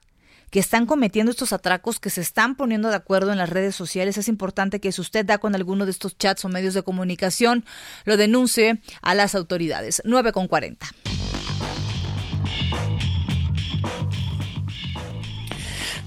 que 0.50 0.58
están 0.58 0.86
cometiendo 0.86 1.30
estos 1.30 1.52
atracos, 1.52 2.00
que 2.00 2.10
se 2.10 2.20
están 2.20 2.56
poniendo 2.56 2.88
de 2.88 2.96
acuerdo 2.96 3.32
en 3.32 3.38
las 3.38 3.50
redes 3.50 3.74
sociales. 3.74 4.18
Es 4.18 4.28
importante 4.28 4.80
que 4.80 4.92
si 4.92 5.00
usted 5.00 5.24
da 5.24 5.38
con 5.38 5.54
alguno 5.54 5.84
de 5.84 5.92
estos 5.92 6.16
chats 6.18 6.44
o 6.44 6.48
medios 6.48 6.74
de 6.74 6.82
comunicación, 6.82 7.64
lo 8.04 8.16
denuncie 8.16 8.80
a 9.02 9.14
las 9.14 9.34
autoridades. 9.34 10.02
9 10.04 10.32
con 10.32 10.48
40. 10.48 10.86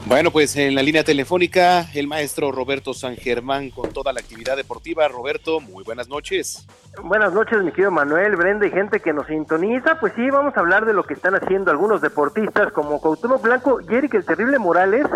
Bueno, 0.06 0.32
pues 0.32 0.58
en 0.58 0.76
la 0.76 0.84
línea 0.84 1.06
telefónica, 1.06 1.88
el 1.94 2.08
maestro 2.08 2.52
Roberto 2.52 2.94
San 2.94 3.16
Germán 3.16 3.70
con 3.70 3.94
toda 3.94 4.12
la 4.12 4.20
actividad 4.20 4.58
deportiva. 4.58 5.08
Roberto, 5.08 5.62
muy 5.62 5.86
buenas 5.86 6.10
noches. 6.10 6.68
Buenas 7.02 7.34
noches, 7.34 7.64
mi 7.64 7.72
querido 7.72 7.90
Manuel, 7.90 8.36
Brenda 8.36 8.68
y 8.68 8.72
gente 8.72 9.00
que 9.00 9.14
nos 9.14 9.28
sintoniza. 9.28 10.00
Pues 10.02 10.12
sí, 10.18 10.30
vamos 10.30 10.58
a 10.58 10.60
hablar 10.60 10.86
de 10.86 10.94
lo 10.94 11.04
que 11.04 11.14
están 11.14 11.36
haciendo 11.36 11.72
algunos 11.72 12.02
deportistas 12.02 12.74
como 12.74 13.00
Cuauhtémoc 13.00 13.42
Blanco 13.42 13.80
y 13.80 13.96
Eric 13.96 14.16
el 14.16 14.26
Terrible 14.26 14.60
Morales, 14.60 15.08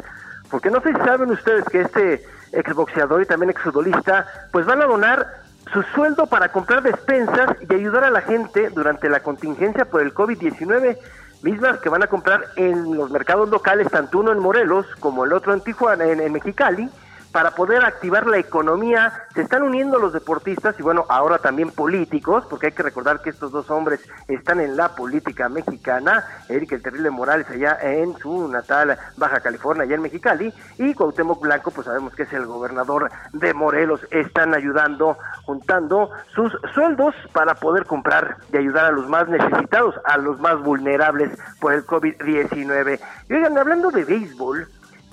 porque 0.50 0.72
no 0.72 0.80
sé 0.82 0.94
si 0.94 1.00
saben 1.00 1.32
ustedes 1.32 1.66
que 1.66 1.82
este 1.82 2.24
exboxeador 2.54 3.22
y 3.22 3.26
también 3.26 3.50
exfutbolista, 3.50 4.26
pues 4.54 4.66
van 4.66 4.82
a 4.82 4.86
donar 4.86 5.28
su 5.74 5.84
sueldo 5.94 6.28
para 6.28 6.54
comprar 6.54 6.82
despensas 6.82 7.58
y 7.70 7.74
ayudar 7.74 8.06
a 8.06 8.10
la 8.10 8.22
gente 8.22 8.70
durante 8.70 9.10
la 9.10 9.20
contingencia 9.20 9.84
por 9.84 10.02
el 10.02 10.14
COVID-19 10.14 10.98
mismas 11.44 11.80
que 11.80 11.90
van 11.90 12.04
a 12.04 12.08
comprar 12.08 12.46
en 12.56 12.96
los 12.96 13.12
mercados 13.12 13.50
locales, 13.50 13.90
tanto 13.90 14.20
uno 14.20 14.32
en 14.32 14.40
Morelos 14.40 14.86
como 15.00 15.26
el 15.26 15.34
otro 15.34 15.54
en 15.54 15.62
Tijuana, 15.62 16.06
en, 16.06 16.20
en, 16.20 16.32
Mexicali, 16.32 16.90
para 17.38 17.52
poder 17.52 17.86
activar 17.86 18.26
la 18.26 18.40
economía. 18.40 19.14
Se 19.36 19.44
están 19.44 19.62
uniendo 19.62 20.00
los 20.00 20.12
deportistas 20.12 20.74
y 20.80 20.82
bueno, 20.82 21.06
ahora 21.08 21.38
también 21.38 21.70
políticos, 21.70 22.48
porque 22.50 22.66
hay 22.66 22.72
que 22.72 22.82
recordar 22.82 23.22
que 23.22 23.30
estos 23.30 23.52
dos 23.52 23.70
hombres 23.70 24.00
están 24.28 24.60
en 24.60 24.76
la 24.76 24.96
política 24.96 25.48
mexicana, 25.48 26.26
Eric 26.50 26.72
el 26.72 26.82
Terrible 26.82 27.12
Morales 27.12 27.48
allá 27.52 27.78
en 27.80 28.18
su 28.18 28.48
natal 28.48 28.98
Baja 29.18 29.40
California, 29.40 29.84
allá 29.84 29.94
en 29.94 30.02
Mexicali, 30.02 30.52
y 30.80 30.96
Cuauhtémoc 30.96 31.40
Blanco, 31.40 31.70
pues 31.70 31.86
sabemos 31.86 32.16
que 32.16 32.24
es 32.24 32.34
el 32.34 32.48
gobernador 32.48 33.12
de 33.34 33.54
Morelos, 33.54 34.02
están 34.10 34.56
ayudando, 34.56 35.16
juntando 35.46 36.10
sus 36.34 36.52
sueldos 36.74 37.14
para 37.34 37.54
poder 37.54 37.86
comprar 37.86 38.38
y 38.52 38.58
ayudar 38.58 38.86
a 38.86 38.92
los 38.92 39.08
más 39.08 39.28
necesitados, 39.28 39.94
a 40.06 40.18
los 40.18 40.40
más 40.40 40.60
vulnerables 40.64 41.38
por 41.60 41.76
el 41.76 41.86
COVID-19. 41.86 43.00
Y 43.30 43.34
oigan, 43.36 43.60
hablando 43.60 43.92
de 43.92 44.06
béisbol, 44.06 44.68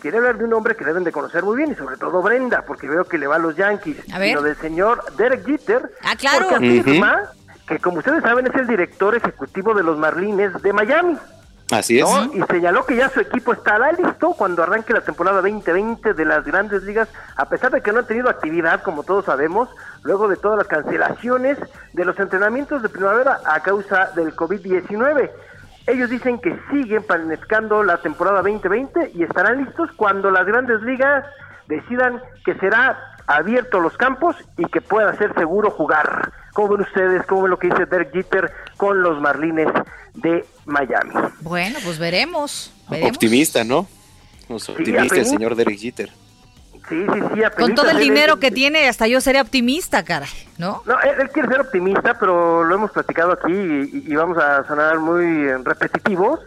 quiere 0.05 0.19
hablar 0.19 0.37
de 0.37 0.45
un 0.45 0.53
hombre 0.53 0.77
que 0.77 0.85
deben 0.85 1.03
de 1.03 1.11
conocer 1.13 1.43
muy 1.45 1.57
bien 1.57 1.73
y 1.73 1.75
sobre 1.77 1.97
todo 1.97 2.21
Brenda, 2.21 2.61
porque 2.67 2.87
veo 2.87 3.05
que 3.05 3.17
le 3.17 3.27
va 3.27 3.37
a 3.37 3.39
los 3.39 3.57
Yankees, 3.57 3.97
a 4.13 4.19
ver. 4.19 4.29
sino 4.29 4.43
del 4.43 4.55
señor 4.57 5.03
Derek 5.17 5.47
Jeter, 5.47 5.91
ah, 6.03 6.15
claro. 6.15 6.49
porque 6.51 6.81
afirma 6.81 7.23
uh 7.23 7.25
-huh. 7.25 7.67
que 7.67 7.79
como 7.79 8.01
ustedes 8.01 8.23
saben 8.23 8.47
es 8.47 8.55
el 8.55 8.67
director 8.67 9.15
ejecutivo 9.15 9.73
de 9.73 9.83
los 9.83 9.97
Marlines 9.97 10.61
de 10.63 10.73
Miami. 10.75 11.17
Así 11.71 11.99
es. 11.99 12.05
¿no? 12.05 12.25
Y 12.35 12.43
señaló 12.51 12.85
que 12.85 12.97
ya 12.97 13.09
su 13.09 13.21
equipo 13.21 13.55
estará 13.55 13.93
listo 13.93 14.35
cuando 14.37 14.63
arranque 14.63 14.93
la 14.93 15.01
temporada 15.01 15.41
2020 15.41 16.13
de 16.13 16.25
las 16.27 16.45
grandes 16.45 16.83
ligas, 16.83 17.09
a 17.37 17.49
pesar 17.49 17.71
de 17.73 17.81
que 17.81 17.91
no 17.91 18.01
han 18.01 18.07
tenido 18.07 18.29
actividad, 18.29 18.83
como 18.83 19.05
todos 19.05 19.25
sabemos, 19.25 19.71
luego 20.03 20.29
de 20.29 20.37
todas 20.37 20.59
las 20.59 20.67
cancelaciones 20.67 21.57
de 21.95 22.05
los 22.05 22.19
entrenamientos 22.21 22.83
de 22.83 22.91
primavera 22.91 23.41
a 23.47 23.61
causa 23.61 24.11
del 24.15 24.37
COVID-19. 24.37 25.31
Ellos 25.87 26.09
dicen 26.09 26.39
que 26.39 26.57
siguen 26.71 27.03
planificando 27.03 27.83
la 27.83 28.01
temporada 28.01 28.39
2020 28.39 29.13
y 29.15 29.23
estarán 29.23 29.65
listos 29.65 29.91
cuando 29.97 30.31
las 30.31 30.47
grandes 30.47 30.81
ligas 30.83 31.25
decidan 31.69 32.23
que 32.45 32.55
será 32.55 32.99
abierto 33.27 33.81
los 33.81 33.97
campos 33.97 34.37
y 34.57 34.65
que 34.67 34.81
pueda 34.81 35.15
ser 35.17 35.35
seguro 35.35 35.71
jugar. 35.71 36.33
¿Cómo 36.55 36.77
ven 36.77 36.83
ustedes? 36.83 37.27
¿Cómo 37.27 37.43
ven 37.43 37.51
lo 37.51 37.59
que 37.59 37.69
dice 37.69 37.87
Derek 37.87 38.13
Jeter 38.13 38.53
con 38.77 39.03
los 39.03 39.21
Marlines 39.21 39.69
de 40.15 40.47
Miami? 40.65 41.13
Bueno, 41.41 41.79
pues 41.85 41.99
veremos. 41.99 42.73
veremos. 42.89 43.13
Optimista, 43.13 43.65
¿no? 43.65 43.87
Optimista 44.49 45.15
sí, 45.15 45.21
el 45.21 45.27
señor 45.27 45.55
Derek 45.55 45.79
Jeter. 45.79 46.11
Sí, 46.89 47.07
sí, 47.13 47.21
sí. 47.35 47.41
Con 47.59 47.75
todo 47.75 47.91
el 47.91 47.99
dinero 47.99 48.39
que 48.39 48.51
tiene, 48.51 48.89
hasta 48.89 49.07
yo 49.07 49.21
sería 49.21 49.41
optimista, 49.43 50.05
caray, 50.05 50.29
¿no? 50.59 50.83
No, 50.85 51.01
él, 51.01 51.21
él, 51.21 51.31
quiere 51.31 51.49
ser 51.49 51.61
optimista, 51.63 52.19
pero 52.19 52.63
lo 52.63 52.75
hemos 52.75 52.91
platicado 52.91 53.33
aquí 53.33 53.53
y, 53.53 54.05
y, 54.07 54.15
vamos 54.15 54.37
a 54.37 54.67
sonar 54.67 54.99
muy 54.99 55.51
repetitivos 55.65 56.41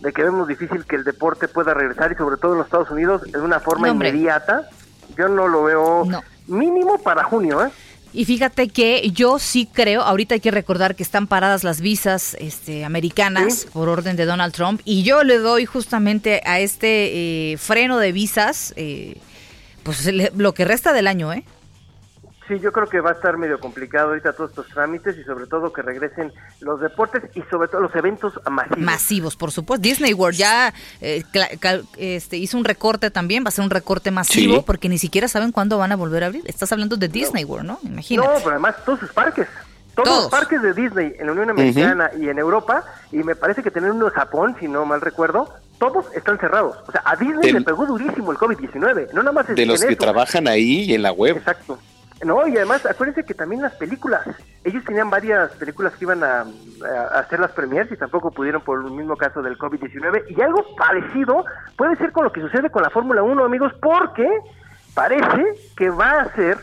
de 0.00 0.12
que 0.12 0.22
vemos 0.22 0.48
difícil 0.48 0.84
que 0.84 0.96
el 0.96 1.04
deporte 1.04 1.46
pueda 1.46 1.74
regresar 1.74 2.10
y 2.12 2.14
sobre 2.14 2.36
todo 2.38 2.52
en 2.52 2.58
los 2.58 2.66
Estados 2.66 2.90
Unidos 2.90 3.22
de 3.22 3.40
una 3.40 3.60
forma 3.60 3.88
no, 3.88 3.94
inmediata. 3.94 4.68
Yo 5.16 5.28
no 5.28 5.46
lo 5.46 5.64
veo 5.64 6.04
no. 6.06 6.22
mínimo 6.46 6.98
para 6.98 7.24
junio, 7.24 7.64
¿eh? 7.64 7.70
Y 8.14 8.26
fíjate 8.26 8.68
que 8.68 9.10
yo 9.10 9.38
sí 9.38 9.66
creo, 9.72 10.02
ahorita 10.02 10.34
hay 10.34 10.40
que 10.40 10.50
recordar 10.50 10.94
que 10.94 11.02
están 11.02 11.26
paradas 11.26 11.64
las 11.64 11.80
visas 11.80 12.36
este, 12.38 12.84
americanas 12.84 13.60
¿Sí? 13.60 13.68
por 13.72 13.88
orden 13.88 14.16
de 14.16 14.26
Donald 14.26 14.52
Trump 14.52 14.82
y 14.84 15.02
yo 15.02 15.24
le 15.24 15.38
doy 15.38 15.64
justamente 15.64 16.42
a 16.44 16.60
este 16.60 17.52
eh, 17.52 17.56
freno 17.56 17.98
de 17.98 18.12
visas 18.12 18.74
eh, 18.76 19.16
pues 19.82 20.10
lo 20.34 20.54
que 20.54 20.64
resta 20.64 20.92
del 20.92 21.06
año, 21.06 21.32
¿eh? 21.32 21.44
Sí, 22.48 22.58
yo 22.58 22.72
creo 22.72 22.88
que 22.88 23.00
va 23.00 23.10
a 23.10 23.12
estar 23.12 23.36
medio 23.36 23.60
complicado 23.60 24.08
ahorita 24.08 24.32
todos 24.32 24.50
estos 24.50 24.66
trámites 24.68 25.16
y 25.16 25.22
sobre 25.22 25.46
todo 25.46 25.72
que 25.72 25.80
regresen 25.80 26.32
los 26.60 26.80
deportes 26.80 27.22
y 27.36 27.42
sobre 27.42 27.68
todo 27.68 27.82
los 27.82 27.94
eventos 27.94 28.34
masivos. 28.50 28.78
Masivos, 28.78 29.36
por 29.36 29.52
supuesto. 29.52 29.80
Disney 29.80 30.12
World 30.12 30.36
ya 30.36 30.74
eh, 31.00 31.22
este, 31.98 32.36
hizo 32.36 32.58
un 32.58 32.64
recorte 32.64 33.10
también, 33.10 33.44
va 33.44 33.48
a 33.48 33.52
ser 33.52 33.64
un 33.64 33.70
recorte 33.70 34.10
masivo 34.10 34.56
sí. 34.56 34.62
porque 34.66 34.88
ni 34.88 34.98
siquiera 34.98 35.28
saben 35.28 35.52
cuándo 35.52 35.78
van 35.78 35.92
a 35.92 35.96
volver 35.96 36.24
a 36.24 36.26
abrir. 36.26 36.42
Estás 36.46 36.72
hablando 36.72 36.96
de 36.96 37.08
Disney 37.08 37.44
no. 37.44 37.50
World, 37.50 37.66
¿no? 37.66 37.78
Imagínate. 37.84 38.28
No, 38.28 38.34
pero 38.38 38.50
además 38.50 38.74
todos 38.84 38.98
sus 39.00 39.12
parques. 39.12 39.46
Todos, 39.94 40.08
todos, 40.08 40.22
los 40.24 40.30
parques 40.30 40.62
de 40.62 40.72
Disney 40.72 41.14
en 41.18 41.26
la 41.26 41.32
Unión 41.32 41.50
Americana 41.50 42.10
uh 42.12 42.16
-huh. 42.16 42.24
y 42.24 42.28
en 42.28 42.38
Europa, 42.38 42.82
y 43.12 43.18
me 43.18 43.36
parece 43.36 43.62
que 43.62 43.70
tener 43.70 43.90
uno 43.90 44.06
en 44.06 44.12
Japón, 44.12 44.56
si 44.58 44.66
no 44.66 44.84
mal 44.86 45.00
recuerdo, 45.00 45.54
todos 45.82 46.06
están 46.14 46.38
cerrados. 46.38 46.76
O 46.86 46.92
sea, 46.92 47.02
a 47.04 47.16
Disney 47.16 47.40
Del, 47.42 47.54
le 47.54 47.60
pegó 47.62 47.84
durísimo 47.86 48.30
el 48.30 48.38
COVID-19. 48.38 49.12
No 49.12 49.24
nada 49.24 49.32
más 49.32 49.48
De 49.48 49.66
los 49.66 49.80
que 49.84 49.94
eso. 49.94 49.98
trabajan 49.98 50.46
ahí 50.46 50.82
y 50.84 50.94
en 50.94 51.02
la 51.02 51.10
web. 51.10 51.38
Exacto. 51.38 51.76
No, 52.24 52.46
y 52.46 52.56
además, 52.56 52.86
acuérdense 52.86 53.24
que 53.24 53.34
también 53.34 53.62
las 53.62 53.74
películas, 53.74 54.24
ellos 54.62 54.84
tenían 54.84 55.10
varias 55.10 55.50
películas 55.56 55.92
que 55.94 56.04
iban 56.04 56.22
a, 56.22 56.42
a 56.84 57.18
hacer 57.18 57.40
las 57.40 57.50
premiers 57.50 57.90
y 57.90 57.96
tampoco 57.96 58.30
pudieron 58.30 58.62
por 58.62 58.84
el 58.84 58.92
mismo 58.92 59.16
caso 59.16 59.42
del 59.42 59.58
COVID-19. 59.58 60.26
Y 60.28 60.40
algo 60.40 60.64
parecido 60.76 61.44
puede 61.76 61.96
ser 61.96 62.12
con 62.12 62.22
lo 62.22 62.32
que 62.32 62.42
sucede 62.42 62.70
con 62.70 62.84
la 62.84 62.90
Fórmula 62.90 63.24
1, 63.24 63.44
amigos, 63.44 63.72
porque 63.82 64.28
parece 64.94 65.42
que 65.76 65.90
va 65.90 66.20
a 66.20 66.32
ser 66.36 66.58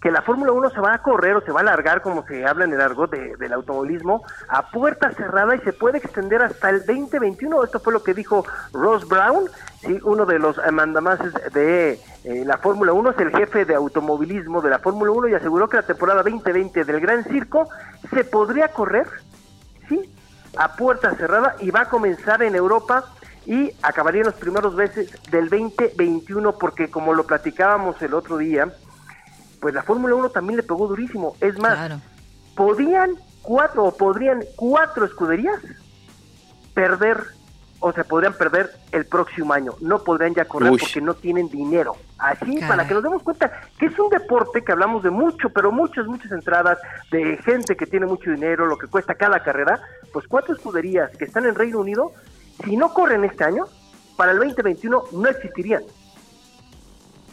que 0.00 0.10
la 0.10 0.22
Fórmula 0.22 0.52
1 0.52 0.70
se 0.70 0.80
va 0.80 0.94
a 0.94 1.02
correr 1.02 1.34
o 1.36 1.40
se 1.40 1.50
va 1.50 1.60
a 1.60 1.62
alargar, 1.62 2.02
como 2.02 2.24
se 2.26 2.46
habla 2.46 2.64
en 2.64 2.72
el 2.72 2.80
argot 2.80 3.10
de- 3.10 3.36
del 3.36 3.52
automovilismo, 3.52 4.22
a 4.48 4.70
puerta 4.70 5.10
cerrada 5.12 5.56
y 5.56 5.60
se 5.60 5.72
puede 5.72 5.98
extender 5.98 6.40
hasta 6.42 6.70
el 6.70 6.84
2021. 6.86 7.64
Esto 7.64 7.80
fue 7.80 7.92
lo 7.92 8.02
que 8.02 8.14
dijo 8.14 8.44
Ross 8.72 9.06
Brown, 9.08 9.48
sí, 9.80 9.98
uno 10.04 10.24
de 10.24 10.38
los 10.38 10.58
eh, 10.58 10.70
mandamases 10.70 11.32
de 11.52 12.00
eh, 12.24 12.44
la 12.44 12.58
Fórmula 12.58 12.92
1, 12.92 13.10
es 13.10 13.18
el 13.18 13.30
jefe 13.36 13.64
de 13.64 13.74
automovilismo 13.74 14.60
de 14.60 14.70
la 14.70 14.78
Fórmula 14.78 15.10
1 15.10 15.28
y 15.28 15.34
aseguró 15.34 15.68
que 15.68 15.76
la 15.78 15.82
temporada 15.86 16.22
2020 16.22 16.84
del 16.84 17.00
Gran 17.00 17.24
Circo 17.24 17.68
se 18.10 18.22
podría 18.24 18.68
correr, 18.68 19.06
sí, 19.88 20.14
a 20.56 20.76
puerta 20.76 21.14
cerrada 21.16 21.56
y 21.60 21.70
va 21.70 21.82
a 21.82 21.88
comenzar 21.88 22.42
en 22.42 22.54
Europa 22.54 23.04
y 23.46 23.72
acabaría 23.82 24.20
en 24.20 24.26
los 24.26 24.34
primeros 24.34 24.74
meses 24.74 25.10
del 25.30 25.48
2021 25.48 26.52
porque 26.58 26.90
como 26.90 27.14
lo 27.14 27.24
platicábamos 27.26 28.00
el 28.02 28.14
otro 28.14 28.36
día, 28.38 28.68
pues 29.60 29.74
la 29.74 29.82
Fórmula 29.82 30.14
1 30.14 30.30
también 30.30 30.56
le 30.58 30.62
pegó 30.62 30.86
durísimo. 30.86 31.36
Es 31.40 31.58
más, 31.58 32.00
podían 32.54 33.12
cuatro 33.42 33.84
o 33.84 33.96
podrían 33.96 34.44
cuatro 34.56 35.04
escuderías 35.04 35.60
perder 36.74 37.24
o 37.80 37.92
se 37.92 38.04
podrían 38.04 38.32
perder 38.34 38.70
el 38.92 39.06
próximo 39.06 39.52
año. 39.52 39.74
No 39.80 40.02
podrían 40.02 40.34
ya 40.34 40.44
correr 40.44 40.72
Uy. 40.72 40.78
porque 40.78 41.00
no 41.00 41.14
tienen 41.14 41.48
dinero. 41.48 41.96
Así, 42.18 42.54
Caray. 42.54 42.68
para 42.68 42.88
que 42.88 42.94
nos 42.94 43.02
demos 43.02 43.22
cuenta 43.22 43.60
que 43.78 43.86
es 43.86 43.98
un 43.98 44.10
deporte 44.10 44.62
que 44.62 44.72
hablamos 44.72 45.02
de 45.02 45.10
mucho, 45.10 45.50
pero 45.50 45.70
muchas, 45.70 46.06
muchas 46.06 46.32
entradas, 46.32 46.78
de 47.10 47.36
gente 47.38 47.76
que 47.76 47.86
tiene 47.86 48.06
mucho 48.06 48.30
dinero, 48.30 48.66
lo 48.66 48.76
que 48.76 48.88
cuesta 48.88 49.14
cada 49.14 49.42
carrera, 49.42 49.80
pues 50.12 50.26
cuatro 50.26 50.54
escuderías 50.54 51.10
que 51.16 51.24
están 51.24 51.46
en 51.46 51.54
Reino 51.54 51.78
Unido, 51.78 52.12
si 52.64 52.76
no 52.76 52.92
corren 52.92 53.24
este 53.24 53.44
año, 53.44 53.66
para 54.16 54.32
el 54.32 54.38
2021 54.38 55.04
no 55.12 55.28
existirían. 55.28 55.82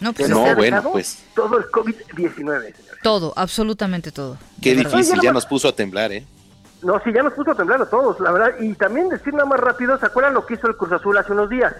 No, 0.06 0.14
pues 0.14 0.30
nos 0.30 0.40
No, 0.50 0.56
bueno, 0.56 0.84
pues. 0.92 1.24
Todo 1.34 1.58
el 1.58 1.66
COVID-19. 1.66 2.74
todo, 3.02 3.34
absolutamente 3.36 4.12
todo. 4.12 4.38
Qué 4.62 4.76
difícil, 4.76 5.20
ya 5.20 5.30
no- 5.30 5.34
nos 5.34 5.48
puso 5.48 5.68
a 5.68 5.76
temblar, 5.76 6.12
¿eh? 6.12 6.24
No, 6.84 7.02
sí, 7.04 7.12
ya 7.12 7.24
nos 7.24 7.34
puso 7.34 7.52
a 7.52 7.56
temblar 7.56 7.82
a 7.82 7.86
todos, 7.90 8.20
la 8.20 8.32
verdad. 8.32 8.60
Y 8.60 8.76
también 8.76 9.10
decir 9.10 9.34
nada 9.34 9.46
más 9.46 9.60
rápido, 9.60 9.98
¿se 10.00 10.06
acuerdan 10.06 10.36
lo 10.36 10.46
que 10.46 10.54
hizo 10.54 10.68
el 10.68 10.76
Cruz 10.78 10.92
Azul 10.92 11.18
hace 11.18 11.32
unos 11.32 11.50
días? 11.50 11.74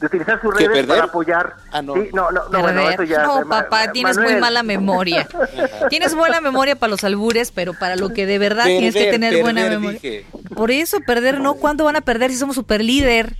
De 0.00 0.06
utilizar 0.06 0.40
sus 0.40 0.54
¿Qué, 0.54 0.66
redes 0.68 0.82
perder? 0.82 0.96
para 0.98 1.08
apoyar. 1.08 1.54
Ah, 1.72 1.82
no. 1.82 1.94
Sí, 1.94 2.10
no, 2.12 2.30
no, 2.30 2.48
no, 2.50 2.60
bueno, 2.60 2.82
Perder. 2.82 2.94
eso 2.94 3.02
ya. 3.04 3.22
no, 3.24 3.44
Ma- 3.44 3.62
papá, 3.64 3.86
Ma- 3.86 3.92
tienes 3.92 4.18
muy 4.18 4.36
mala 4.36 4.62
memoria. 4.62 5.26
tienes 5.90 6.14
buena 6.14 6.40
memoria 6.40 6.76
para 6.76 6.90
los 6.90 7.02
albures, 7.02 7.50
pero 7.50 7.74
para 7.74 7.96
lo 7.96 8.10
que 8.10 8.26
de 8.26 8.38
verdad 8.38 8.66
tienes 8.66 8.94
que 8.94 9.00
Perder, 9.04 9.12
tener 9.20 9.42
buena 9.42 9.68
memoria. 9.68 9.98
dije. 10.00 10.26
Por 10.54 10.70
eso, 10.70 10.98
perder 11.00 11.40
no. 11.40 11.54
¿Cuándo 11.54 11.84
van 11.84 11.96
a 11.96 12.00
perder 12.00 12.30
si 12.30 12.36
somos 12.36 12.54
super 12.54 12.82
líder? 12.84 13.36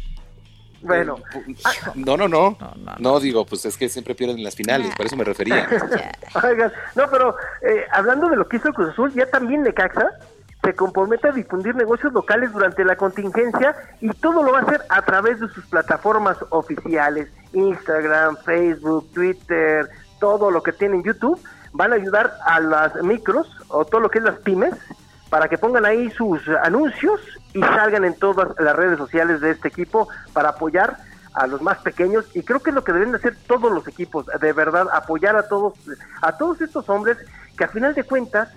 Bueno, 0.84 1.16
No, 1.94 2.16
no, 2.16 2.28
no. 2.28 2.56
No, 2.98 3.18
digo, 3.18 3.46
pues 3.46 3.64
es 3.64 3.76
que 3.76 3.88
siempre 3.88 4.14
pierden 4.14 4.36
en 4.36 4.44
las 4.44 4.54
finales, 4.54 4.94
por 4.94 5.06
eso 5.06 5.16
me 5.16 5.24
refería. 5.24 5.66
Oigan, 6.44 6.72
no, 6.94 7.10
pero 7.10 7.36
eh, 7.62 7.84
hablando 7.90 8.28
de 8.28 8.36
lo 8.36 8.46
que 8.46 8.58
hizo 8.58 8.68
el 8.68 8.74
Cruz 8.74 8.90
Azul, 8.90 9.12
ya 9.14 9.26
también 9.26 9.62
Necaxa 9.62 10.10
se 10.62 10.74
compromete 10.74 11.28
a 11.28 11.32
difundir 11.32 11.74
negocios 11.74 12.12
locales 12.12 12.52
durante 12.52 12.84
la 12.84 12.96
contingencia 12.96 13.74
y 14.00 14.10
todo 14.10 14.42
lo 14.42 14.52
va 14.52 14.60
a 14.60 14.62
hacer 14.62 14.82
a 14.90 15.02
través 15.02 15.40
de 15.40 15.48
sus 15.48 15.64
plataformas 15.66 16.36
oficiales, 16.50 17.28
Instagram, 17.52 18.36
Facebook, 18.44 19.10
Twitter, 19.12 19.88
todo 20.20 20.50
lo 20.50 20.62
que 20.62 20.72
tienen 20.72 21.02
YouTube, 21.02 21.40
van 21.72 21.92
a 21.92 21.96
ayudar 21.96 22.34
a 22.44 22.60
las 22.60 22.94
micros 23.02 23.46
o 23.68 23.84
todo 23.84 24.00
lo 24.00 24.10
que 24.10 24.18
es 24.18 24.24
las 24.24 24.38
pymes 24.38 24.74
para 25.34 25.48
que 25.48 25.58
pongan 25.58 25.84
ahí 25.84 26.08
sus 26.10 26.40
anuncios 26.62 27.20
y 27.54 27.60
salgan 27.60 28.04
en 28.04 28.14
todas 28.14 28.50
las 28.56 28.76
redes 28.76 28.96
sociales 28.96 29.40
de 29.40 29.50
este 29.50 29.66
equipo 29.66 30.06
para 30.32 30.50
apoyar 30.50 30.96
a 31.34 31.48
los 31.48 31.60
más 31.60 31.78
pequeños 31.78 32.24
y 32.34 32.44
creo 32.44 32.60
que 32.60 32.70
es 32.70 32.76
lo 32.76 32.84
que 32.84 32.92
deben 32.92 33.10
de 33.10 33.16
hacer 33.16 33.36
todos 33.48 33.72
los 33.72 33.88
equipos, 33.88 34.26
de 34.26 34.52
verdad, 34.52 34.86
apoyar 34.92 35.34
a 35.34 35.48
todos, 35.48 35.72
a 36.22 36.36
todos 36.38 36.60
estos 36.60 36.88
hombres 36.88 37.18
que 37.58 37.64
a 37.64 37.68
final 37.68 37.96
de 37.96 38.04
cuentas, 38.04 38.48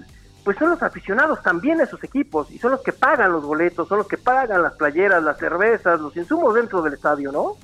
pues 0.44 0.56
son 0.60 0.70
los 0.70 0.84
aficionados 0.84 1.42
también 1.42 1.82
a 1.82 1.86
esos 1.86 2.04
equipos 2.04 2.52
y 2.52 2.60
son 2.60 2.70
los 2.70 2.82
que 2.82 2.94
pagan 2.94 3.32
los 3.32 3.44
boletos, 3.44 3.88
son 3.88 3.98
los 3.98 4.08
que 4.08 4.20
pagan 4.20 4.62
las 4.62 4.74
playeras, 4.74 5.24
las 5.24 5.40
cervezas, 5.40 6.00
los 6.00 6.16
insumos 6.16 6.54
dentro 6.54 6.84
del 6.84 6.94
estadio, 6.94 7.32
¿no? 7.32 7.56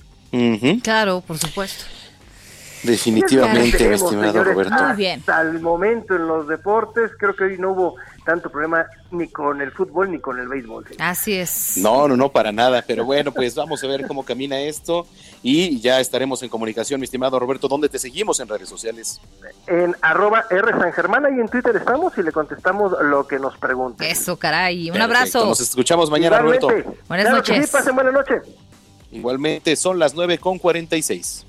Claro, 0.82 1.22
por 1.22 1.38
supuesto. 1.38 1.86
Definitivamente, 2.84 3.94
estimado 3.94 4.10
señores, 4.10 4.54
Roberto. 4.54 4.84
Muy 4.84 4.96
bien. 4.96 5.20
Hasta 5.20 5.42
el 5.42 5.62
momento 5.62 6.16
en 6.16 6.28
los 6.28 6.48
deportes, 6.48 7.12
creo 7.18 7.36
que 7.36 7.46
hoy 7.46 7.58
no 7.58 7.72
hubo 7.72 7.96
tanto 8.26 8.50
problema 8.50 8.86
ni 9.12 9.28
con 9.28 9.62
el 9.62 9.72
fútbol 9.72 10.12
ni 10.12 10.20
con 10.20 10.40
el 10.40 10.48
béisbol. 10.48 10.86
Así 11.00 11.34
es. 11.34 11.78
No, 11.78 12.08
no, 12.08 12.16
no, 12.18 12.30
para 12.30 12.52
nada. 12.52 12.84
Pero 12.86 13.06
bueno, 13.06 13.32
pues 13.32 13.56
vamos 13.56 13.84
a 13.84 13.88
ver 13.88 14.08
cómo 14.08 14.24
camina 14.24 14.60
esto 14.60 15.06
y 15.42 15.80
ya 15.80 16.00
estaremos 16.00 16.42
en 16.44 16.50
comunicación, 16.50 17.00
mi 17.00 17.06
estimado 17.06 17.40
Roberto. 17.40 17.68
¿Dónde 17.68 17.90
te 17.90 18.00
seguimos 18.00 18.40
en 18.40 18.48
redes 18.48 18.70
sociales? 18.70 19.20
En 19.68 19.96
arroba 20.02 20.46
R 20.50 20.72
San 20.72 20.94
Germán, 20.94 21.26
ahí 21.26 21.40
en 21.40 21.48
Twitter 21.50 21.76
estamos 21.76 22.18
y 22.18 22.24
le 22.24 22.32
contestamos 22.32 22.94
lo 23.02 23.28
que 23.28 23.40
nos 23.40 23.58
pregunten. 23.58 24.10
Eso, 24.10 24.38
caray. 24.38 24.90
Un 24.90 24.94
Perfecto. 24.98 25.04
abrazo. 25.04 25.46
Nos 25.46 25.60
escuchamos 25.60 26.10
mañana, 26.10 26.38
Igualmente. 26.38 26.68
Roberto. 26.68 26.96
Buenas 27.08 27.26
Claro 27.28 27.44
que 27.44 27.52
noches. 27.54 27.66
Sí, 27.70 27.72
pasen 27.78 27.96
buena 27.96 28.12
noche. 28.12 28.34
Igualmente, 29.12 29.76
son 29.76 30.00
las 30.00 30.16
9 30.16 30.40
con 30.40 30.58
46. 30.58 31.46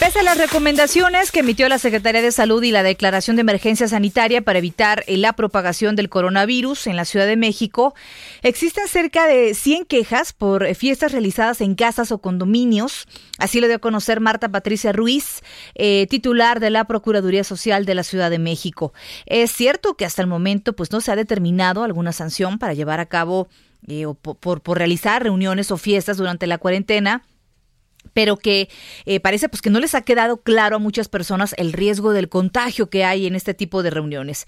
Pese 0.00 0.20
a 0.20 0.22
las 0.22 0.38
recomendaciones 0.38 1.32
que 1.32 1.40
emitió 1.40 1.68
la 1.68 1.78
Secretaría 1.78 2.22
de 2.22 2.30
Salud 2.30 2.62
y 2.62 2.70
la 2.70 2.84
declaración 2.84 3.34
de 3.34 3.40
emergencia 3.40 3.88
sanitaria 3.88 4.42
para 4.42 4.60
evitar 4.60 5.02
la 5.08 5.32
propagación 5.32 5.96
del 5.96 6.08
coronavirus 6.08 6.86
en 6.86 6.94
la 6.94 7.04
Ciudad 7.04 7.26
de 7.26 7.36
México, 7.36 7.94
existen 8.42 8.86
cerca 8.86 9.26
de 9.26 9.54
100 9.54 9.86
quejas 9.86 10.32
por 10.32 10.72
fiestas 10.76 11.10
realizadas 11.10 11.60
en 11.60 11.74
casas 11.74 12.12
o 12.12 12.18
condominios. 12.18 13.06
Así 13.38 13.60
lo 13.60 13.66
dio 13.66 13.76
a 13.76 13.80
conocer 13.80 14.20
Marta 14.20 14.48
Patricia 14.50 14.92
Ruiz, 14.92 15.42
eh, 15.74 16.06
titular 16.08 16.60
de 16.60 16.70
la 16.70 16.84
Procuraduría 16.84 17.42
Social 17.42 17.84
de 17.84 17.96
la 17.96 18.04
Ciudad 18.04 18.30
de 18.30 18.38
México. 18.38 18.92
Es 19.26 19.50
cierto 19.50 19.94
que 19.94 20.04
hasta 20.04 20.22
el 20.22 20.28
momento 20.28 20.74
pues 20.74 20.92
no 20.92 21.00
se 21.00 21.10
ha 21.10 21.16
determinado 21.16 21.82
alguna 21.82 22.12
sanción 22.12 22.58
para 22.58 22.72
llevar 22.72 23.00
a 23.00 23.06
cabo 23.06 23.48
eh, 23.88 24.06
o 24.06 24.14
po- 24.14 24.34
por, 24.36 24.60
por 24.60 24.78
realizar 24.78 25.24
reuniones 25.24 25.72
o 25.72 25.76
fiestas 25.76 26.16
durante 26.18 26.46
la 26.46 26.58
cuarentena 26.58 27.24
pero 28.12 28.36
que 28.36 28.68
eh, 29.06 29.20
parece 29.20 29.48
pues 29.48 29.62
que 29.62 29.70
no 29.70 29.80
les 29.80 29.94
ha 29.94 30.02
quedado 30.02 30.38
claro 30.38 30.76
a 30.76 30.78
muchas 30.78 31.08
personas 31.08 31.54
el 31.58 31.72
riesgo 31.72 32.12
del 32.12 32.28
contagio 32.28 32.90
que 32.90 33.04
hay 33.04 33.26
en 33.26 33.34
este 33.34 33.54
tipo 33.54 33.82
de 33.82 33.90
reuniones. 33.90 34.46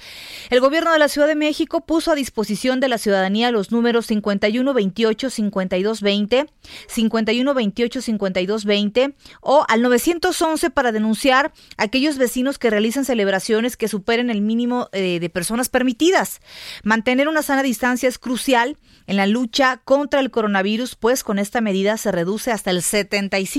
El 0.50 0.60
gobierno 0.60 0.92
de 0.92 0.98
la 0.98 1.08
Ciudad 1.08 1.28
de 1.28 1.34
México 1.34 1.84
puso 1.86 2.12
a 2.12 2.14
disposición 2.14 2.80
de 2.80 2.88
la 2.88 2.98
ciudadanía 2.98 3.50
los 3.50 3.72
números 3.72 4.06
5128 4.06 5.30
5220, 5.30 6.46
5128 6.88 8.02
5220 8.02 9.14
o 9.40 9.64
al 9.68 9.82
911 9.82 10.70
para 10.70 10.92
denunciar 10.92 11.52
a 11.76 11.84
aquellos 11.84 12.18
vecinos 12.18 12.58
que 12.58 12.70
realizan 12.70 13.04
celebraciones 13.04 13.76
que 13.76 13.88
superen 13.88 14.30
el 14.30 14.40
mínimo 14.40 14.88
eh, 14.92 15.18
de 15.20 15.30
personas 15.30 15.68
permitidas. 15.68 16.40
Mantener 16.82 17.28
una 17.28 17.42
sana 17.42 17.62
distancia 17.62 18.08
es 18.08 18.18
crucial 18.18 18.76
en 19.06 19.16
la 19.16 19.26
lucha 19.26 19.80
contra 19.84 20.20
el 20.20 20.30
coronavirus, 20.30 20.94
pues 20.94 21.24
con 21.24 21.38
esta 21.38 21.60
medida 21.60 21.96
se 21.96 22.12
reduce 22.12 22.52
hasta 22.52 22.70
el 22.70 22.78
75% 22.78 23.49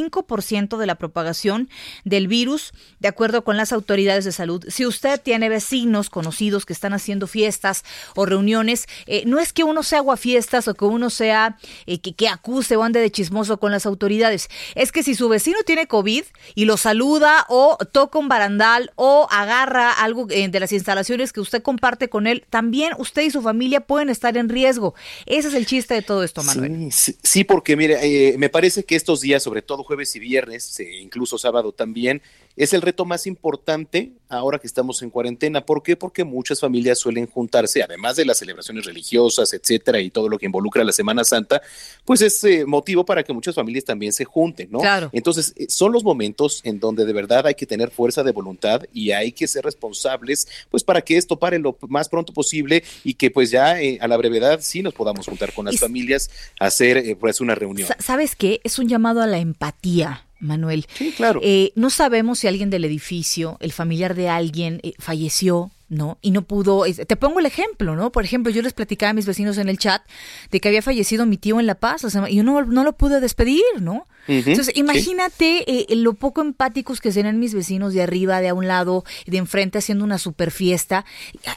de 0.77 0.85
la 0.85 0.95
propagación 0.95 1.69
del 2.03 2.27
virus, 2.27 2.73
de 2.99 3.07
acuerdo 3.07 3.43
con 3.43 3.57
las 3.57 3.71
autoridades 3.71 4.25
de 4.25 4.31
salud. 4.31 4.63
Si 4.69 4.85
usted 4.85 5.19
tiene 5.21 5.49
vecinos 5.49 6.09
conocidos 6.09 6.65
que 6.65 6.73
están 6.73 6.93
haciendo 6.93 7.27
fiestas 7.27 7.83
o 8.15 8.25
reuniones, 8.25 8.85
eh, 9.05 9.23
no 9.25 9.39
es 9.39 9.53
que 9.53 9.63
uno 9.63 9.83
sea 9.83 9.99
aguafiestas 9.99 10.67
o 10.67 10.73
que 10.73 10.85
uno 10.85 11.09
sea 11.09 11.57
eh, 11.85 11.99
que, 11.99 12.27
acuse 12.27 12.75
o 12.75 12.83
ande 12.83 12.99
de 12.99 13.11
chismoso 13.11 13.57
con 13.57 13.71
las 13.71 13.85
autoridades. 13.85 14.49
Es 14.75 14.91
que 14.91 15.03
si 15.03 15.15
su 15.15 15.27
vecino 15.29 15.59
tiene 15.65 15.87
COVID 15.87 16.23
y 16.55 16.65
lo 16.65 16.77
saluda 16.77 17.45
o 17.49 17.77
toca 17.91 18.19
un 18.19 18.27
barandal 18.27 18.91
o 18.95 19.27
agarra 19.29 19.91
algo 19.91 20.27
eh, 20.29 20.47
de 20.47 20.59
las 20.59 20.71
instalaciones 20.71 21.33
que 21.33 21.41
usted 21.41 21.61
comparte 21.61 22.09
con 22.09 22.27
él, 22.27 22.45
también 22.49 22.93
usted 22.97 23.23
y 23.23 23.31
su 23.31 23.41
familia 23.41 23.81
pueden 23.81 24.09
estar 24.09 24.37
en 24.37 24.49
riesgo. 24.49 24.93
Ese 25.25 25.49
es 25.49 25.53
el 25.53 25.65
chiste 25.65 25.93
de 25.93 26.01
todo 26.01 26.23
esto, 26.23 26.43
Manuel. 26.43 26.91
Sí, 26.91 27.13
sí, 27.13 27.17
sí, 27.21 27.43
porque 27.43 27.75
mire, 27.75 27.99
eh, 28.01 28.37
me 28.37 28.49
parece 28.49 28.83
que 28.83 28.95
estos 28.95 29.21
días, 29.21 29.43
sobre 29.43 29.61
todo 29.61 29.80
jueves 29.83 30.15
y 30.15 30.19
viernes, 30.19 30.79
eh, 30.79 30.89
incluso 31.01 31.37
sábado 31.37 31.71
también, 31.71 32.21
es 32.55 32.73
el 32.73 32.81
reto 32.81 33.05
más 33.05 33.27
importante 33.27 34.11
ahora 34.29 34.59
que 34.59 34.67
estamos 34.67 35.01
en 35.01 35.09
cuarentena. 35.09 35.65
¿Por 35.65 35.83
qué? 35.83 35.95
Porque 35.95 36.23
muchas 36.23 36.59
familias 36.59 36.99
suelen 36.99 37.27
juntarse, 37.27 37.83
además 37.83 38.15
de 38.15 38.25
las 38.25 38.37
celebraciones 38.37 38.85
religiosas, 38.85 39.53
etcétera, 39.53 39.99
y 39.99 40.09
todo 40.09 40.29
lo 40.29 40.37
que 40.37 40.45
involucra 40.45 40.83
la 40.83 40.91
Semana 40.93 41.23
Santa, 41.23 41.61
pues 42.05 42.21
es 42.21 42.41
eh, 42.43 42.65
motivo 42.65 43.05
para 43.05 43.23
que 43.23 43.33
muchas 43.33 43.55
familias 43.55 43.83
también 43.85 44.13
se 44.13 44.23
junten, 44.25 44.69
¿no? 44.71 44.79
Claro. 44.79 45.09
Entonces, 45.11 45.53
eh, 45.57 45.65
son 45.69 45.91
los 45.91 46.03
momentos 46.03 46.61
en 46.63 46.79
donde 46.79 47.05
de 47.05 47.13
verdad 47.13 47.45
hay 47.47 47.55
que 47.55 47.65
tener 47.65 47.91
fuerza 47.91 48.23
de 48.23 48.31
voluntad 48.31 48.83
y 48.93 49.11
hay 49.11 49.31
que 49.33 49.47
ser 49.47 49.65
responsables, 49.65 50.47
pues 50.69 50.83
para 50.83 51.01
que 51.01 51.17
esto 51.17 51.37
pare 51.39 51.59
lo 51.59 51.77
más 51.89 52.07
pronto 52.09 52.33
posible 52.33 52.83
y 53.03 53.15
que 53.15 53.31
pues 53.31 53.51
ya 53.51 53.81
eh, 53.81 53.97
a 54.01 54.07
la 54.07 54.17
brevedad 54.17 54.59
sí 54.61 54.81
nos 54.81 54.93
podamos 54.93 55.25
juntar 55.27 55.53
con 55.53 55.65
las 55.65 55.77
familias 55.79 56.29
a 56.59 56.67
hacer 56.67 56.97
eh, 56.97 57.15
pues 57.15 57.41
una 57.41 57.55
reunión. 57.55 57.87
Sa- 57.87 57.97
¿Sabes 57.99 58.35
qué? 58.35 58.61
Es 58.63 58.79
un 58.79 58.87
llamado 58.87 59.21
a 59.21 59.27
la 59.27 59.39
empatía. 59.39 60.25
Manuel. 60.41 60.85
Sí, 60.93 61.13
claro. 61.15 61.39
Eh, 61.43 61.71
no 61.75 61.89
sabemos 61.89 62.39
si 62.39 62.47
alguien 62.47 62.69
del 62.69 62.83
edificio, 62.83 63.57
el 63.61 63.71
familiar 63.71 64.15
de 64.15 64.27
alguien, 64.27 64.79
eh, 64.83 64.93
falleció, 64.99 65.71
¿no? 65.87 66.17
Y 66.21 66.31
no 66.31 66.41
pudo. 66.41 66.83
Te 66.85 67.15
pongo 67.15 67.39
el 67.39 67.45
ejemplo, 67.45 67.95
¿no? 67.95 68.11
Por 68.11 68.23
ejemplo, 68.23 68.51
yo 68.51 68.61
les 68.61 68.73
platicaba 68.73 69.11
a 69.11 69.13
mis 69.13 69.25
vecinos 69.25 69.57
en 69.57 69.69
el 69.69 69.77
chat 69.77 70.01
de 70.49 70.59
que 70.59 70.67
había 70.69 70.81
fallecido 70.81 71.25
mi 71.25 71.37
tío 71.37 71.59
en 71.59 71.67
La 71.67 71.75
Paz 71.75 72.03
la 72.03 72.09
semana- 72.09 72.31
y 72.31 72.35
yo 72.37 72.43
no, 72.43 72.61
no 72.63 72.83
lo 72.83 72.93
pude 72.93 73.19
despedir, 73.19 73.61
¿no? 73.79 74.07
Entonces, 74.27 74.67
sí. 74.67 74.79
imagínate 74.79 75.65
eh, 75.67 75.95
lo 75.95 76.13
poco 76.13 76.41
empáticos 76.41 77.01
que 77.01 77.11
serán 77.11 77.39
mis 77.39 77.53
vecinos 77.53 77.93
de 77.93 78.01
arriba, 78.03 78.39
de 78.41 78.49
a 78.49 78.53
un 78.53 78.67
lado, 78.67 79.03
de 79.27 79.37
enfrente, 79.37 79.77
haciendo 79.79 80.03
una 80.05 80.17
super 80.17 80.51
fiesta. 80.51 81.05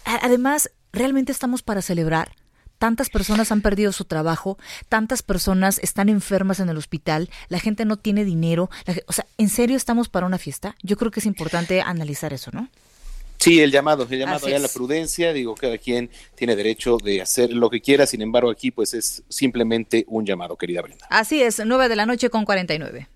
Además, 0.05 0.71
¿realmente 0.93 1.33
estamos 1.33 1.63
para 1.63 1.81
celebrar? 1.83 2.33
Tantas 2.79 3.11
personas 3.11 3.53
han 3.53 3.61
perdido 3.61 3.93
su 3.93 4.05
trabajo, 4.05 4.59
tantas 4.89 5.23
personas 5.23 5.79
están 5.79 6.09
enfermas 6.09 6.61
en 6.61 6.69
el 6.69 6.77
hospital, 6.77 7.31
la 7.49 7.61
gente 7.61 7.85
no 7.85 7.97
tiene 7.97 8.25
dinero. 8.25 8.71
la 8.87 8.95
o 9.07 9.13
sea, 9.13 9.27
¿en 9.39 9.49
serio 9.49 9.77
estamos 9.77 10.09
para 10.09 10.27
una 10.27 10.39
fiesta? 10.39 10.77
Yo 10.83 10.97
creo 10.97 11.11
que 11.11 11.21
es 11.21 11.27
importante 11.27 11.81
analizar 11.81 12.33
eso, 12.33 12.51
¿no? 12.53 12.69
Sí, 13.39 13.61
el 13.61 13.71
llamado, 13.71 14.07
el 14.09 14.19
llamado 14.19 14.49
ya 14.49 14.57
a 14.57 14.61
la 14.61 14.69
prudencia, 14.69 15.33
digo, 15.33 15.55
cada 15.55 15.77
quien 15.77 16.09
tiene 16.35 16.57
derecho 16.57 16.97
de 16.97 17.21
hacer 17.21 17.53
lo 17.53 17.69
que 17.69 17.81
quiera, 17.81 18.07
sin 18.07 18.23
embargo 18.23 18.51
aquí 18.51 18.71
pues 18.71 18.95
es 18.95 19.23
simplemente 19.29 20.05
un 20.09 20.25
llamado, 20.25 20.57
querida 20.57 20.81
Brenda. 20.81 21.07
Así 21.11 21.43
es, 21.43 21.61
9 21.65 21.89
de 21.89 21.97
la 21.97 22.07
noche 22.07 22.31
con 22.31 22.45
49. 22.45 23.09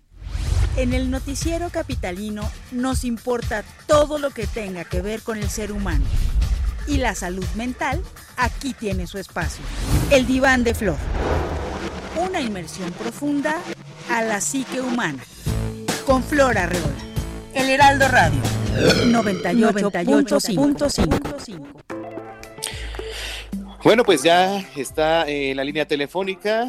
En 0.77 0.93
el 0.93 1.11
noticiero 1.11 1.71
capitalino 1.71 2.49
nos 2.73 3.05
importa 3.05 3.65
todo 3.87 4.19
lo 4.19 4.31
que 4.31 4.47
tenga 4.47 4.85
que 4.85 5.01
ver 5.01 5.23
con 5.23 5.39
el 5.39 5.49
ser 5.49 5.73
humano. 5.73 6.05
Y 6.89 6.97
la 6.97 7.15
salud 7.15 7.47
mental 7.55 8.03
aquí 8.37 8.73
tiene 8.73 9.07
su 9.07 9.19
espacio. 9.19 9.63
El 10.11 10.27
diván 10.27 10.65
de 10.65 10.75
flor. 10.75 10.97
Una 12.17 12.41
inmersión 12.41 12.91
profunda 12.93 13.59
a 14.11 14.23
la 14.23 14.41
psique 14.41 14.81
humana. 14.81 15.23
Con 16.07 16.25
Flor 16.25 16.57
Arreola. 16.57 16.97
El 17.55 17.69
Heraldo 17.69 18.09
Radio. 18.09 18.41
98.5. 19.07 21.79
Bueno, 23.85 24.05
pues 24.05 24.23
ya 24.23 24.59
está 24.77 25.29
en 25.29 25.57
la 25.57 25.65
línea 25.65 25.87
telefónica, 25.87 26.69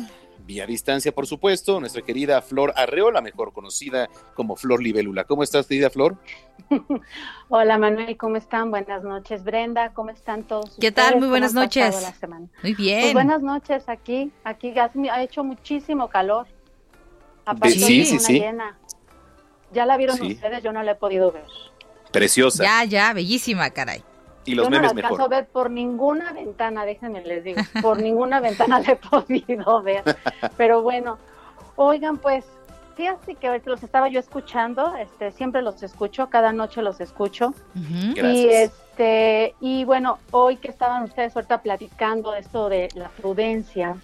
distancia 0.50 1.12
por 1.14 1.28
supuesto, 1.28 1.80
nuestra 1.80 2.02
querida 2.02 2.42
Flor 2.42 2.74
Arreola, 2.76 3.22
mejor 3.22 3.54
conocida 3.54 4.10
como 4.34 4.56
Flor 4.56 4.82
Libélula. 4.82 5.24
¿Cómo 5.24 5.44
estás, 5.44 5.68
querida 5.68 5.90
Flor? 5.90 6.18
Hola 7.50 7.78
Manuel, 7.78 8.18
¿cómo 8.18 8.36
están? 8.36 8.72
Buenas 8.72 9.04
noches, 9.04 9.44
Brenda, 9.44 9.94
¿cómo 9.94 10.10
están 10.10 10.44
todos? 10.44 10.76
¿Qué 10.80 10.92
tal? 10.92 11.14
Muy 11.14 11.22
¿Cómo 11.22 11.30
buenas 11.32 11.54
noches. 11.54 12.02
la 12.02 12.14
semana? 12.14 12.48
Muy 12.64 12.74
bien. 12.74 13.02
Pues 13.02 13.14
buenas 13.14 13.42
noches 13.42 13.88
aquí, 13.88 14.32
aquí 14.44 14.74
ha 14.78 14.92
ha 15.12 15.24
hecho 15.24 15.44
muchísimo 15.44 16.10
calor. 16.10 16.48
Aparte 17.46 17.78
Sí, 17.80 18.06
sí, 18.06 18.16
luna 18.16 18.28
sí. 18.28 18.40
llena. 18.40 18.80
Ya 19.72 19.86
la 19.86 19.98
vieron 19.98 20.18
Sí. 20.18 20.34
ustedes, 20.34 20.64
yo 20.64 20.74
no 20.74 20.82
la 20.84 20.92
he 20.92 20.96
podido 20.96 21.32
ver. 21.32 21.46
Preciosa. 22.12 22.64
Ya, 22.64 22.84
ya, 22.86 23.14
bellísima, 23.14 23.70
caray. 23.70 24.04
Y 24.50 24.56
los 24.56 24.66
yo 24.66 24.70
no 24.72 24.76
la 24.78 24.82
memes 24.82 24.92
alcanzo 24.96 25.18
mejor. 25.18 25.34
a 25.34 25.38
ver 25.38 25.48
por 25.48 25.70
ninguna 25.70 26.34
ventana, 26.34 26.86
déjenme 26.86 27.22
les 27.24 27.44
digo, 27.44 27.62
por 27.82 28.02
ninguna 28.02 28.40
ventana 28.42 28.80
la 28.80 28.94
he 28.94 28.96
podido 28.96 29.82
ver. 29.84 30.04
Pero 30.58 30.82
bueno, 30.82 31.20
oigan, 31.76 32.18
pues, 32.18 32.46
fíjate 32.96 33.36
que 33.36 33.48
ahorita 33.48 33.70
los 33.70 33.84
estaba 33.84 34.10
yo 34.10 34.20
escuchando, 34.20 34.96
este, 34.96 35.32
siempre 35.32 35.62
los 35.62 35.84
escucho, 35.84 36.30
cada 36.30 36.52
noche 36.52 36.82
los 36.82 37.00
escucho. 37.00 37.54
Y 37.76 38.14
Gracias. 38.16 38.54
este, 38.72 39.56
y 39.62 39.86
bueno, 39.86 40.18
hoy 40.32 40.58
que 40.58 40.70
estaban 40.70 41.04
ustedes 41.04 41.36
ahorita 41.36 41.62
platicando 41.62 42.32
de 42.32 42.40
esto 42.40 42.70
de 42.70 42.90
la 42.96 43.10
prudencia, 43.10 43.98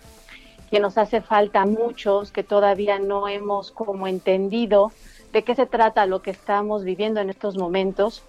que 0.70 0.80
nos 0.80 0.98
hace 0.98 1.22
falta 1.22 1.64
a 1.64 1.66
muchos, 1.66 2.32
que 2.32 2.43
todavía 2.43 3.00
no 3.00 3.28
hemos 3.28 3.72
como 3.72 4.08
entendido 4.08 4.91
de 5.34 5.43
qué 5.43 5.56
se 5.56 5.66
trata 5.66 6.06
lo 6.06 6.22
que 6.22 6.32
estamos 6.32 6.84
viviendo 6.84 7.20
en 7.20 7.30
estos 7.30 7.58
momentos. 7.58 8.24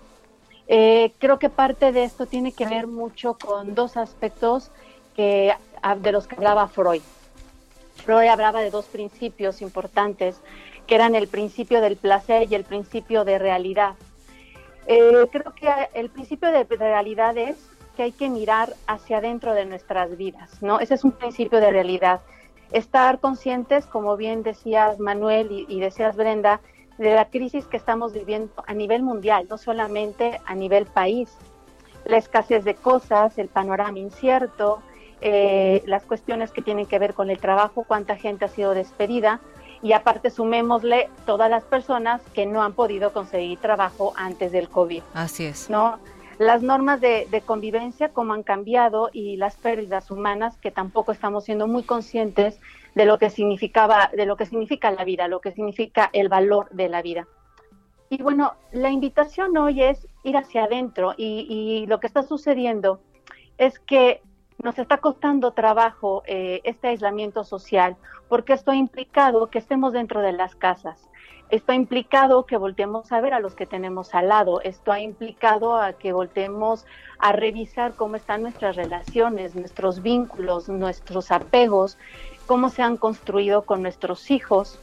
Eh, 0.69 1.13
creo 1.19 1.39
que 1.39 1.49
parte 1.49 1.93
de 1.93 2.05
esto 2.05 2.27
tiene 2.27 2.53
que 2.53 2.67
ver 2.67 2.87
mucho 2.87 3.35
con 3.35 3.75
dos 3.75 3.97
aspectos 3.97 4.71
que, 5.15 5.55
ah, 5.83 5.95
de 5.95 6.13
los 6.13 6.27
que 6.27 6.37
hablaba 6.37 6.69
Freud. 6.69 7.03
Freud 8.05 8.29
hablaba 8.29 8.61
de 8.61 8.71
dos 8.71 8.87
principios 8.87 9.63
importantes, 9.63 10.41
que 10.87 10.95
eran 10.95 11.15
el 11.15 11.29
principio 11.29 11.81
del 11.81 11.97
placer 11.97 12.51
y 12.51 12.55
el 12.55 12.65
principio 12.65 13.25
de 13.25 13.39
realidad. 13.39 13.95
Eh, 14.87 15.27
creo 15.31 15.53
que 15.55 15.69
el 15.95 16.11
principio 16.11 16.51
de 16.51 16.65
realidad 16.65 17.37
es 17.37 17.57
que 17.97 18.05
hay 18.05 18.13
que 18.13 18.29
mirar 18.29 18.75
hacia 18.87 19.19
adentro 19.19 19.55
de 19.55 19.65
nuestras 19.65 20.17
vidas, 20.17 20.63
¿no? 20.63 20.81
Ese 20.81 20.95
es 20.95 21.05
un 21.05 21.13
principio 21.13 21.61
de 21.61 21.71
realidad. 21.71 22.21
Estar 22.73 23.21
conscientes, 23.21 23.87
como 23.87 24.17
bien 24.17 24.43
decías 24.43 24.99
Manuel 24.99 25.51
y, 25.51 25.67
y 25.69 25.81
decías 25.81 26.15
Brenda, 26.15 26.61
de 26.99 27.15
la 27.15 27.29
crisis 27.29 27.67
que 27.67 27.77
estamos 27.77 28.13
viviendo 28.13 28.65
a 28.67 28.75
nivel 28.75 29.03
mundial, 29.03 29.47
no 29.49 29.59
solamente 29.59 30.41
a 30.47 30.55
nivel 30.55 30.87
país. 30.87 31.37
La 32.05 32.17
escasez 32.17 32.65
de 32.65 32.75
cosas, 32.75 33.37
el 33.39 33.49
panorama 33.49 33.99
incierto, 33.99 34.81
eh, 35.21 35.83
las 35.87 36.05
cuestiones 36.05 36.51
que 36.53 36.63
tienen 36.63 36.87
que 36.87 36.99
ver 36.99 37.15
con 37.15 37.31
el 37.31 37.39
trabajo, 37.39 37.85
cuánta 37.87 38.17
gente 38.17 38.45
ha 38.45 38.49
sido 38.49 38.75
despedida 38.75 39.41
y 39.83 39.93
aparte 39.93 40.31
sumémosle 40.31 41.09
todas 41.27 41.51
las 41.51 41.65
personas 41.65 42.21
que 42.35 42.47
no 42.47 42.63
han 42.63 42.73
podido 42.73 43.13
conseguir 43.13 43.59
trabajo 43.59 44.13
antes 44.17 44.53
del 44.53 44.69
COVID. 44.69 45.03
Así 45.15 45.45
es. 45.45 45.71
¿no? 45.71 45.99
Las 46.39 46.63
normas 46.63 47.01
de, 47.01 47.43
convivencia, 47.47 48.13
cómo 48.13 48.35
han 48.35 48.43
cambiado 48.43 49.09
y 49.13 49.37
las 49.37 49.57
pérdidas 49.57 50.11
humanas, 50.11 50.59
que 50.59 50.71
tampoco 50.71 51.13
estamos 51.13 51.45
siendo 51.45 51.67
muy 51.67 51.83
conscientes 51.83 52.61
de 52.95 53.07
lo 53.07 53.19
que 53.19 53.31
significaba, 53.31 54.11
de 54.15 54.27
lo 54.27 54.37
que 54.37 54.47
significa 54.47 54.91
la 54.91 55.05
vida, 55.05 55.29
lo 55.29 55.41
que 55.41 55.53
significa 55.53 56.11
el 56.13 56.29
valor 56.29 56.69
de 56.71 56.89
la 56.89 57.01
vida. 57.01 57.27
Y 58.11 58.23
bueno, 58.23 58.55
la 58.73 58.91
invitación 58.91 59.57
hoy 59.57 59.83
es 59.83 60.07
ir 60.25 60.37
hacia 60.37 60.65
adentro 60.65 61.15
y, 61.17 61.47
y 61.49 61.87
lo 61.87 62.01
que 62.01 62.07
está 62.07 62.23
sucediendo 62.23 63.01
es 63.59 63.79
que 63.79 64.23
nos 64.63 64.79
está 64.79 64.99
costando 64.99 65.53
trabajo 65.53 66.23
eh, 66.27 66.61
este 66.65 66.89
aislamiento 66.89 67.45
social 67.45 67.97
porque 68.29 68.53
esto 68.53 68.71
ha 68.71 68.77
implicado 68.77 69.49
que 69.49 69.59
estemos 69.59 69.93
dentro 69.93 70.21
de 70.21 70.33
las 70.33 70.55
casas. 70.55 71.09
Esto 71.49 71.73
ha 71.73 71.75
implicado 71.77 72.45
que 72.45 72.57
volteemos 72.57 73.13
a 73.13 73.21
ver 73.21 73.33
a 73.33 73.41
los 73.41 73.55
que 73.55 73.67
tenemos 73.67 74.15
al 74.15 74.29
lado. 74.29 74.61
Esto 74.63 74.91
ha 74.93 75.01
implicado 75.01 75.77
a 75.77 75.93
que 75.93 76.13
volteemos 76.13 76.87
a 77.19 77.33
revisar 77.33 77.95
cómo 77.95 78.17
están 78.17 78.43
nuestras 78.43 78.75
relaciones, 78.77 79.55
nuestros 79.55 80.03
vínculos, 80.03 80.69
nuestros 80.69 81.31
apegos, 81.31 81.99
cómo 82.47 82.69
se 82.69 82.83
han 82.83 82.97
construido 82.97 83.63
con 83.63 83.83
nuestros 83.83 84.31
hijos. 84.31 84.81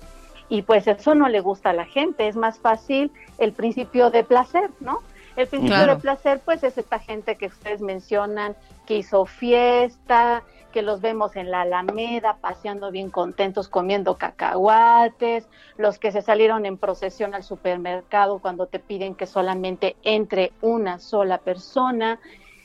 Y 0.49 0.61
pues 0.61 0.88
eso 0.88 1.16
no 1.16 1.28
le 1.30 1.41
gusta 1.41 1.72
a 1.72 1.74
la 1.74 1.86
gente. 1.86 2.28
Es 2.28 2.36
más 2.36 2.59
fácil 2.59 3.11
el 3.39 3.51
principio 3.53 4.09
de 4.09 4.24
placer, 4.24 4.70
¿no? 4.80 4.99
El 5.36 5.47
principio 5.47 5.78
Claro. 5.78 5.95
de 5.95 6.01
placer, 6.01 6.41
pues 6.45 6.64
es 6.64 6.78
esta 6.78 6.99
gente 6.99 7.36
que 7.38 7.47
ustedes 7.47 7.82
mencionan, 7.82 8.55
que 8.86 8.97
hizo 8.97 9.26
fiesta, 9.26 10.43
que 10.74 10.82
los 10.82 10.99
vemos 10.99 11.38
en 11.38 11.51
la 11.51 11.61
Alameda 11.61 12.38
paseando 12.41 12.91
bien 12.91 13.11
contentos, 13.11 13.69
comiendo 13.69 14.17
cacahuates, 14.17 15.47
los 15.78 15.99
que 15.99 16.11
se 16.11 16.21
salieron 16.21 16.65
en 16.65 16.78
procesión 16.78 17.36
al 17.36 17.43
supermercado 17.43 18.39
cuando 18.39 18.65
te 18.65 18.80
piden 18.80 19.15
que 19.15 19.28
solamente 19.28 19.95
entre 20.03 20.51
una 20.61 20.99
sola 20.99 21.38
persona. 21.38 22.19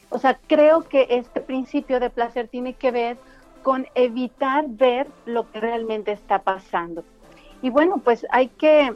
O 0.09 0.19
sea, 0.19 0.41
creo 0.49 0.89
que 0.89 1.07
este 1.11 1.41
principio 1.41 2.01
de 2.01 2.09
placer 2.09 2.49
tiene 2.49 2.73
que 2.73 2.91
ver 2.91 3.19
con 3.63 3.87
evitar 3.95 4.65
ver 4.67 5.07
lo 5.27 5.51
que 5.53 5.61
realmente 5.61 6.11
está 6.11 6.41
pasando. 6.41 7.05
Y 7.61 7.69
bueno, 7.71 7.99
pues 7.99 8.27
hay 8.31 8.49
que 8.49 8.95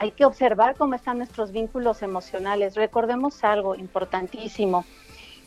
hay 0.00 0.10
que 0.10 0.24
observar 0.24 0.74
cómo 0.76 0.96
están 0.96 1.18
nuestros 1.18 1.52
vínculos 1.52 2.02
emocionales. 2.02 2.74
Recordemos 2.74 3.44
algo 3.44 3.76
importantísimo, 3.76 4.84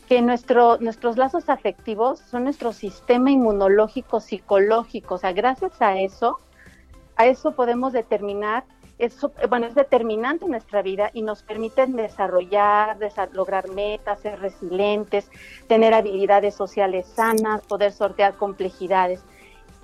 que 0.08 0.22
nuestro, 0.22 0.78
nuestros 0.78 1.18
lazos 1.18 1.50
afectivos 1.50 2.20
son 2.20 2.46
nuestro 2.46 2.72
sistema 2.72 3.30
inmunológico 3.30 4.20
psicológico. 4.20 5.16
O 5.16 5.18
sea, 5.18 5.34
gracias 5.34 5.82
a 5.82 6.00
eso, 6.00 6.40
a 7.18 7.26
eso 7.26 7.52
podemos 7.52 7.92
determinar, 7.92 8.64
eso, 9.00 9.32
bueno, 9.50 9.68
es 9.68 9.76
determinante 9.76 10.48
nuestra 10.48 10.82
vida 10.82 11.12
y 11.14 11.22
nos 11.22 11.44
permiten 11.44 11.96
desarrollar, 11.96 12.98
desa- 13.00 13.30
lograr 13.32 13.70
metas, 13.70 14.22
ser 14.22 14.40
resilientes, 14.40 15.30
tener 15.68 15.94
habilidades 15.94 16.56
sociales 16.56 17.06
sanas, 17.06 17.62
poder 17.62 17.92
sortear 17.92 18.36
complejidades. 18.36 19.24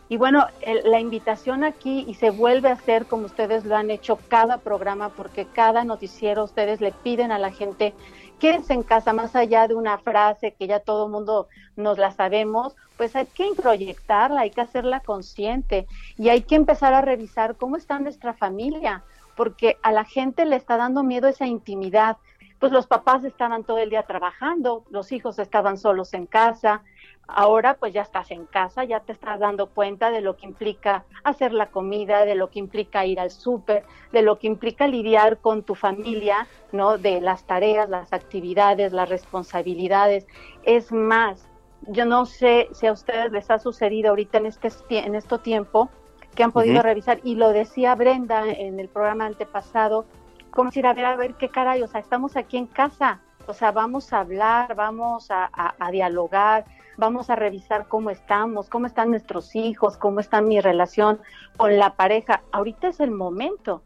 Y 0.10 0.18
bueno, 0.18 0.46
la 0.84 1.00
invitación 1.00 1.64
aquí, 1.64 2.06
y 2.08 2.14
se 2.14 2.30
vuelve 2.30 2.70
a 2.70 2.74
hacer 2.74 3.08
como 3.08 3.26
ustedes 3.26 3.66
lo 3.66 3.76
han 3.76 3.90
hecho 3.90 4.20
cada 4.28 4.58
programa, 4.58 5.10
porque 5.10 5.46
cada 5.46 5.84
noticiero 5.86 6.44
ustedes 6.44 6.82
le 6.82 6.92
piden 6.92 7.32
a 7.32 7.40
la 7.40 7.52
gente, 7.52 7.94
quédense 8.40 8.74
en 8.74 8.84
casa, 8.84 9.14
más 9.14 9.36
allá 9.36 9.68
de 9.68 9.76
una 9.76 9.98
frase 9.98 10.54
que 10.54 10.68
ya 10.68 10.80
todo 10.80 11.06
el 11.06 11.12
mundo 11.12 11.48
nos 11.76 11.98
la 11.98 12.12
sabemos, 12.12 12.76
pues 12.98 13.16
hay 13.16 13.26
que 13.26 13.50
proyectarla, 13.56 14.42
hay 14.42 14.52
que 14.52 14.62
hacerla 14.62 15.00
consciente 15.00 15.88
y 16.18 16.30
hay 16.30 16.42
que 16.42 16.56
empezar 16.56 16.94
a 16.94 17.02
revisar 17.02 17.56
cómo 17.56 17.78
está 17.78 18.00
nuestra 18.00 18.34
familia, 18.34 19.04
porque 19.36 19.78
a 19.82 19.92
la 19.92 20.06
gente 20.06 20.46
le 20.46 20.56
está 20.56 20.78
dando 20.78 21.04
miedo 21.04 21.28
esa 21.28 21.48
intimidad. 21.48 22.18
Pues 22.60 22.72
los 22.72 22.88
papás 22.88 23.24
estaban 23.26 23.64
todo 23.64 23.80
el 23.80 23.90
día 23.90 24.04
trabajando, 24.04 24.86
los 24.90 25.12
hijos 25.12 25.38
estaban 25.40 25.78
solos 25.78 26.14
en 26.14 26.28
casa, 26.28 26.82
ahora 27.28 27.76
pues 27.76 27.94
ya 27.94 28.02
estás 28.02 28.32
en 28.32 28.46
casa, 28.46 28.84
ya 28.84 29.00
te 29.00 29.12
estás 29.14 29.40
dando 29.40 29.68
cuenta 29.68 30.12
de 30.12 30.22
lo 30.22 30.36
que 30.36 30.46
implica 30.46 31.06
hacer 31.24 31.54
la 31.54 31.68
comida, 31.72 32.26
de 32.26 32.36
lo 32.36 32.50
que 32.50 32.60
implica 32.60 33.06
ir 33.06 33.20
al 33.20 33.32
súper, 33.32 33.84
de 34.12 34.22
lo 34.22 34.40
que 34.40 34.48
implica 34.48 34.88
lidiar 34.88 35.40
con 35.40 35.64
tu 35.64 35.76
familia, 35.76 36.48
¿no? 36.72 36.98
De 36.98 37.22
las 37.22 37.46
tareas, 37.46 37.90
las 37.90 38.12
actividades, 38.14 38.92
las 38.94 39.10
responsabilidades. 39.10 40.28
Es 40.64 40.92
más, 40.92 41.48
yo 41.88 42.06
no 42.06 42.26
sé 42.26 42.68
si 42.74 42.88
a 42.88 42.92
ustedes 42.94 43.32
les 43.32 43.50
ha 43.52 43.60
sucedido 43.60 44.10
ahorita 44.10 44.38
en 44.40 44.46
este, 44.48 44.70
en 44.90 45.16
este 45.16 45.38
tiempo 45.40 45.90
que 46.36 46.44
han 46.44 46.52
podido 46.52 46.82
revisar, 46.82 47.20
y 47.24 47.36
lo 47.36 47.50
decía 47.50 47.94
Brenda 47.96 48.48
en 48.50 48.80
el 48.80 48.90
programa 48.90 49.26
antepasado, 49.28 50.06
como 50.50 50.70
decir, 50.70 50.86
a 50.88 50.94
ver, 50.94 51.06
a 51.06 51.16
ver, 51.16 51.36
qué 51.36 51.50
caray, 51.50 51.82
o 51.84 51.88
sea, 51.88 52.02
estamos 52.02 52.36
aquí 52.36 52.58
en 52.58 52.66
casa, 52.68 53.20
o 53.48 53.54
sea, 53.54 53.72
vamos 53.72 54.14
a 54.14 54.20
hablar, 54.22 54.74
vamos 54.76 55.30
a, 55.30 55.50
a- 55.54 55.76
a 55.80 55.92
dialogar, 55.92 56.66
vamos 56.98 57.30
a 57.30 57.36
revisar 57.36 57.88
cómo 57.88 58.10
estamos, 58.10 58.70
cómo 58.70 58.88
están 58.88 59.10
nuestros 59.10 59.56
hijos, 59.56 59.98
cómo 59.98 60.20
está 60.20 60.42
mi 60.42 60.60
relación 60.62 61.20
con 61.58 61.78
la 61.78 61.96
pareja. 61.96 62.42
Ahorita 62.52 62.88
es 62.88 63.00
el 63.00 63.12
momento, 63.12 63.82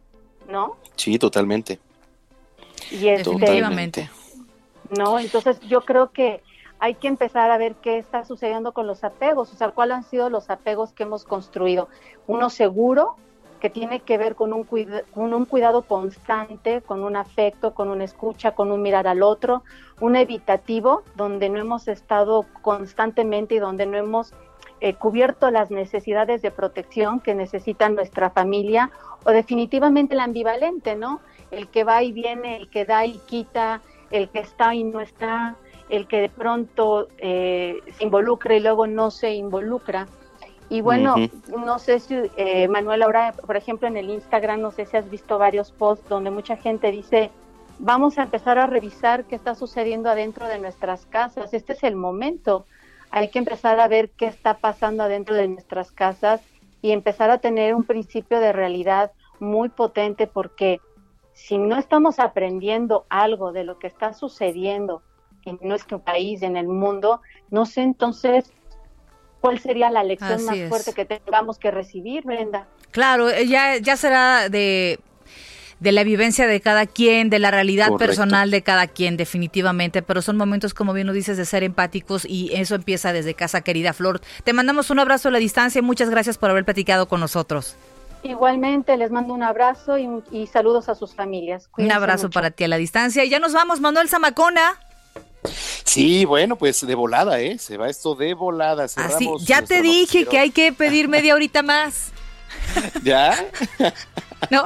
¿no? 0.50 0.78
Sí, 0.96 1.18
totalmente. 1.18 1.80
Y 2.92 3.08
este, 3.08 3.24
Totalmente. 3.24 4.10
¿no? 4.96 5.20
Entonces 5.20 5.60
yo 5.62 5.82
creo 5.82 6.12
que 6.12 6.42
hay 6.80 6.96
que 6.96 7.08
empezar 7.08 7.50
a 7.52 7.58
ver 7.58 7.76
qué 7.76 7.98
está 7.98 8.24
sucediendo 8.24 8.72
con 8.72 8.88
los 8.88 9.04
apegos, 9.04 9.52
o 9.52 9.56
sea, 9.56 9.72
cuáles 9.72 9.98
han 9.98 10.04
sido 10.04 10.30
los 10.30 10.50
apegos 10.50 10.94
que 10.94 11.04
hemos 11.04 11.24
construido. 11.24 11.90
Uno 12.28 12.50
seguro, 12.50 13.16
que 13.58 13.70
tiene 13.70 14.00
que 14.00 14.18
ver 14.18 14.36
con 14.36 14.54
un, 14.54 14.64
con 14.64 15.34
un 15.34 15.46
cuidado 15.46 15.82
constante, 15.84 16.82
con 16.82 17.04
un 17.04 17.16
afecto, 17.16 17.74
con 17.74 17.90
una 17.90 18.04
escucha, 18.04 18.52
con 18.52 18.72
un 18.72 18.82
mirar 18.82 19.08
al 19.08 19.24
otro, 19.24 19.64
un 20.00 20.16
evitativo, 20.16 21.04
donde 21.16 21.50
no 21.50 21.60
hemos 21.60 21.88
estado 21.88 22.46
constantemente 22.62 23.56
y 23.56 23.60
donde 23.60 23.86
no 23.86 23.98
hemos 23.98 24.34
eh, 24.80 24.94
cubierto 24.94 25.50
las 25.50 25.72
necesidades 25.72 26.42
de 26.42 26.52
protección 26.52 27.20
que 27.20 27.34
necesita 27.34 27.90
nuestra 27.90 28.30
familia, 28.30 28.92
o 29.24 29.32
definitivamente 29.32 30.14
el 30.14 30.20
ambivalente, 30.20 30.96
¿no? 30.96 31.20
El 31.50 31.68
que 31.68 31.84
va 31.84 32.04
y 32.04 32.12
viene, 32.12 32.58
el 32.58 32.70
que 32.70 32.86
da 32.86 33.06
y 33.06 33.18
quita, 33.26 33.82
el 34.12 34.30
que 34.30 34.40
está 34.40 34.76
y 34.76 34.84
no 34.84 35.02
está, 35.02 35.56
el 35.90 36.08
que 36.08 36.22
de 36.22 36.30
pronto 36.30 37.08
eh, 37.18 37.80
se 37.98 38.04
involucra 38.04 38.56
y 38.56 38.60
luego 38.60 38.88
no 38.88 39.10
se 39.10 39.34
involucra. 39.34 40.08
Y 40.70 40.82
bueno, 40.82 41.16
no 41.48 41.80
sé 41.80 42.00
si, 42.00 42.16
eh, 42.36 42.68
Manuel, 42.68 43.04
ahora, 43.04 43.34
por 43.34 43.56
ejemplo, 43.56 43.88
en 43.88 43.96
el 43.96 44.10
Instagram, 44.10 44.60
no 44.60 44.72
sé 44.72 44.86
si 44.86 44.98
has 44.98 45.10
visto 45.10 45.38
varios 45.38 45.72
posts 45.72 46.10
donde 46.10 46.30
mucha 46.30 46.58
gente 46.58 46.92
dice, 46.92 47.32
vamos 47.80 48.18
a 48.18 48.24
empezar 48.24 48.58
a 48.60 48.68
revisar 48.68 49.24
qué 49.26 49.36
está 49.36 49.56
sucediendo 49.56 50.10
adentro 50.10 50.46
de 50.48 50.60
nuestras 50.60 51.06
casas. 51.06 51.54
Este 51.54 51.74
es 51.74 51.84
el 51.84 51.96
momento. 51.96 52.66
Hay 53.12 53.30
que 53.30 53.40
empezar 53.40 53.80
a 53.80 53.88
ver 53.88 54.10
qué 54.10 54.26
está 54.26 54.56
pasando 54.56 55.04
adentro 55.04 55.36
de 55.36 55.48
nuestras 55.48 55.92
casas 55.92 56.42
y 56.82 56.92
empezar 56.92 57.30
a 57.30 57.38
tener 57.38 57.74
un 57.74 57.86
principio 57.86 58.40
de 58.40 58.52
realidad 58.52 59.12
muy 59.40 59.70
potente 59.70 60.28
porque 60.28 60.82
si 61.34 61.58
no 61.58 61.78
estamos 61.78 62.20
aprendiendo 62.20 63.06
algo 63.10 63.52
de 63.52 63.64
lo 63.64 63.78
que 63.80 63.88
está 63.88 64.14
sucediendo 64.14 65.02
en 65.46 65.60
nuestro 65.62 66.00
país, 66.00 66.42
en 66.42 66.58
el 66.58 66.68
mundo, 66.68 67.22
no 67.50 67.66
sé 67.66 67.84
entonces 67.84 68.52
cuál 69.42 69.60
sería 69.60 69.90
la 69.90 70.04
lección 70.04 70.34
Así 70.34 70.46
más 70.46 70.56
es. 70.58 70.70
fuerte 70.70 70.94
que 70.94 71.06
tengamos 71.06 71.58
que 71.60 71.72
recibir, 71.72 72.24
Brenda. 72.24 72.68
Claro, 72.92 73.30
eh, 73.30 73.48
ya, 73.48 73.78
ya 73.78 73.96
será 73.98 74.50
de, 74.50 75.00
de 75.80 75.92
la 75.92 76.04
vivencia 76.04 76.48
de 76.48 76.60
cada 76.62 76.86
quien, 76.88 77.30
de 77.30 77.40
la 77.40 77.52
realidad 77.52 77.90
Correcto. 77.90 78.06
personal 78.08 78.50
de 78.52 78.62
cada 78.64 78.88
quien, 78.88 79.18
definitivamente, 79.18 80.02
pero 80.02 80.22
son 80.22 80.38
momentos, 80.38 80.74
como 80.74 80.94
bien 80.94 81.06
lo 81.08 81.14
dices, 81.14 81.38
de 81.38 81.46
ser 81.46 81.64
empáticos 81.64 82.26
y 82.26 82.50
eso 82.54 82.76
empieza 82.76 83.14
desde 83.14 83.34
casa, 83.36 83.62
querida 83.62 83.94
Flor. 83.94 84.22
Te 84.44 84.54
mandamos 84.54 84.90
un 84.90 85.00
abrazo 85.00 85.30
a 85.30 85.32
la 85.32 85.40
distancia 85.40 85.80
y 85.80 85.82
muchas 85.84 86.10
gracias 86.10 86.38
por 86.38 86.50
haber 86.50 86.66
platicado 86.66 87.08
con 87.08 87.20
nosotros. 87.20 87.76
Igualmente, 88.24 88.98
les 88.98 89.12
mando 89.12 89.34
un 89.34 89.44
abrazo 89.44 89.98
y, 90.00 90.10
y 90.32 90.48
saludos 90.48 90.90
a 90.90 90.96
sus 90.96 91.14
familias. 91.14 91.66
Un 91.68 91.72
Cuídense 91.74 91.96
abrazo 91.96 92.24
mucho. 92.28 92.34
para 92.34 92.50
ti 92.52 92.64
a 92.64 92.68
la 92.68 92.78
distancia. 92.78 93.24
Y 93.24 93.30
ya 93.30 93.40
nos 93.40 93.54
vamos, 93.54 93.80
Manuel 93.80 94.10
Zamacona. 94.10 94.80
Sí, 95.84 96.26
bueno, 96.26 96.56
pues 96.58 96.86
de 96.86 96.96
volada, 96.96 97.40
¿eh? 97.40 97.58
Se 97.60 97.78
va 97.78 97.90
esto 97.90 98.16
de 98.16 98.34
volada. 98.34 98.86
Así, 98.86 98.96
Cerramos 98.96 99.46
ya 99.46 99.62
te 99.62 99.82
dije 99.82 100.00
noticiero. 100.00 100.32
que 100.32 100.40
hay 100.40 100.52
que 100.52 100.74
pedir 100.74 101.08
media 101.08 101.34
horita 101.36 101.64
más. 101.64 102.12
¿Ya? 103.04 103.46
¿No? 104.50 104.66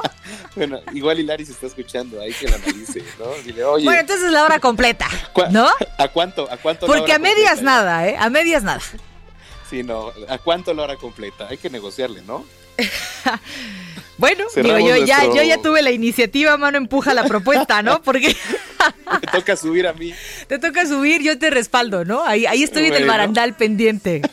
Bueno, 0.54 0.80
igual 0.92 1.18
Hilari 1.18 1.44
se 1.46 1.52
está 1.52 1.66
escuchando, 1.66 2.20
ahí 2.20 2.32
que 2.32 2.48
la 2.48 2.56
analice, 2.56 3.02
¿no? 3.18 3.26
Dile, 3.44 3.64
oye, 3.64 3.84
Bueno, 3.84 4.00
entonces 4.00 4.30
la 4.30 4.44
hora 4.44 4.60
completa, 4.60 5.08
¿cuá- 5.32 5.48
¿no? 5.48 5.66
¿a 5.98 6.08
cuánto? 6.08 6.46
¿A 6.50 6.56
cuánto 6.58 6.86
la 6.86 6.92
Porque 6.92 7.12
hora 7.12 7.16
a 7.16 7.18
medias 7.18 7.50
completa? 7.56 7.62
nada, 7.70 8.08
¿eh? 8.08 8.16
A 8.18 8.28
medias 8.30 8.62
nada. 8.62 8.80
Sí, 9.70 9.82
no, 9.82 10.12
¿a 10.28 10.38
cuánto 10.38 10.74
la 10.74 10.82
hora 10.82 10.96
completa? 10.96 11.48
Hay 11.48 11.56
que 11.58 11.70
negociarle, 11.70 12.22
¿no? 12.22 12.44
Bueno, 14.22 14.44
digo, 14.54 14.78
yo 14.78 15.04
ya, 15.04 15.24
yo 15.24 15.42
ya 15.42 15.60
tuve 15.60 15.82
la 15.82 15.90
iniciativa, 15.90 16.56
mano 16.56 16.78
empuja 16.78 17.12
la 17.12 17.24
propuesta, 17.24 17.82
¿no? 17.82 18.02
Porque 18.02 18.36
Me 19.20 19.26
toca 19.32 19.56
subir 19.56 19.84
a 19.84 19.92
mí. 19.94 20.14
te 20.46 20.60
toca 20.60 20.86
subir, 20.86 21.22
yo 21.22 21.40
te 21.40 21.50
respaldo, 21.50 22.04
¿no? 22.04 22.24
Ahí, 22.24 22.46
ahí 22.46 22.62
estoy 22.62 22.84
en 22.84 22.94
el 22.94 23.04
barandal 23.04 23.54
pendiente. 23.54 24.22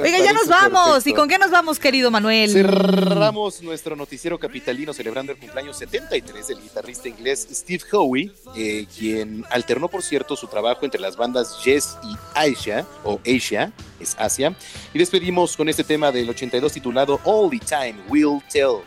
Oiga, 0.00 0.18
ya 0.18 0.32
nos 0.32 0.46
vamos. 0.46 0.84
perfecto. 0.94 1.10
¿Y 1.10 1.12
con 1.14 1.28
qué 1.28 1.38
nos 1.38 1.50
vamos, 1.50 1.78
querido 1.78 2.10
Manuel? 2.10 2.50
Cerramos 2.50 3.62
nuestro 3.62 3.96
noticiero 3.96 4.38
capitalino 4.38 4.92
celebrando 4.92 5.32
el 5.32 5.38
cumpleaños 5.38 5.78
73 5.78 6.48
del 6.48 6.60
guitarrista 6.60 7.08
inglés 7.08 7.46
Steve 7.52 7.84
Howe, 7.92 8.30
eh, 8.56 8.86
quien 8.96 9.44
alternó, 9.50 9.88
por 9.88 10.02
cierto, 10.02 10.36
su 10.36 10.46
trabajo 10.46 10.84
entre 10.84 11.00
las 11.00 11.16
bandas 11.16 11.62
Yes 11.64 11.96
y 12.02 12.16
Asia, 12.34 12.86
o 13.04 13.20
Asia, 13.26 13.72
es 14.00 14.16
Asia. 14.18 14.54
Y 14.92 14.98
despedimos 14.98 15.56
con 15.56 15.68
este 15.68 15.84
tema 15.84 16.10
del 16.10 16.28
82 16.30 16.72
titulado 16.72 17.20
All 17.24 17.50
the 17.50 17.58
Time 17.58 17.96
Will 18.08 18.40
Tell. 18.50 18.82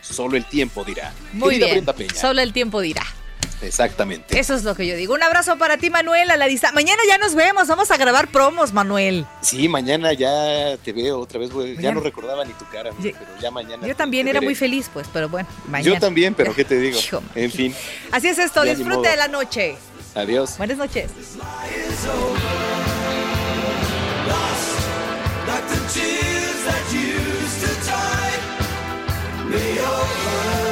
Solo 0.00 0.36
el 0.36 0.44
tiempo 0.44 0.84
dirá. 0.84 1.12
Muy 1.32 1.50
Querida 1.50 1.66
bien. 1.66 1.76
Brenda 1.76 1.92
Peña. 1.94 2.14
Solo 2.14 2.42
el 2.42 2.52
tiempo 2.52 2.80
dirá. 2.80 3.04
Exactamente. 3.66 4.38
Eso 4.38 4.54
es 4.54 4.64
lo 4.64 4.74
que 4.74 4.86
yo 4.86 4.96
digo. 4.96 5.14
Un 5.14 5.22
abrazo 5.22 5.56
para 5.58 5.76
ti, 5.78 5.90
Manuel, 5.90 6.30
a 6.30 6.36
la 6.36 6.46
distancia. 6.46 6.74
Mañana 6.74 7.02
ya 7.08 7.18
nos 7.18 7.34
vemos. 7.34 7.66
Vamos 7.68 7.90
a 7.90 7.96
grabar 7.96 8.28
promos, 8.28 8.72
Manuel. 8.72 9.26
Sí, 9.40 9.68
mañana 9.68 10.12
ya 10.12 10.76
te 10.82 10.92
veo 10.92 11.18
otra 11.20 11.38
vez, 11.38 11.50
güey. 11.50 11.76
Ya 11.78 11.92
no 11.92 12.00
recordaba 12.00 12.44
ni 12.44 12.52
tu 12.54 12.66
cara, 12.68 12.90
Ye- 13.00 13.14
pero 13.18 13.40
ya 13.40 13.50
mañana. 13.50 13.86
Yo 13.86 13.94
también 13.96 14.28
era 14.28 14.40
veré. 14.40 14.46
muy 14.48 14.54
feliz, 14.54 14.90
pues, 14.92 15.06
pero 15.12 15.28
bueno, 15.28 15.48
mañana. 15.68 15.94
Yo 15.94 16.00
también, 16.00 16.34
pero 16.34 16.54
¿qué 16.54 16.64
te 16.64 16.78
digo? 16.78 16.98
Hijo, 16.98 17.22
En 17.34 17.50
fin, 17.50 17.74
Así 18.12 18.28
es 18.28 18.38
esto. 18.38 18.62
Disfrute 18.62 19.08
de 19.08 19.16
la 19.16 19.28
noche. 19.28 19.76
adiós. 20.14 20.56
Buenas 20.58 20.76
noches. 20.78 21.10
Like 25.46 25.68
the 25.68 25.80
tears 25.92 26.64
that 26.64 26.84
used 26.92 27.60
to 27.64 27.70
tie 27.86 28.38
me 29.50 29.78
over. 29.80 30.63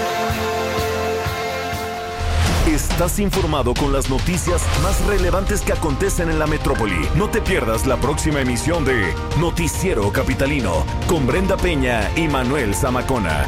Estás 2.73 3.19
informado 3.19 3.75
con 3.75 3.93
las 3.93 4.09
noticias 4.09 4.63
más 4.83 5.05
relevantes 5.05 5.61
que 5.61 5.75
acontecen 5.75 6.31
en 6.31 6.39
la 6.39 6.47
metrópoli. 6.47 7.07
No 7.15 7.29
te 7.29 7.43
pierdas 7.43 7.87
la 7.87 8.01
próxima 8.01 8.41
emisión 8.41 8.83
de 8.87 9.13
Noticiero 9.39 10.11
Capitalino 10.11 10.87
con 11.07 11.27
Brenda 11.27 11.59
Peña 11.59 12.11
y 12.17 12.29
Manuel 12.29 12.75
Zamacona. 12.75 13.47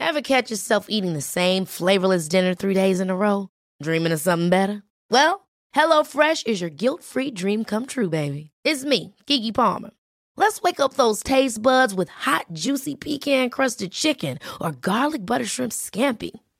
Ever 0.00 0.22
catch 0.22 0.50
yourself 0.50 0.86
eating 0.88 1.12
the 1.12 1.20
same 1.20 1.66
flavorless 1.66 2.28
dinner 2.28 2.54
three 2.54 2.72
days 2.72 2.98
in 2.98 3.10
a 3.10 3.14
row? 3.14 3.50
Dreaming 3.82 4.12
of 4.12 4.20
something 4.20 4.48
better? 4.48 4.82
Well, 5.10 5.46
HelloFresh 5.74 6.46
is 6.46 6.62
your 6.62 6.70
guilt-free 6.70 7.32
dream 7.32 7.64
come 7.64 7.84
true, 7.84 8.08
baby. 8.08 8.52
It's 8.64 8.84
me, 8.86 9.16
Kiki 9.26 9.52
Palmer. 9.52 9.90
Let's 10.36 10.62
wake 10.62 10.80
up 10.80 10.94
those 10.94 11.22
taste 11.22 11.60
buds 11.60 11.94
with 11.94 12.08
hot, 12.08 12.46
juicy 12.54 12.94
pecan-crusted 12.94 13.92
chicken 13.92 14.38
or 14.62 14.72
garlic 14.72 15.26
butter 15.26 15.44
shrimp 15.46 15.72
scampi. 15.72 16.30